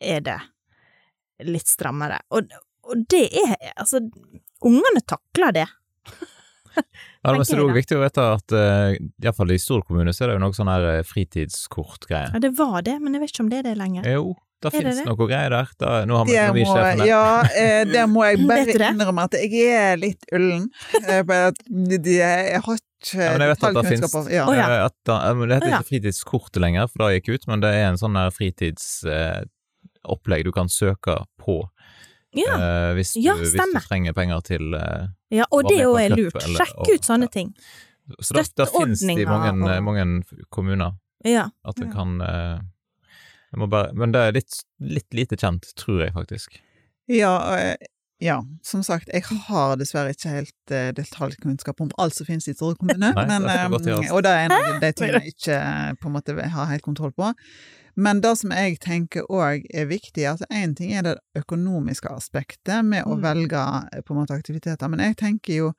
er 0.00 0.20
det 0.20 0.40
litt 1.48 1.66
strammere. 1.66 2.20
Og, 2.30 2.50
og 2.84 3.06
det 3.08 3.28
er 3.32 3.56
altså 3.76 4.00
Ungene 4.62 5.00
takler 5.02 5.50
det. 5.52 5.66
Ja, 7.24 7.32
men 7.32 7.42
så 7.44 7.54
er 7.54 7.58
det 7.58 7.62
Tenker 7.62 7.66
jeg 7.66 7.74
viktig 7.76 7.96
å 7.98 8.02
vite 8.04 8.22
at 8.34 8.52
uh, 8.54 8.94
iallfall 9.22 9.50
i 9.52 9.58
stor 9.58 9.82
kommune 9.82 10.12
så 10.14 10.22
er 10.24 10.30
det 10.30 10.36
jo 10.36 10.42
noe 10.44 10.54
sånn 10.56 10.70
her 10.70 11.02
fritidskortgreie. 11.02 12.30
fritidskortgreier. 12.30 12.32
Ja, 12.32 12.38
det 12.38 12.50
var 12.58 12.82
det, 12.86 12.94
men 13.02 13.14
jeg 13.14 13.20
vet 13.24 13.32
ikke 13.34 13.42
om 13.44 13.50
det 13.50 13.58
er 13.58 13.66
det 13.68 13.74
lenger. 13.78 14.06
Jo, 14.06 14.36
det 14.62 14.70
Er 14.70 14.74
finnes 14.78 14.96
det? 15.00 15.06
noe 15.08 15.26
greier 15.26 15.50
der. 15.50 15.66
Da, 15.78 16.04
nå 16.06 16.16
har 16.20 16.24
vi 16.28 16.32
Det 16.32 16.38
må, 16.42 16.46
økonomisjefen 16.62 17.06
ja, 17.08 17.42
eh, 17.58 17.84
det 17.90 18.04
må 18.08 18.20
jeg 18.28 18.36
bare 18.50 18.74
innrømme 18.92 19.22
at 19.26 19.32
jeg 19.38 19.52
er 19.74 19.96
litt 20.00 20.22
ullen. 20.32 20.68
Eh, 21.02 21.22
Jeg 22.06 22.60
har 22.62 22.74
ikke 22.78 23.18
Ja, 23.18 23.32
men 23.34 23.40
jeg 23.42 23.50
vet 23.50 23.64
at 23.66 23.74
det 23.74 23.82
finnes 23.90 24.14
ja. 24.30 24.44
oh, 24.46 24.54
ja. 24.54 24.66
Eh, 24.70 24.84
at 24.86 24.94
da, 25.08 25.16
eh, 25.30 25.34
Det 25.42 25.54
heter 25.58 25.68
ikke 25.74 25.88
fritidskortet 25.90 26.60
lenger, 26.62 26.86
for 26.86 26.98
det 27.10 27.18
gikk 27.22 27.34
ut, 27.34 27.46
men 27.50 27.58
det 27.64 27.70
er 27.74 27.88
en 27.90 27.98
sånn 27.98 28.14
der 28.14 28.30
fritidsopplegg 28.30 30.44
du 30.46 30.52
kan 30.54 30.68
søke 30.70 31.18
på 31.42 31.64
Ja, 32.32 32.54
Uh, 32.56 32.94
hvis, 32.96 33.10
Ja, 33.20 33.34
du, 33.36 33.42
hvis 33.44 33.52
du 33.52 33.76
trenger 33.84 34.14
penger 34.16 34.40
til 34.46 34.72
uh, 34.72 35.04
ja 35.30 35.44
og 35.52 35.66
det 35.68 35.82
òg 35.84 35.98
er 36.00 36.08
jo 36.14 36.22
lurt. 36.22 36.38
eller- 36.42 36.64
Sjekk 36.64 36.78
og- 36.78 36.88
ut 36.94 37.04
sånne 37.04 37.26
ja. 37.28 37.32
ting. 37.34 37.50
Så 38.20 38.32
det, 38.34 38.48
det 38.56 38.68
finnes 38.72 39.00
det 39.04 39.18
i 39.20 39.24
mange, 39.26 39.50
og- 39.52 39.82
mange 39.84 40.22
kommuner. 40.50 40.92
Ja. 41.24 41.50
At 41.64 41.76
det 41.76 41.86
Ja. 41.88 41.92
kan 41.92 42.20
eh, 42.20 42.58
må 42.58 42.62
bare, 43.52 43.92
Men 43.94 44.12
det 44.12 44.20
er 44.20 44.32
litt, 44.32 44.62
litt 44.80 45.12
lite 45.14 45.36
kjent, 45.36 45.74
tror 45.76 46.00
jeg 46.06 46.12
faktisk. 46.14 46.60
Ja, 47.06 47.34
eh, 47.58 47.76
Ja, 48.22 48.36
som 48.62 48.84
sagt, 48.86 49.08
jeg 49.10 49.24
har 49.48 49.76
dessverre 49.76 50.12
ikke 50.14 50.30
helt 50.30 50.70
uh, 50.70 50.92
detaljkunnskap 50.94 51.80
om 51.82 51.88
alt 51.98 52.14
som 52.14 52.26
finnes 52.28 52.46
i 52.46 52.54
Stord 52.54 52.78
kommune, 52.78 53.08
Nei, 53.16 53.24
men, 53.26 53.42
det 53.42 53.56
um, 53.66 53.74
og 54.14 54.22
det 54.22 54.30
er 54.30 54.44
en 54.44 54.52
av 54.54 54.80
de 54.80 54.92
tingene 54.94 55.22
jeg 55.24 55.34
ikke 55.34 55.56
på 55.98 56.06
en 56.06 56.14
måte 56.14 56.36
har 56.54 56.70
helt 56.70 56.82
kontroll 56.86 57.10
på. 57.18 57.32
Men 57.98 58.20
det 58.22 58.36
som 58.38 58.54
jeg 58.54 58.78
tenker 58.80 59.26
òg 59.28 59.66
er 59.74 59.90
viktig, 59.90 60.22
altså 60.30 60.46
én 60.54 60.76
ting 60.78 60.94
er 60.94 61.02
det 61.02 61.16
økonomiske 61.36 62.08
aspektet 62.14 62.86
med 62.86 63.02
å 63.04 63.16
Mm. 63.18 63.22
velge 63.26 63.64
eh, 63.92 64.00
på 64.06 64.14
en 64.14 64.20
måte 64.22 64.38
aktiviteter, 64.38 64.88
men 64.88 65.00
jeg 65.00 65.16
tenker 65.16 65.54
jo 65.58 65.72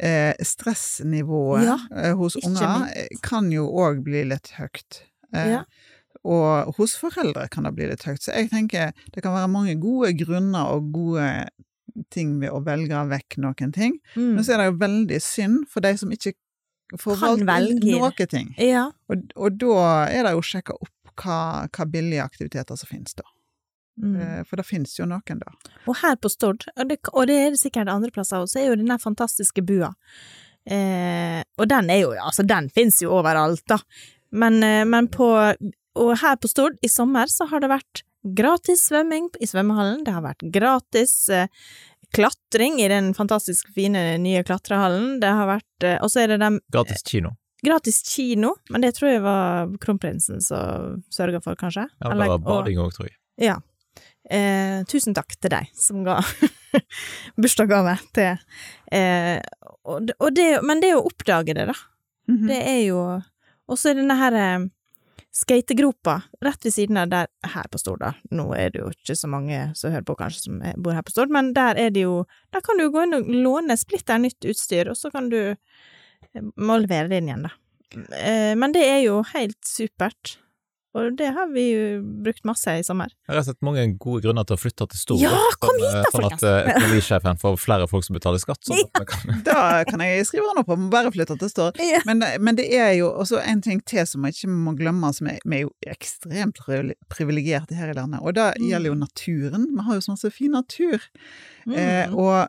eh, 0.00 0.32
stressnivået 0.40 1.64
Ja, 1.68 1.78
eh, 1.94 2.14
hos 2.16 2.36
unger 2.40 2.88
eh, 2.96 3.06
kan 3.22 3.52
jo 3.52 3.68
òg 3.68 4.02
bli 4.02 4.24
litt 4.32 4.54
høyt. 4.56 5.02
Eh, 5.34 5.50
Ja. 5.58 5.64
Og 6.22 6.74
hos 6.78 6.94
foreldre 7.00 7.48
kan 7.50 7.66
det 7.66 7.74
bli 7.76 7.88
litt 7.90 8.04
høyt. 8.06 8.22
Så 8.22 8.34
jeg 8.36 8.50
tenker 8.52 8.92
det 9.14 9.24
kan 9.24 9.34
være 9.34 9.50
mange 9.50 9.74
gode 9.80 10.12
grunner 10.20 10.74
og 10.76 10.92
gode 10.94 11.26
ting 12.14 12.38
ved 12.40 12.52
å 12.54 12.62
velge 12.64 13.02
vekk 13.10 13.38
noen 13.42 13.74
ting. 13.74 13.98
Mm. 14.14 14.36
Men 14.36 14.44
så 14.44 14.54
er 14.54 14.62
det 14.62 14.70
jo 14.70 14.80
veldig 14.80 15.20
synd 15.24 15.68
for 15.72 15.84
de 15.84 15.92
som 16.00 16.12
ikke 16.14 16.34
velge. 17.48 17.98
noen 17.98 18.28
ting. 18.30 18.54
Ja. 18.60 18.88
Og, 19.08 19.28
og 19.36 19.58
da 19.60 19.76
er 20.08 20.26
det 20.26 20.34
jo 20.36 20.42
å 20.42 20.50
sjekke 20.52 20.76
opp 20.78 21.12
hva, 21.22 21.68
hva 21.68 21.86
billige 21.88 22.24
aktiviteter 22.24 22.78
som 22.78 22.88
finnes 22.88 23.16
da. 23.18 23.26
Mm. 24.00 24.14
Eh, 24.16 24.38
For 24.48 24.56
det 24.56 24.64
finnes 24.68 24.94
jo 24.96 25.06
noen 25.08 25.42
da. 25.42 25.52
Og 25.86 25.98
her 26.00 26.16
på 26.16 26.30
Stord, 26.32 26.64
og 26.76 26.88
det, 26.88 26.98
og 27.12 27.28
det 27.28 27.36
er 27.38 27.52
det 27.52 27.60
sikkert 27.60 27.92
andre 27.92 28.12
plasser 28.14 28.40
også, 28.40 28.60
er 28.62 28.70
jo 28.70 28.78
den 28.80 28.88
der 28.92 29.02
fantastiske 29.02 29.64
bua. 29.68 29.92
Eh, 30.64 31.42
og 31.58 31.68
den 31.68 31.90
er 31.90 32.04
jo, 32.04 32.14
altså 32.16 32.46
den 32.46 32.70
finnes 32.72 33.02
jo 33.02 33.12
overalt, 33.18 33.64
da. 33.68 33.80
Men, 34.32 34.62
eh, 34.64 34.84
men 34.88 35.10
på 35.12 35.28
Og 35.98 36.14
her 36.22 36.36
på 36.40 36.48
Stord, 36.48 36.78
i 36.82 36.88
sommer, 36.88 37.26
så 37.28 37.46
har 37.50 37.60
det 37.60 37.68
vært 37.72 38.02
gratis 38.22 38.86
svømming 38.88 39.28
i 39.42 39.46
svømmehallen, 39.50 40.04
det 40.06 40.12
har 40.14 40.22
vært 40.22 40.44
gratis 40.54 41.14
eh, 41.28 41.48
klatring 42.14 42.78
i 42.80 42.86
den 42.92 43.12
fantastisk 43.16 43.68
fine 43.74 44.16
nye 44.22 44.42
klatrehallen, 44.46 45.18
det 45.20 45.28
har 45.32 45.48
vært 45.48 45.86
eh, 45.88 45.98
Og 46.04 46.10
så 46.12 46.22
er 46.22 46.28
det 46.34 46.38
den 46.40 46.60
Gratis 46.72 47.02
kino. 47.08 47.34
gratis 47.64 47.98
kino, 48.08 48.54
men 48.70 48.80
det 48.82 48.94
tror 48.96 49.10
jeg 49.10 49.22
var 49.24 49.68
kronprinsen 49.82 50.40
som 50.42 51.02
sørga 51.12 51.40
for, 51.42 51.54
kanskje? 51.56 51.88
Ja, 52.02 52.08
det 52.14 52.28
var 52.30 52.38
bading 52.38 52.78
òg, 52.82 52.92
tror 52.96 53.08
jeg. 53.10 53.16
ja. 53.42 53.58
Eh, 54.30 54.84
tusen 54.86 55.16
takk 55.18 55.34
til 55.42 55.50
deg 55.50 55.66
som 55.74 56.04
ga 56.06 56.20
bursdagsgave 57.42 57.96
til 58.14 58.36
eh, 58.94 59.40
og, 59.82 60.12
og 60.22 60.28
det, 60.36 60.46
Men 60.62 60.80
det 60.82 60.92
å 60.96 61.02
oppdage 61.08 61.56
det, 61.58 61.66
da, 61.72 61.74
Mhm. 62.30 62.46
det 62.46 62.58
er 62.70 62.78
jo 62.86 63.00
Og 63.66 63.74
så 63.76 63.90
er 63.90 63.96
denne 63.98 64.14
her 64.14 64.32
eh, 64.38 64.68
skategropa 65.32 66.18
rett 66.44 66.64
ved 66.66 66.74
siden 66.74 66.98
av 67.00 67.08
der 67.12 67.30
her 67.54 67.68
på 67.72 67.80
Stord, 67.80 68.02
da. 68.02 68.12
Nå 68.34 68.50
er 68.56 68.72
det 68.72 68.82
jo 68.82 68.90
ikke 68.92 69.16
så 69.16 69.30
mange 69.32 69.64
som 69.78 69.94
hører 69.94 70.04
på, 70.08 70.16
kanskje, 70.18 70.44
som 70.44 70.60
bor 70.84 70.96
her 70.96 71.04
på 71.06 71.14
Stord, 71.14 71.32
men 71.32 71.54
der 71.56 71.80
er 71.80 71.94
det 71.94 72.04
jo 72.04 72.24
Der 72.52 72.60
kan 72.60 72.76
du 72.76 72.90
gå 72.92 73.06
inn 73.06 73.16
og 73.16 73.30
låne 73.32 73.78
splitter 73.80 74.20
nytt 74.20 74.44
utstyr, 74.44 74.92
og 74.92 74.98
så 74.98 75.10
kan 75.10 75.30
du 75.32 75.40
eh, 75.40 76.44
må 76.56 76.76
levere 76.82 77.08
det 77.08 77.22
inn 77.22 77.32
igjen, 77.32 77.48
da. 77.48 77.54
Eh, 78.20 78.52
men 78.58 78.76
det 78.76 78.84
er 78.84 79.00
jo 79.06 79.22
helt 79.32 79.58
supert. 79.64 80.36
Og 80.94 81.14
det 81.16 81.30
har 81.32 81.46
vi 81.54 81.62
jo 81.72 81.84
brukt 82.24 82.44
masse 82.44 82.68
i 82.76 82.82
sommer. 82.84 83.08
Jeg 83.28 83.34
har 83.38 83.44
sett 83.46 83.62
mange 83.64 83.84
gode 83.96 84.20
grunner 84.26 84.44
til 84.44 84.58
å 84.58 84.60
flytte 84.60 84.84
til 84.92 85.00
Stord. 85.00 85.22
Ja, 85.24 85.38
kom 85.62 85.78
hit 85.80 85.94
da, 85.96 86.10
sånn 86.12 86.26
at 86.28 86.42
eh, 86.44 86.68
økonomisjefen 86.74 87.40
får 87.40 87.56
flere 87.62 87.86
folk 87.88 88.04
som 88.04 88.18
betaler 88.18 88.42
skatt. 88.42 88.60
Sånn 88.68 88.82
at 88.84 89.06
kan 89.08 89.38
Da 89.48 89.62
kan 89.88 90.04
jeg 90.04 90.26
skrive 90.28 90.52
opp 90.52 90.68
på, 90.68 90.76
må 90.76 90.90
bare 90.92 91.08
flytte 91.14 91.38
til 91.40 91.48
Stord. 91.48 91.80
Ja. 91.80 92.02
Men, 92.04 92.20
men 92.44 92.58
det 92.60 92.68
er 92.76 92.92
jo 92.98 93.08
også 93.24 93.40
en 93.40 93.64
ting 93.64 93.80
til 93.88 94.04
som 94.06 94.26
vi 94.28 94.34
ikke 94.36 94.52
må 94.52 94.74
glemme, 94.76 95.14
som 95.16 95.30
er, 95.32 95.40
vi 95.48 95.62
er 95.62 95.64
jo 95.64 95.72
ekstremt 95.96 96.60
privile- 96.60 96.98
privilegerte 97.08 97.78
her 97.80 97.94
i 97.94 97.96
landet, 97.96 98.20
og 98.20 98.36
det 98.36 98.50
Mm. 98.60 98.68
gjelder 98.68 98.92
jo 98.92 99.00
naturen. 99.00 99.64
Vi 99.72 99.82
har 99.88 99.94
jo 99.96 100.04
sånn 100.04 100.20
så 100.20 100.28
fin 100.30 100.52
natur. 100.52 101.00
Eh, 101.72 102.04
Mm. 102.08 102.14
og 102.20 102.48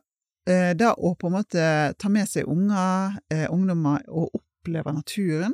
eh, 0.51 0.73
det 0.75 0.89
å 0.99 1.13
på 1.15 1.27
en 1.31 1.37
måte 1.39 1.95
ta 1.97 2.09
med 2.11 2.27
seg 2.27 2.43
unger, 2.51 3.15
eh, 3.31 3.47
ungdommer, 3.47 4.01
og 4.11 4.35
oppleve 4.35 4.91
naturen, 4.93 5.53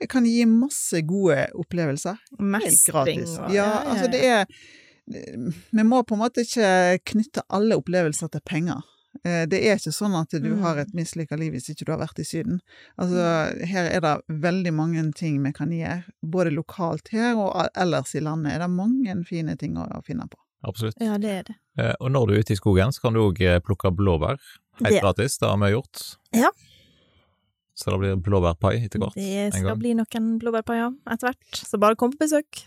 det 0.00 0.08
kan 0.10 0.24
gi 0.24 0.44
masse 0.46 1.00
gode 1.06 1.48
opplevelser. 1.58 2.18
Helt 2.38 2.84
gratis. 2.86 3.38
Ja, 3.54 3.82
altså 3.84 4.10
det 4.12 4.24
er 4.24 4.46
Vi 5.08 5.82
må 5.88 6.02
på 6.04 6.14
en 6.14 6.20
måte 6.20 6.42
ikke 6.44 6.98
knytte 7.14 7.40
alle 7.48 7.78
opplevelser 7.80 8.28
til 8.28 8.40
penger. 8.44 8.82
Eh, 9.24 9.46
Det 9.48 9.62
er 9.64 9.76
ikke 9.78 9.90
sånn 9.96 10.14
at 10.20 10.28
du 10.30 10.50
Mm. 10.54 10.60
har 10.60 10.76
et 10.78 10.92
mislykka 10.92 11.38
liv 11.38 11.52
hvis 11.54 11.70
ikke 11.70 11.86
du 11.86 11.92
har 11.92 11.98
vært 12.06 12.18
i 12.20 12.24
Syden. 12.24 12.60
Altså, 12.98 13.56
her 13.66 13.88
er 13.88 14.00
det 14.00 14.20
veldig 14.28 14.72
mange 14.74 15.12
ting 15.14 15.42
vi 15.42 15.52
kan 15.52 15.70
gjøre, 15.70 16.04
både 16.22 16.50
lokalt 16.52 17.08
her 17.10 17.34
og 17.36 17.70
ellers 17.74 18.14
i 18.14 18.20
landet 18.20 18.52
er 18.52 18.58
det 18.58 18.68
mange 18.70 19.24
fine 19.24 19.56
ting 19.56 19.76
å 19.76 20.04
finne 20.04 20.28
på. 20.28 20.36
Absolutt. 20.62 20.94
Ja, 21.00 21.16
det 21.16 21.30
er 21.30 21.42
det. 21.44 21.56
Eh, 21.78 21.94
Og 22.00 22.10
når 22.12 22.26
du 22.26 22.34
er 22.34 22.40
ute 22.40 22.52
i 22.52 22.56
skogen, 22.56 22.92
så 22.92 23.00
kan 23.00 23.14
du 23.14 23.20
òg 23.20 23.38
plukke 23.62 23.90
blåbær. 23.96 24.36
Helt 24.84 24.90
Det- 24.92 25.02
gratis, 25.02 25.38
det 25.38 25.48
har 25.48 25.56
vi 25.56 25.72
gjort. 25.72 26.16
Ja. 26.34 26.50
Så 27.78 27.92
det 27.94 27.98
blir 28.02 28.16
blåbærpai 28.18 28.72
etter 28.80 28.98
hvert. 28.98 29.14
Det 29.14 29.52
skal 29.54 29.76
bli 29.78 29.92
noen 29.94 30.24
blåbærpaier 30.42 30.96
etter 31.12 31.28
hvert, 31.28 31.60
så 31.62 31.78
bare 31.78 31.94
kom 31.98 32.10
på 32.10 32.24
besøk. 32.24 32.64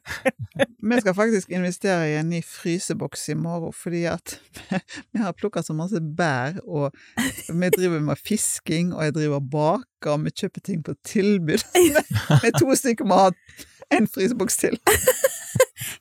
Vi 0.90 0.98
skal 1.00 1.16
faktisk 1.16 1.54
investere 1.56 2.10
i 2.10 2.18
en 2.20 2.28
ny 2.28 2.42
fryseboks 2.44 3.30
i 3.32 3.36
morgen, 3.40 3.72
fordi 3.72 4.04
at 4.10 4.36
vi 5.12 5.22
har 5.22 5.32
plukka 5.32 5.62
så 5.64 5.74
masse 5.76 5.98
bær, 6.18 6.60
og 6.68 6.92
vi 7.48 7.70
driver 7.72 8.04
med 8.04 8.20
fisking, 8.20 8.92
og 8.94 9.04
jeg 9.04 9.16
driver 9.16 9.40
og 9.40 9.50
baker, 9.50 10.12
og 10.12 10.26
vi 10.28 10.34
kjøper 10.36 10.60
ting 10.68 10.84
på 10.84 10.94
tilbud. 11.04 11.64
Vi 12.42 12.50
er 12.52 12.58
to 12.58 12.74
stykker 12.76 13.08
må 13.08 13.18
ha 13.18 13.30
en 13.96 14.06
fryseboks 14.06 14.60
til. 14.60 14.76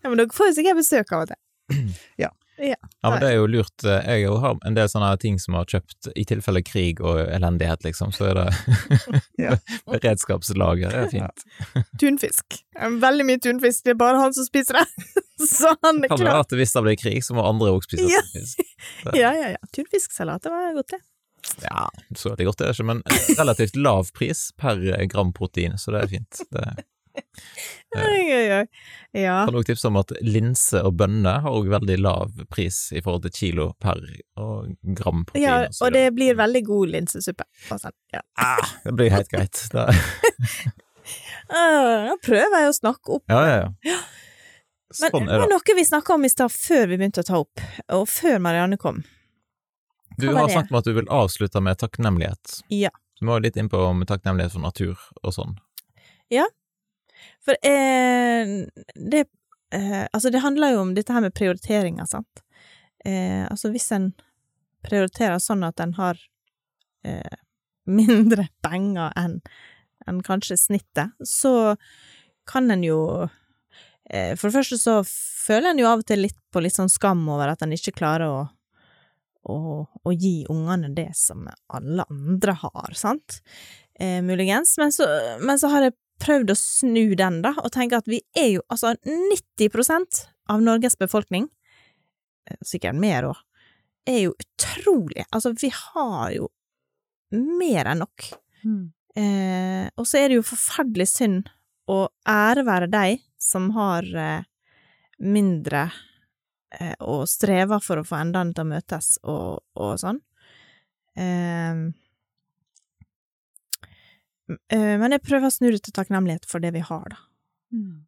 Ja, 0.04 0.10
men 0.10 0.20
dere 0.20 0.36
får 0.36 0.52
jo 0.52 0.58
sikkert 0.60 0.82
besøk 0.84 1.16
av 1.16 1.24
og 1.24 1.32
til. 1.32 1.40
Ja, 2.20 2.30
men 2.58 3.20
det 3.22 3.28
er 3.30 3.36
jo 3.36 3.48
lurt. 3.52 3.84
Eh, 3.84 4.06
Jeg 4.22 4.30
har 4.42 4.58
en 4.66 4.74
del 4.78 4.88
sånne 4.92 5.12
ting 5.20 5.40
som 5.40 5.54
har 5.58 5.66
kjøpt 5.66 6.10
i 6.16 6.24
tilfelle 6.26 6.62
krig 6.66 7.02
og 7.02 7.20
elendighet, 7.28 7.84
liksom, 7.84 8.14
så 8.16 8.30
er 8.32 8.40
det 8.40 8.48
Ja. 9.46 9.56
beredskapslager. 9.92 10.90
Det 10.94 11.02
er 11.04 11.12
fint. 11.12 11.46
Tunfisk. 12.02 12.60
Veldig 13.02 13.26
mye 13.28 13.42
tunfisk, 13.44 13.84
det 13.86 13.96
er 13.96 14.00
bare 14.00 14.22
han 14.22 14.34
som 14.36 14.48
spiser 14.48 14.80
det. 14.82 14.86
Så 15.46 15.74
han 15.84 16.00
er 16.04 16.08
Kan 16.08 16.18
det 16.18 16.24
klar. 16.24 16.32
være 16.32 16.46
at 16.46 16.56
hvis 16.62 16.72
det 16.78 16.84
blir 16.86 16.96
krig, 17.02 17.20
så 17.28 17.36
må 17.36 17.44
andre 17.48 17.74
òg 17.76 17.84
spise 17.88 18.08
Ja. 18.08 18.22
tunfisk. 18.24 18.64
Ja, 19.14 19.34
ja, 19.36 19.52
ja. 19.58 19.72
Tunfisksalat, 19.76 20.44
det 20.48 20.54
var 20.56 20.74
godt, 20.80 20.96
det. 20.96 21.02
Ja, 21.62 21.84
så 22.18 22.32
veldig 22.32 22.46
godt 22.48 22.62
er 22.64 22.72
det 22.72 22.74
ikke, 22.80 22.88
men 22.90 23.04
relativt 23.38 23.76
lav 23.78 24.08
pris 24.18 24.48
per 24.58 24.80
gram 25.12 25.30
protein, 25.36 25.76
så 25.78 25.92
det 25.94 26.00
er 26.02 26.08
fint. 26.16 26.40
Det 26.56 26.64
Ja. 29.16 29.46
kan 29.48 29.56
også 29.56 29.70
tipse 29.70 29.88
om 29.88 29.96
at 30.02 30.12
linse 30.26 30.82
og 30.84 30.98
bønner 31.00 31.40
har 31.46 31.54
også 31.56 31.72
veldig 31.72 31.96
lav 32.04 32.34
pris 32.52 32.80
i 32.92 33.00
forhold 33.02 33.24
til 33.24 33.32
kilo 33.38 33.68
per 33.80 34.02
og 34.42 34.74
gram 34.98 35.22
protein. 35.30 35.44
ja, 35.46 35.62
og 35.86 35.94
det 35.96 36.10
blir 36.18 36.36
veldig 36.36 36.64
god 36.68 36.92
linsesuppe. 36.98 37.46
Ja. 38.12 38.22
ah, 38.44 38.74
det 38.84 38.96
blir 39.00 39.14
helt 39.16 39.32
greit. 39.32 39.62
Da 39.72 39.88
Ah, 41.54 42.16
prøver 42.26 42.64
jeg 42.64 42.70
å 42.72 42.74
snakke 42.74 43.18
opp. 43.20 43.24
ja, 43.30 43.42
ja, 43.46 43.58
ja. 43.86 44.00
Men 44.96 45.12
Sånn 45.12 45.26
det 45.28 45.34
er 45.36 45.42
var 45.44 45.50
noe 45.52 45.76
vi 45.78 45.84
snakka 45.86 46.14
om 46.16 46.26
i 46.26 46.30
stad, 46.32 46.52
før 46.54 46.88
vi 46.90 46.98
begynte 46.98 47.22
å 47.22 47.28
ta 47.28 47.40
opp, 47.42 47.62
og 47.94 48.06
før 48.10 48.40
Marianne 48.42 48.78
kom. 48.82 49.04
Du 50.18 50.28
hva 50.30 50.32
du 50.32 50.38
har 50.40 50.48
det? 50.48 50.54
snakket 50.56 50.72
om 50.72 50.78
at 50.80 50.88
du 50.88 50.94
vil 50.96 51.10
avslutte 51.12 51.62
med 51.62 51.78
takknemlighet. 51.82 52.60
Ja. 52.74 52.92
Du 53.20 53.26
må 53.28 53.38
litt 53.44 53.58
inn 53.60 53.70
på 53.72 53.82
med 53.98 54.08
takknemlighet 54.10 54.56
for 54.56 54.64
natur 54.64 54.96
og 55.22 55.36
sånn. 55.36 55.58
For 57.46 57.58
eh, 57.66 58.66
det 58.96 59.26
eh, 59.74 60.06
Altså, 60.12 60.32
det 60.34 60.44
handler 60.44 60.76
jo 60.76 60.84
om 60.86 60.94
dette 60.98 61.14
her 61.14 61.24
med 61.26 61.36
prioriteringer, 61.38 62.08
sant. 62.10 62.44
Eh, 63.06 63.46
altså, 63.50 63.72
hvis 63.74 63.92
en 63.96 64.12
prioriterer 64.86 65.40
sånn 65.42 65.66
at 65.66 65.82
en 65.82 65.96
har 65.98 66.20
eh, 67.06 67.40
mindre 67.86 68.48
penger 68.66 69.14
enn 69.20 69.40
en 70.06 70.20
kanskje 70.22 70.58
snittet, 70.60 71.16
så 71.26 71.74
kan 72.46 72.70
en 72.70 72.84
jo 72.86 73.00
eh, 73.26 74.36
For 74.38 74.52
det 74.52 74.58
første 74.60 74.78
så 74.78 75.00
føler 75.08 75.72
en 75.72 75.80
jo 75.82 75.88
av 75.90 76.04
og 76.04 76.06
til 76.06 76.22
litt 76.28 76.38
på 76.54 76.62
litt 76.62 76.76
sånn 76.78 76.92
skam 76.94 77.24
over 77.26 77.50
at 77.50 77.66
en 77.66 77.74
ikke 77.74 77.96
klarer 77.96 78.30
å 78.30 78.44
å 79.46 80.12
gi 80.14 80.46
ungene 80.50 80.90
det 80.96 81.12
som 81.14 81.44
alle 81.74 82.06
andre 82.10 82.56
har, 82.64 82.96
sant? 82.98 83.42
Eh, 84.00 84.22
muligens. 84.26 84.76
Men 84.82 84.92
så, 84.92 85.06
men 85.42 85.60
så 85.62 85.70
har 85.70 85.86
jeg 85.86 85.96
prøvd 86.22 86.54
å 86.54 86.58
snu 86.60 87.16
den, 87.18 87.42
da, 87.46 87.54
og 87.62 87.74
tenke 87.76 88.00
at 88.00 88.08
vi 88.10 88.22
er 88.38 88.56
jo 88.56 88.64
altså 88.72 88.96
90% 89.06 90.22
av 90.52 90.64
Norges 90.64 90.98
befolkning, 91.00 91.50
eh, 92.50 92.60
sikkert 92.66 92.98
mer 93.00 93.30
òg, 93.32 93.42
er 94.06 94.20
jo 94.28 94.36
utrolig 94.38 95.26
Altså, 95.34 95.54
vi 95.58 95.72
har 95.74 96.32
jo 96.36 96.50
mer 97.32 97.90
enn 97.90 98.04
nok. 98.04 98.28
Eh, 99.16 99.88
og 99.96 100.06
så 100.08 100.20
er 100.20 100.30
det 100.30 100.40
jo 100.40 100.46
forferdelig 100.46 101.08
synd 101.10 101.50
å 101.92 102.06
ære 102.28 102.66
være 102.68 102.90
de 102.92 103.18
som 103.42 103.70
har 103.76 104.06
eh, 104.16 104.46
mindre 105.24 105.86
eh, 106.80 106.96
og 107.00 107.26
strever 107.30 107.84
for 107.84 108.02
å 108.02 108.08
få 108.08 108.20
endene 108.20 108.56
til 108.56 108.66
å 108.66 108.72
møtes 108.74 109.12
og, 109.24 109.64
og 109.80 109.94
sånn. 110.02 110.20
Eh, 111.16 111.86
men 114.48 115.12
jeg 115.16 115.24
prøver 115.26 115.48
å 115.50 115.54
snu 115.54 115.72
det 115.74 115.82
til 115.88 115.94
takknemlighet 115.96 116.46
for 116.50 116.62
det 116.62 116.74
vi 116.76 116.84
har, 116.86 117.06
da. 117.10 117.18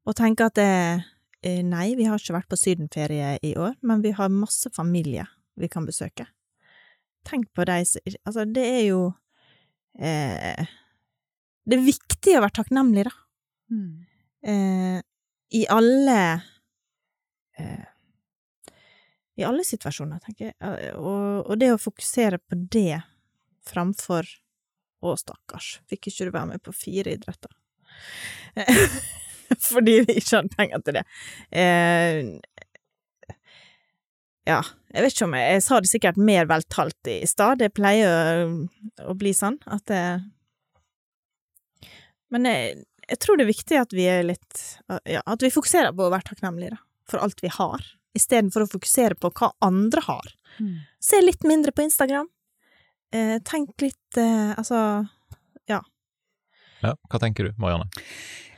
Og 0.06 0.16
tenke 0.16 0.46
at 0.46 0.54
det, 0.56 1.04
eh, 1.44 1.64
nei, 1.66 1.96
vi 1.98 2.06
har 2.06 2.20
ikke 2.22 2.36
vært 2.38 2.48
på 2.52 2.60
sydenferie 2.62 3.38
i 3.44 3.56
år, 3.58 3.74
men 3.82 4.02
vi 4.06 4.12
har 4.16 4.30
masse 4.30 4.70
familie 4.76 5.26
vi 5.58 5.68
kan 5.68 5.86
besøke. 5.86 6.28
Tenk 7.26 7.50
på 7.58 7.66
de 7.66 7.80
som 7.86 8.02
Altså, 8.24 8.46
det 8.46 8.64
er 8.64 8.84
jo 8.88 9.14
eh, 10.00 10.66
Det 11.68 11.76
er 11.76 11.84
viktig 11.84 12.38
å 12.38 12.44
være 12.46 12.56
takknemlig, 12.56 13.04
da. 13.10 13.12
Mm. 13.74 14.06
Eh, 14.48 15.02
I 15.60 15.66
alle 15.74 16.20
eh, 17.58 17.86
I 19.38 19.44
alle 19.44 19.66
situasjoner, 19.68 20.22
tenker 20.24 20.52
jeg. 20.52 20.56
Eh, 20.62 20.96
Og, 20.96 21.50
og 21.50 21.60
det 21.60 21.74
å 21.74 21.82
fokusere 21.82 22.40
på 22.40 22.56
det 22.72 23.02
framfor 23.68 24.24
Å, 25.06 25.14
stakkars, 25.20 25.78
fikk 25.90 26.10
ikke 26.10 26.28
du 26.28 26.34
være 26.34 26.52
med 26.56 26.64
på 26.66 26.74
fire 26.76 27.14
idretter? 27.18 27.54
Fordi 29.70 30.00
vi 30.08 30.18
ikke 30.20 30.40
hadde 30.40 30.58
penger 30.58 30.84
til 30.84 30.98
det. 30.98 31.04
Eh, 31.62 32.22
ja, 34.48 34.62
jeg 34.94 35.04
vet 35.04 35.14
ikke 35.14 35.28
om 35.28 35.36
jeg 35.36 35.56
Jeg 35.58 35.64
sa 35.66 35.80
det 35.84 35.92
sikkert 35.92 36.20
mer 36.20 36.48
veltalt 36.50 37.10
i 37.12 37.20
stad, 37.28 37.60
det 37.62 37.74
pleier 37.76 38.46
å, 38.46 38.52
å 39.12 39.16
bli 39.20 39.34
sånn 39.36 39.60
at 39.68 39.84
det 39.92 40.04
Men 42.34 42.48
jeg, 42.48 42.78
jeg 43.08 43.22
tror 43.24 43.38
det 43.38 43.48
er 43.48 43.54
viktig 43.54 43.82
at 43.82 43.96
vi 43.96 44.08
er 44.12 44.26
litt 44.28 44.64
Ja, 45.08 45.24
at 45.26 45.44
vi 45.44 45.54
fokuserer 45.54 45.96
på 45.96 46.08
å 46.08 46.14
være 46.14 46.30
takknemlige, 46.32 46.78
da, 46.78 46.82
for 47.12 47.24
alt 47.24 47.44
vi 47.44 47.52
har, 47.54 47.84
istedenfor 48.18 48.66
å 48.66 48.72
fokusere 48.72 49.16
på 49.20 49.32
hva 49.38 49.52
andre 49.64 50.02
har. 50.08 50.32
Mm. 50.58 50.74
Se 51.04 51.20
litt 51.22 51.46
mindre 51.48 51.72
på 51.76 51.86
Instagram. 51.86 52.28
Eh, 53.16 53.38
tenk 53.48 53.82
litt 53.82 54.18
eh, 54.20 54.52
Altså 54.60 55.08
Ja, 56.84 56.92
hva 57.10 57.18
tenker 57.20 57.48
du, 57.48 57.54
Marianne? 57.58 57.88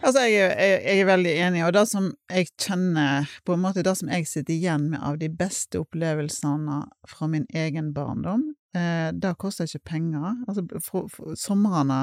Altså, 0.03 0.25
jeg, 0.27 0.39
er- 0.43 0.57
jeg, 0.59 0.79
jeg 0.83 0.99
er 1.01 1.07
veldig 1.07 1.31
enig, 1.45 1.61
og 1.67 1.73
det 1.75 1.85
som 1.87 2.09
jeg 2.31 2.49
kjenner 2.59 3.29
På 3.47 3.55
en 3.55 3.61
måte 3.63 3.83
det 3.83 3.93
som 3.99 4.09
jeg 4.11 4.27
sitter 4.27 4.53
igjen 4.57 4.89
med 4.91 4.99
av 5.03 5.17
de 5.21 5.29
beste 5.31 5.79
opplevelsene 5.79 6.81
fra 7.07 7.27
min 7.31 7.45
egen 7.55 7.93
barndom, 7.95 8.43
eh, 8.75 9.09
det 9.15 9.33
koster 9.39 9.67
ikke 9.67 9.85
penger. 9.93 10.35
Altså, 10.47 10.65
for, 10.83 11.07
for, 11.11 11.33
somrene 11.39 12.01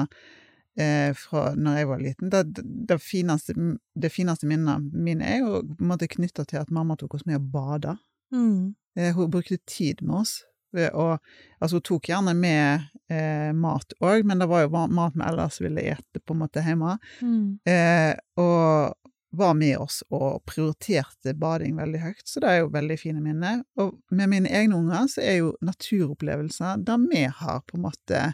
eh, 0.77 1.13
fra 1.17 1.51
når 1.57 1.77
jeg 1.81 1.89
var 1.93 2.03
liten, 2.05 2.29
det, 2.33 2.43
det, 2.89 2.99
fineste, 3.01 3.53
det 3.97 4.11
fineste 4.13 4.49
minnet 4.49 4.89
mine 4.93 5.25
er 5.25 5.41
jo 5.45 5.61
på 5.69 5.81
en 5.85 5.91
måte 5.93 6.09
knytta 6.09 6.45
til 6.49 6.61
at 6.61 6.73
mamma 6.73 6.97
tok 6.97 7.17
oss 7.17 7.25
med 7.29 7.39
og 7.41 7.49
bada. 7.53 7.97
mm, 8.33 8.75
Eh, 8.97 9.13
Hun 9.13 9.29
brukte 9.29 9.57
tid 9.69 10.01
med 10.01 10.15
oss. 10.23 10.39
Ved 10.73 10.91
å- 10.91 11.19
altså, 11.61 11.75
hun 11.77 11.81
tok 11.81 12.07
gjerne 12.11 12.33
med 12.35 12.87
eh, 13.09 13.51
mat 13.53 13.93
òg, 14.01 14.23
men 14.25 14.39
det 14.39 14.47
var 14.49 14.61
jo 14.65 14.69
ma- 14.69 14.89
mat 14.91 15.13
vi 15.15 15.21
ellers 15.23 15.61
ville 15.61 15.81
ete 15.81 16.19
på 16.19 16.33
en 16.35 16.39
måte 16.41 16.63
hjemme. 16.63 16.97
mm, 17.21 17.59
Eh, 17.65 18.15
og 18.37 18.93
var 19.31 19.53
med 19.53 19.77
oss 19.77 20.03
og 20.09 20.43
prioriterte 20.45 21.33
bading 21.37 21.75
veldig 21.77 21.99
høyt, 22.01 22.23
så 22.25 22.39
det 22.41 22.49
er 22.49 22.59
jo 22.61 22.69
veldig 22.69 22.97
fine 22.99 23.21
minner. 23.21 23.63
Og 23.77 23.99
med 24.11 24.29
mine 24.29 24.47
egne 24.49 24.75
unger 24.75 25.07
så 25.07 25.21
er 25.21 25.37
jo 25.39 25.53
naturopplevelser 25.61 26.83
der 26.83 26.97
vi 27.09 27.23
har 27.25 27.61
på 27.67 27.75
en 27.77 27.83
måte 27.83 28.33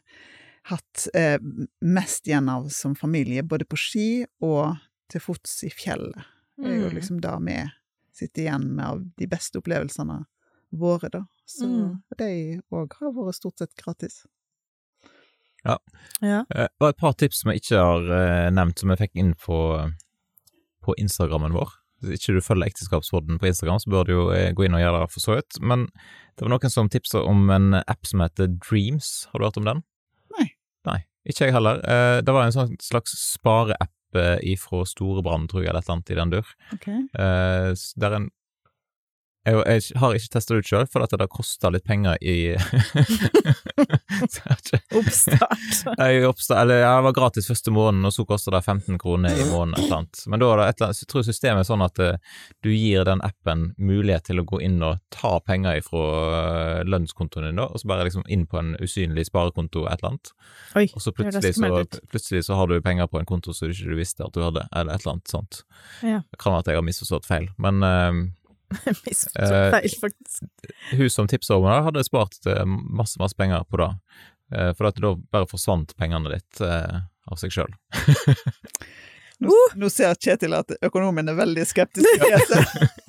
hatt 0.70 1.08
eh, 1.14 1.38
mest 1.82 2.28
igjen 2.28 2.48
av 2.50 2.70
som 2.70 2.96
familie, 2.96 3.44
både 3.44 3.66
på 3.66 3.78
ski 3.78 4.26
og 4.42 4.78
til 5.12 5.20
fots 5.22 5.64
i 5.68 5.70
fjellet. 5.70 6.24
Det 6.58 6.70
er 6.70 6.80
jo 6.80 6.90
Mm. 6.90 6.96
liksom 6.96 7.20
det 7.22 7.36
vi 7.42 7.58
sitter 8.14 8.42
igjen 8.44 8.70
med 8.76 8.86
av 8.86 9.02
de 9.18 9.28
beste 9.28 9.58
opplevelsene 9.60 10.26
våre, 10.80 11.10
da. 11.14 11.24
Så 11.46 11.68
Mm. 11.68 12.02
de 12.18 12.62
òg 12.72 12.94
har 13.00 13.12
vært 13.14 13.36
stort 13.40 13.58
sett 13.62 13.76
gratis. 13.76 14.24
ja. 15.64 15.78
ja. 16.22 16.44
Det 16.50 16.68
var 16.80 16.90
et 16.94 16.98
par 17.00 17.14
tips 17.14 17.42
som 17.44 17.52
jeg 17.52 17.62
ikke 17.64 17.80
har 17.80 18.10
eh, 18.18 18.50
nevnt, 18.52 18.80
som 18.82 18.90
jeg 18.92 19.00
fikk 19.06 19.16
inn 19.22 19.34
på, 19.40 19.58
på 20.84 20.96
Instagrammen 21.00 21.54
vår. 21.56 21.72
Hvis 22.04 22.20
ikke 22.20 22.36
du 22.36 22.42
følger 22.44 22.68
Ekteskapsråden 22.68 23.38
på 23.40 23.48
Instagram, 23.48 23.80
så 23.80 23.92
bør 23.94 24.04
du 24.10 24.12
jo 24.14 24.24
eh, 24.36 24.50
gå 24.56 24.66
inn 24.68 24.76
og 24.76 24.82
gjøre 24.84 25.06
det 25.06 25.12
for 25.14 25.24
så 25.24 25.38
vidt. 25.38 25.60
Men 25.64 25.86
det 26.36 26.44
var 26.44 26.52
noen 26.52 26.74
som 26.74 26.90
tipsa 26.92 27.22
om 27.24 27.46
en 27.54 27.78
app 27.80 28.06
som 28.10 28.20
heter 28.26 28.52
Dreams. 28.60 29.14
Har 29.32 29.40
du 29.40 29.46
hørt 29.48 29.60
om 29.62 29.70
den? 29.70 29.84
Nei. 30.36 30.50
Nei, 30.90 31.00
ikke 31.32 31.48
jeg 31.48 31.56
heller. 31.56 31.80
Eh, 31.88 32.20
Det 32.28 32.34
var 32.36 32.44
en 32.50 32.56
sånn 32.58 32.76
slags 32.84 33.16
spareapp 33.32 34.20
eh, 34.20 34.36
ifra 34.52 34.84
Storebrand, 34.90 35.48
tror 35.50 35.64
jeg, 35.64 35.70
eller 35.72 35.80
et 35.80 35.88
eller 35.88 35.96
annet 36.02 36.12
i 36.12 36.20
den 36.20 36.34
dur. 36.36 36.52
Okay. 36.76 37.00
Eh, 37.16 37.72
Der 38.04 38.18
en 38.20 38.28
jeg, 39.44 39.64
jeg 39.68 40.00
har 40.00 40.16
ikke 40.16 40.32
testa 40.38 40.56
det 40.56 40.64
ut 40.64 40.70
sjøl, 40.70 40.86
for 40.88 41.04
at 41.04 41.14
det 41.20 41.28
kosta 41.32 41.70
litt 41.74 41.84
penger 41.88 42.16
i 42.24 42.54
Oppstart. 44.24 44.72
jeg 46.00 46.28
Oppstart. 46.30 46.62
eller 46.62 46.80
ja, 46.80 46.94
det 46.96 47.08
var 47.10 47.16
gratis 47.18 47.50
første 47.50 47.74
måneden, 47.76 48.08
og 48.08 48.14
så 48.16 48.24
koster 48.28 48.56
det 48.56 48.62
15 48.64 49.00
kroner 49.02 49.36
i 49.36 49.48
måneden. 49.50 49.76
Et 49.76 49.88
eller 49.88 49.98
annet. 49.98 50.22
Men 50.32 50.44
da 50.44 50.52
er 50.52 50.62
det 50.62 50.68
et 50.68 50.78
eller 50.78 50.88
annet, 50.90 51.02
jeg 51.04 51.10
tror 51.12 51.26
systemet 51.28 51.64
er 51.64 51.68
sånn 51.68 51.84
at 51.84 52.04
eh, 52.04 52.38
du 52.64 52.72
gir 52.72 53.04
den 53.10 53.24
appen 53.26 53.66
mulighet 53.78 54.30
til 54.30 54.40
å 54.40 54.46
gå 54.48 54.62
inn 54.64 54.78
og 54.86 55.02
ta 55.14 55.34
penger 55.44 55.82
fra 55.84 56.04
uh, 56.04 56.84
lønnskontoen 56.88 57.50
din, 57.50 57.60
da, 57.60 57.68
og 57.68 57.82
så 57.82 57.90
bare 57.92 58.08
liksom 58.08 58.24
inn 58.32 58.46
på 58.48 58.62
en 58.62 58.76
usynlig 58.80 59.28
sparekonto 59.28 59.88
et 59.90 60.00
eller 60.00 60.14
annet. 60.14 60.32
Oi, 60.80 60.86
Og 60.94 61.04
så 61.04 61.12
plutselig 61.16 61.56
så, 61.58 61.84
plutselig 62.12 62.46
så 62.48 62.60
har 62.60 62.72
du 62.72 62.78
penger 62.86 63.12
på 63.12 63.20
en 63.20 63.28
konto 63.28 63.52
som 63.56 63.68
du 63.68 63.76
ikke 63.76 64.00
visste 64.00 64.24
at 64.24 64.36
du 64.36 64.44
hadde, 64.46 64.64
eller 64.72 64.96
et 64.96 65.04
eller 65.04 65.18
annet 65.18 65.36
sånt. 65.36 65.66
Ja. 66.00 66.24
Det 66.32 66.40
kan 66.40 66.56
være 66.56 66.64
at 66.64 66.72
jeg 66.72 66.80
har 66.80 66.88
misforstått 66.88 67.28
feil, 67.28 67.50
men 67.62 67.84
eh, 67.84 68.24
Misforstått 69.06 69.40
Eh, 69.40 69.72
feil, 69.78 69.96
faktisk. 70.02 70.44
hun 70.98 71.10
som 71.14 71.28
tipsa 71.32 71.58
om 71.60 71.66
det, 71.70 71.80
hadde 71.90 72.04
spart 72.08 72.38
eh, 72.50 72.66
masse, 72.68 73.20
masse 73.22 73.38
penger 73.40 73.64
på 73.70 73.80
det. 73.84 73.90
Eh, 74.56 74.72
For 74.78 74.90
at 74.92 75.00
da 75.02 75.14
bare 75.34 75.50
forsvant 75.50 75.96
pengene 76.00 76.34
ditt 76.36 76.62
eh, 76.62 77.02
av 77.32 77.40
seg 77.42 77.54
sjøl. 77.56 77.72
Nå, 79.44 79.56
nå 79.76 79.90
ser 79.92 80.14
Kjetil 80.22 80.54
at 80.56 80.72
økonomen 80.86 81.28
er 81.32 81.36
veldig 81.36 81.66
skeptisk. 81.68 82.08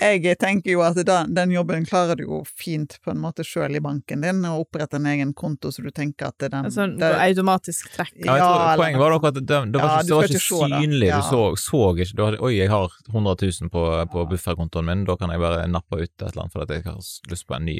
Jeg 0.00 0.38
tenker 0.40 0.74
jo 0.74 0.82
at 0.84 0.98
den, 1.06 1.34
den 1.36 1.54
jobben 1.54 1.86
klarer 1.88 2.18
du 2.18 2.24
jo 2.24 2.40
fint 2.46 2.98
på 3.04 3.12
en 3.12 3.20
måte 3.22 3.44
sjøl 3.46 3.76
i 3.78 3.82
banken 3.84 4.24
din, 4.24 4.42
å 4.48 4.60
opprette 4.62 4.98
en 5.00 5.08
egen 5.10 5.34
konto 5.36 5.72
så 5.72 5.84
du 5.84 5.90
tenker 5.94 6.30
at 6.30 6.46
den 6.46 6.58
Altså, 6.64 6.86
det, 6.90 7.10
automatisk 7.26 7.92
trekk. 7.94 8.14
Ja, 8.24 8.36
jeg 8.36 8.44
tror, 8.44 8.58
Ja, 8.60 8.74
poenget 8.80 9.02
var 9.04 9.14
nok 9.16 9.28
at 9.30 9.38
det, 9.40 9.46
det 9.48 9.80
var 9.80 9.86
Ja, 9.86 9.94
ikke, 10.00 10.08
det 10.08 10.18
var 10.18 10.28
ikke 10.30 10.44
synlig. 10.46 11.08
Ja. 11.10 11.20
Du 11.20 11.30
så, 11.30 11.42
så 11.60 11.82
ikke 11.94 12.16
du 12.16 12.24
hadde, 12.26 12.42
Oi, 12.44 12.52
jeg 12.58 12.72
har 12.72 12.92
100 13.08 13.36
000 13.62 13.72
på, 13.72 13.86
på 14.12 14.26
bufferkontoen 14.34 14.88
min, 14.90 15.06
da 15.08 15.16
kan 15.20 15.32
jeg 15.34 15.42
bare 15.42 15.64
nappe 15.70 16.00
ut 16.00 16.10
et 16.10 16.28
eller 16.30 16.44
annet 16.44 16.56
fordi 16.56 16.80
jeg 16.80 16.86
har 16.88 17.00
lyst 17.32 17.46
på 17.48 17.56
en 17.56 17.66
ny 17.68 17.78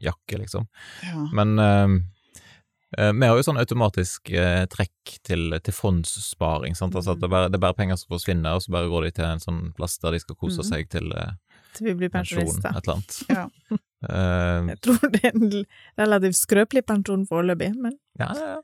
jakke, 0.00 0.40
liksom. 0.40 0.66
ja. 1.04 1.26
Men 1.36 1.58
eh, 1.60 2.00
vi 2.98 3.26
har 3.28 3.36
jo 3.38 3.42
sånn 3.46 3.58
automatisk 3.60 4.30
eh, 4.34 4.64
trekk 4.66 5.12
til, 5.22 5.52
til 5.62 5.74
fondssparing. 5.76 6.74
Sant? 6.74 6.96
Altså 6.98 7.12
at 7.14 7.20
det, 7.20 7.28
er 7.28 7.34
bare, 7.36 7.48
det 7.52 7.60
er 7.60 7.62
bare 7.62 7.76
penger 7.78 7.96
som 8.00 8.08
forsvinner, 8.16 8.56
og 8.58 8.64
så 8.64 8.72
bare 8.74 8.88
går 8.90 9.06
de 9.06 9.10
til 9.20 9.24
en 9.28 9.42
sånn 9.42 9.60
plass 9.76 9.94
der 10.02 10.16
de 10.16 10.20
skal 10.24 10.36
kose 10.40 10.58
Mhm. 10.64 10.68
seg 10.72 10.88
til 10.90 11.12
eh, 11.14 11.30
Til 11.76 11.86
vi 11.86 11.94
blir 12.00 12.10
pensjonister. 12.10 12.70
et 12.74 12.82
eller 12.82 12.96
annet. 12.98 13.22
Ja. 13.30 13.46
Eh, 14.00 14.68
Jeg 14.72 14.78
tror 14.80 15.10
det 15.12 15.18
er 15.28 15.34
en 15.36 15.50
relativt 16.00 16.38
skrøpelig 16.38 16.86
pensjon 16.88 17.26
foreløpig, 17.28 17.74
men 17.76 17.98
Ja, 18.18 18.30
ja, 18.32 18.46
ja. 18.56 18.60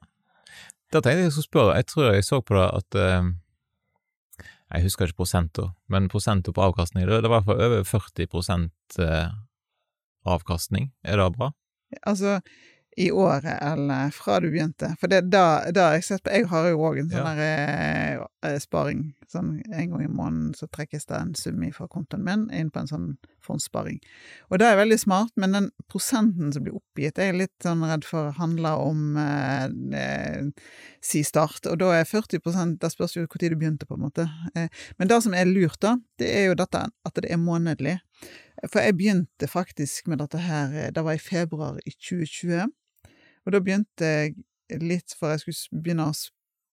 Da 0.91 1.03
tenkte 1.05 1.19
jeg 1.21 1.27
jeg 1.27 1.33
skulle 1.35 1.51
spørre, 1.51 1.75
jeg 1.77 1.87
tror 1.93 2.07
jeg 2.15 2.25
så 2.25 2.39
på 2.41 2.55
det 2.57 2.69
at 2.79 2.97
eh, 2.97 3.27
Jeg 4.73 4.83
husker 4.87 5.05
ikke 5.11 5.19
prosenter, 5.21 5.69
men 5.93 6.09
prosenter 6.09 6.53
på 6.57 6.65
avkastning, 6.65 7.05
det, 7.07 7.21
det 7.23 7.29
var 7.31 7.45
fall 7.45 7.61
over 7.61 7.85
40 7.85 8.27
prosent 8.33 8.97
eh, 8.99 9.29
avkastning. 10.25 10.89
Er 11.05 11.21
det 11.21 11.29
bra? 11.37 11.53
Altså, 12.09 12.41
i 12.97 13.11
året 13.13 13.59
eller 13.61 14.11
fra 14.11 14.39
du 14.41 14.49
begynte. 14.49 14.95
For 15.01 15.13
det 15.13 15.27
da, 15.29 15.67
da 15.75 15.91
jeg 15.97 16.07
sett 16.07 16.23
på 16.25 16.33
Jeg 16.33 16.47
har 16.49 16.71
jo 16.71 16.79
òg 16.81 17.03
en 17.03 17.11
sånn 17.13 17.27
Ja. 17.27 17.35
der 17.37 18.27
eh, 18.47 18.59
sparing. 18.63 19.13
Sånn 19.29 19.61
en 19.69 19.91
gang 19.91 20.05
i 20.05 20.09
måneden 20.09 20.55
så 20.57 20.69
trekkes 20.73 21.05
det 21.11 21.17
en 21.19 21.35
sum 21.37 21.61
fra 21.75 21.89
kontoen 21.93 22.25
min 22.25 22.47
inn 22.55 22.71
på 22.71 22.81
en 22.81 22.89
sånn 22.89 23.09
fondssparing. 23.45 23.99
Og 24.51 24.59
det 24.59 24.67
er 24.67 24.79
veldig 24.81 24.99
smart, 24.99 25.33
men 25.37 25.53
den 25.53 25.69
prosenten 25.93 26.53
som 26.55 26.65
blir 26.65 26.79
oppgitt, 26.79 27.19
er 27.19 27.31
jeg 27.33 27.39
litt 27.43 27.67
sånn 27.67 27.85
redd 27.85 28.07
for 28.07 28.33
handler 28.39 28.81
om 28.81 29.19
eh, 29.21 29.67
eh, 30.01 30.49
si 31.05 31.23
start. 31.27 31.67
Og 31.67 31.79
da 31.83 31.93
er 31.99 32.09
40% 32.09 32.79
Det 32.81 32.91
spørs 32.93 33.17
jo 33.17 33.27
når 33.27 33.51
du 33.51 33.57
begynte, 33.57 33.87
på 33.87 33.95
en 33.99 34.07
måte. 34.07 34.29
Eh, 34.55 34.69
men 34.99 35.09
det 35.09 35.21
som 35.23 35.35
er 35.35 35.45
lurt, 35.45 35.81
da, 35.81 35.99
det 36.19 36.33
er 36.33 36.49
jo 36.49 36.55
dette 36.55 36.87
at 36.89 37.15
det 37.21 37.31
er 37.31 37.37
månedlig. 37.37 37.99
For 38.71 38.81
jeg 38.81 38.97
begynte 38.97 39.47
faktisk 39.51 40.09
med 40.09 40.19
dette 40.25 40.39
her, 40.39 40.73
eh, 40.73 40.91
det 40.91 41.05
var 41.05 41.13
i 41.13 41.21
februar 41.21 41.77
i 41.85 41.93
2020. 41.93 42.73
Og 43.47 43.55
da 43.55 43.63
begynte 43.63 44.09
jeg 44.11 44.81
litt 44.83 45.15
for 45.15 45.31
jeg 45.31 45.45
skulle 45.45 45.83
begynne 45.85 46.09
å, 46.11 46.15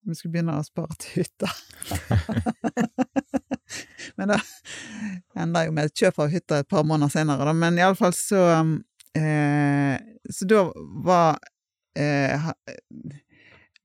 vi 0.09 0.17
skulle 0.17 0.33
begynne 0.33 0.57
å 0.57 0.65
spare 0.65 0.97
til 1.01 1.21
hytta. 1.21 1.51
Men 4.17 4.33
det 4.33 4.39
enda 5.39 5.63
jo 5.67 5.75
med 5.75 5.89
et 5.89 6.03
kjøp 6.03 6.19
av 6.25 6.33
hytta 6.33 6.61
et 6.61 6.69
par 6.69 6.85
måneder 6.87 7.13
senere, 7.13 7.45
da. 7.45 7.53
Men 7.57 7.77
iallfall 7.79 8.13
så 8.17 8.41
eh, 9.17 9.95
Så 10.33 10.49
da 10.49 10.65
var 11.05 11.37
eh, 11.99 12.49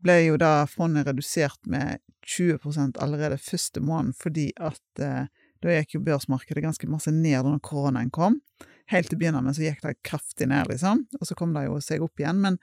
ble 0.04 0.18
jo 0.24 0.38
da 0.40 0.52
fondet 0.70 1.08
redusert 1.08 1.60
med 1.68 2.00
20 2.28 2.96
allerede 3.00 3.38
første 3.40 3.80
måned, 3.80 4.16
fordi 4.16 4.50
at 4.56 5.02
eh, 5.02 5.28
da 5.62 5.74
gikk 5.74 5.96
jo 5.96 6.04
børsmarkedet 6.06 6.62
ganske 6.62 6.88
masse 6.90 7.12
ned 7.12 7.44
da 7.44 7.56
koronaen 7.64 8.10
kom. 8.14 8.40
Helt 8.88 9.10
til 9.10 9.18
å 9.18 9.20
begynne 9.20 9.42
med 9.44 9.56
så 9.56 9.66
gikk 9.66 9.82
det 9.84 9.98
kraftig 10.06 10.48
ned, 10.48 10.70
liksom, 10.70 11.04
og 11.20 11.28
så 11.28 11.36
kom 11.36 11.52
det 11.56 11.66
jo 11.66 11.76
seg 11.84 12.04
opp 12.04 12.20
igjen. 12.22 12.40
Men 12.44 12.56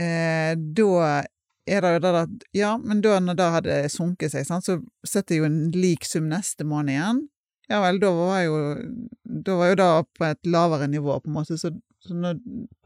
eh, 0.00 0.54
da 0.56 1.22
er 1.68 1.84
det 1.84 1.92
jo 1.94 2.00
det 2.02 2.12
at 2.22 2.46
Ja, 2.56 2.72
men 2.80 3.02
da 3.04 3.18
når 3.20 3.38
det 3.38 3.50
hadde 3.56 3.76
sunket 3.92 4.32
seg, 4.34 4.46
sant, 4.48 4.66
så 4.66 4.80
setter 5.06 5.36
jeg 5.36 5.42
jo 5.42 5.50
en 5.50 5.60
lik 5.76 6.08
sum 6.08 6.30
neste 6.32 6.66
måned 6.66 6.96
igjen. 6.96 7.22
Ja 7.70 7.78
vel, 7.84 8.00
da 8.02 8.10
var 8.12 8.40
jo 8.42 8.56
Da 9.22 9.54
var 9.56 9.70
jo 9.70 9.76
det 9.80 9.88
på 10.18 10.26
et 10.26 10.50
lavere 10.50 10.88
nivå, 10.90 11.20
på 11.20 11.30
en 11.30 11.36
måte, 11.38 11.58
så 11.58 11.72
Så 12.02 12.16
når 12.18 12.40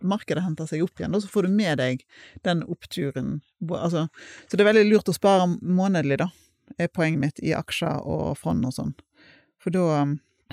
markedet 0.05 0.43
henter 0.45 0.67
seg 0.69 0.83
opp 0.85 1.01
igjen, 1.01 1.14
da, 1.14 1.23
så 1.25 1.31
får 1.33 1.47
du 1.47 1.55
med 1.57 1.79
deg 1.81 2.03
den 2.45 2.59
oppturen. 2.69 3.39
Altså, 3.73 4.03
så 4.45 4.59
det 4.59 4.61
er 4.61 4.69
veldig 4.69 4.91
lurt 4.91 5.09
å 5.09 5.14
spare 5.17 5.47
månedlig, 5.57 6.19
da, 6.21 6.27
er 6.77 6.91
poenget 6.93 7.23
mitt, 7.23 7.41
i 7.41 7.55
aksjer 7.57 8.05
og 8.05 8.35
fond 8.37 8.69
og 8.69 8.75
sånn. 8.77 8.93
For 9.57 9.73
da, 9.73 10.03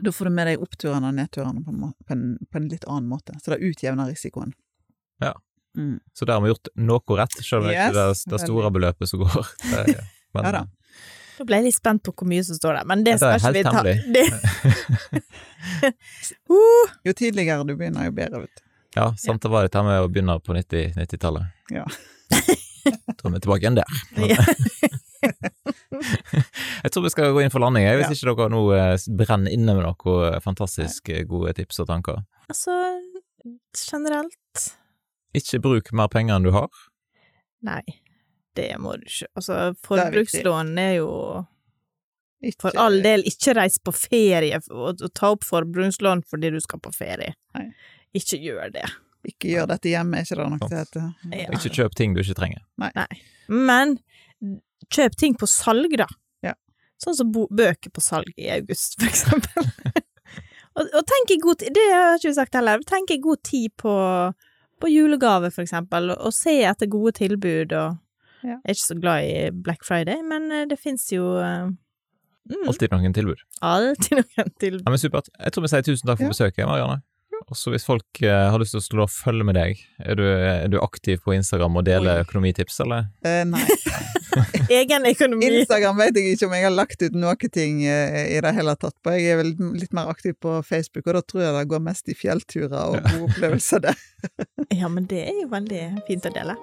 da 0.01 0.11
får 0.11 0.25
du 0.25 0.33
med 0.33 0.47
deg 0.49 0.61
oppturene 0.63 1.09
og 1.09 1.17
nedturene 1.17 1.63
på 1.63 1.73
en, 1.73 1.81
på, 1.93 2.15
en, 2.15 2.23
på 2.49 2.59
en 2.59 2.69
litt 2.71 2.85
annen 2.89 3.09
måte. 3.09 3.35
Så 3.43 3.53
det 3.53 3.61
utjevner 3.61 4.09
risikoen. 4.09 4.53
Ja. 5.21 5.33
Mm. 5.77 5.99
Så 6.13 6.25
der 6.25 6.37
har 6.37 6.41
vi 6.41 6.51
gjort 6.51 6.69
noe 6.77 7.17
rett, 7.17 7.37
selv 7.41 7.63
om 7.63 7.69
det 7.69 7.75
ikke 7.75 7.91
er 7.91 7.99
det, 7.99 8.17
store 8.21 8.41
store 8.41 8.71
beløpet 8.73 9.09
som 9.09 9.23
går. 9.25 9.53
Det, 9.73 9.99
men, 10.33 10.47
Ja 10.47 10.55
da. 10.55 10.63
Da 11.33 11.45
ble 11.49 11.57
jeg 11.59 11.65
litt 11.67 11.77
spent 11.77 12.03
på 12.05 12.13
hvor 12.13 12.29
mye 12.29 12.43
som 12.45 12.57
står 12.57 12.79
der, 12.79 12.89
men 12.89 13.05
det 13.05 13.15
det 13.21 13.29
skal 13.39 13.57
ikke 13.57 13.57
vi 13.57 13.63
ta. 13.65 13.81
helt 13.81 14.01
Det... 14.13 14.25
uh, 16.53 16.93
Jo 17.05 17.15
tidligere 17.17 17.65
du 17.65 17.73
begynner, 17.73 18.09
jo 18.09 18.15
bedre, 18.17 18.43
vet 18.45 18.61
du. 18.61 18.65
Ja, 18.93 19.07
samtidig 19.17 19.49
det 19.49 19.53
var 19.55 19.65
dette 19.65 19.83
med 19.85 20.03
å 20.03 20.09
begynne 20.09 20.37
på 20.41 20.53
90-tallet. 20.53 21.49
90-tallet. 21.73 22.69
Ja. 22.83 22.95
Tror 23.19 23.31
vi 23.31 23.37
er 23.39 23.43
tilbake 23.45 23.63
igjen 23.63 23.77
der. 23.79 23.89
Jeg 26.83 26.91
tror 26.91 27.03
vi 27.05 27.11
skal 27.13 27.31
gå 27.35 27.41
inn 27.43 27.51
for 27.53 27.63
landing, 27.63 27.85
hvis 27.87 28.09
Ja. 28.09 28.15
ikke 28.15 28.35
dere 28.35 28.49
nå 28.51 28.61
eh, 28.75 28.95
brenner 29.19 29.53
inne 29.55 29.75
med 29.77 29.85
noen 29.87 30.41
fantastisk 30.43 31.09
eh, 31.13 31.23
gode 31.29 31.53
tips 31.57 31.79
og 31.83 31.87
tanker. 31.91 32.23
altså, 32.49 32.75
generelt 33.77 34.65
Ikke 35.33 35.59
bruk 35.63 35.91
mer 35.95 36.07
penger 36.11 36.35
enn 36.37 36.43
du 36.47 36.51
har. 36.55 36.69
Nei, 37.63 37.81
det 38.57 38.73
må 38.83 38.97
du 38.99 39.07
ikke. 39.07 39.29
Altså, 39.39 39.53
er 39.69 39.77
forbrukslån 39.87 40.77
er 40.77 40.93
jo 40.99 41.09
Ikke, 42.43 42.59
For 42.67 42.75
all 42.77 42.99
del, 43.01 43.23
ikke 43.23 43.53
reis 43.55 43.79
på 43.79 43.93
ferie 43.95 44.59
og 44.69 44.99
ta 45.15 45.29
opp 45.31 45.45
forbrukslån 45.47 46.25
fordi 46.27 46.49
du 46.51 46.59
skal 46.59 46.79
på 46.83 46.91
ferie. 46.91 47.33
Nei. 47.55 47.69
Ikke 48.13 48.35
gjør 48.43 48.73
det. 48.75 48.83
Ikke 49.27 49.51
gjør 49.53 49.67
dette 49.71 49.87
hjemme, 49.91 50.17
er 50.19 50.25
ikke 50.27 50.35
det 50.39 50.47
noe 50.51 50.69
det 50.69 50.79
heter? 50.81 51.05
Ja. 51.31 51.47
Ikke 51.55 51.71
kjøp 51.77 51.95
ting 51.95 52.13
du 52.15 52.19
ikke 52.23 52.35
trenger. 52.41 52.63
Nei. 52.83 53.07
Men 53.47 53.97
kjøp 54.91 55.15
ting 55.19 55.35
på 55.39 55.47
salg, 55.47 55.93
da. 55.99 56.07
Ja. 56.43 56.53
Sånn 57.01 57.15
som 57.15 57.31
bøker 57.31 57.89
på 57.95 58.03
salg 58.03 58.33
i 58.35 58.49
august, 58.51 58.97
for 58.99 59.07
eksempel. 59.07 59.69
og, 60.75 60.89
og 60.89 61.03
tenk 61.07 61.31
i 61.35 61.39
god 61.43 61.61
tid, 61.63 61.71
det 61.77 61.85
har 61.93 62.17
ikke 62.19 62.31
vi 62.33 62.37
sagt 62.39 62.57
heller, 62.59 62.83
tenk 62.89 63.11
i 63.15 63.19
god 63.23 63.39
tid 63.47 63.71
på, 63.79 63.93
på 64.83 64.91
julegave, 64.91 65.51
for 65.55 65.63
eksempel, 65.63 66.11
og, 66.15 66.19
og 66.27 66.35
se 66.35 66.57
etter 66.67 66.91
gode 66.91 67.15
tilbud, 67.23 67.71
og 67.79 67.99
Ja. 68.43 68.57
Jeg 68.59 68.73
er 68.73 68.75
ikke 68.75 68.83
så 68.89 68.95
glad 68.99 69.23
i 69.23 69.35
Black 69.63 69.85
Friday, 69.87 70.19
men 70.27 70.49
eh, 70.51 70.65
det 70.67 70.75
fins 70.75 71.05
jo 71.13 71.29
eh, 71.39 71.69
mm, 72.51 72.65
Alltid 72.67 72.91
noen 72.91 73.13
tilbud. 73.15 73.39
alltid 73.63 74.17
noen 74.19 74.49
tilbud. 74.59 74.81
Ja, 74.83 74.91
men 74.91 74.99
Supert. 74.99 75.29
Jeg 75.39 75.53
tror 75.55 75.63
vi 75.63 75.69
sier 75.71 75.85
tusen 75.87 76.09
takk 76.09 76.19
for 76.19 76.27
Ja. 76.27 76.31
besøket, 76.33 76.67
Marianne. 76.67 76.97
Og 77.53 77.59
så 77.59 77.69
hvis 77.69 77.85
folk 77.85 78.23
eh, 78.25 78.47
har 78.49 78.57
lyst 78.61 78.73
til 78.73 78.81
å 78.81 78.87
slå 78.87 79.05
følge 79.11 79.45
med 79.45 79.59
deg, 79.59 79.81
er 80.01 80.17
du, 80.17 80.25
er 80.25 80.65
du 80.73 80.79
aktiv 80.81 81.21
på 81.21 81.35
Instagram 81.37 81.77
og 81.77 81.85
deler 81.85 82.23
Oi. 82.23 82.25
økonomitips, 82.25 82.81
eller? 82.81 83.11
Eh, 83.21 83.43
nei. 83.45 83.61
Egen 84.69 85.05
økonomi. 85.05 85.49
Instagram 85.59 85.99
vet 86.01 86.17
jeg 86.17 86.33
ikke 86.33 86.49
om 86.49 86.55
jeg 86.57 86.65
har 86.65 86.73
lagt 86.73 87.05
ut 87.05 87.17
noe 87.17 87.49
ting 87.53 87.83
eh, 87.85 88.19
i 88.33 88.41
det 88.43 88.53
hele 88.57 88.75
tatt 88.79 88.95
på. 89.03 89.13
Jeg 89.17 89.35
er 89.35 89.41
vel 89.43 89.53
litt 89.77 89.93
mer 89.95 90.09
aktiv 90.13 90.37
på 90.41 90.59
Facebook, 90.65 91.07
og 91.07 91.19
da 91.19 91.25
tror 91.25 91.45
jeg 91.45 91.57
det 91.57 91.65
går 91.73 91.83
mest 91.89 92.09
i 92.09 92.17
fjellturer 92.17 92.79
og 92.81 92.99
gode 93.01 93.29
opplevelser 93.29 93.87
der. 93.89 93.99
Ja, 94.73 94.87
men 94.89 95.05
det 95.11 95.19
er 95.27 95.35
jo 95.43 95.49
veldig 95.51 95.83
fint 96.07 96.25
å 96.25 96.31
dele. 96.33 96.55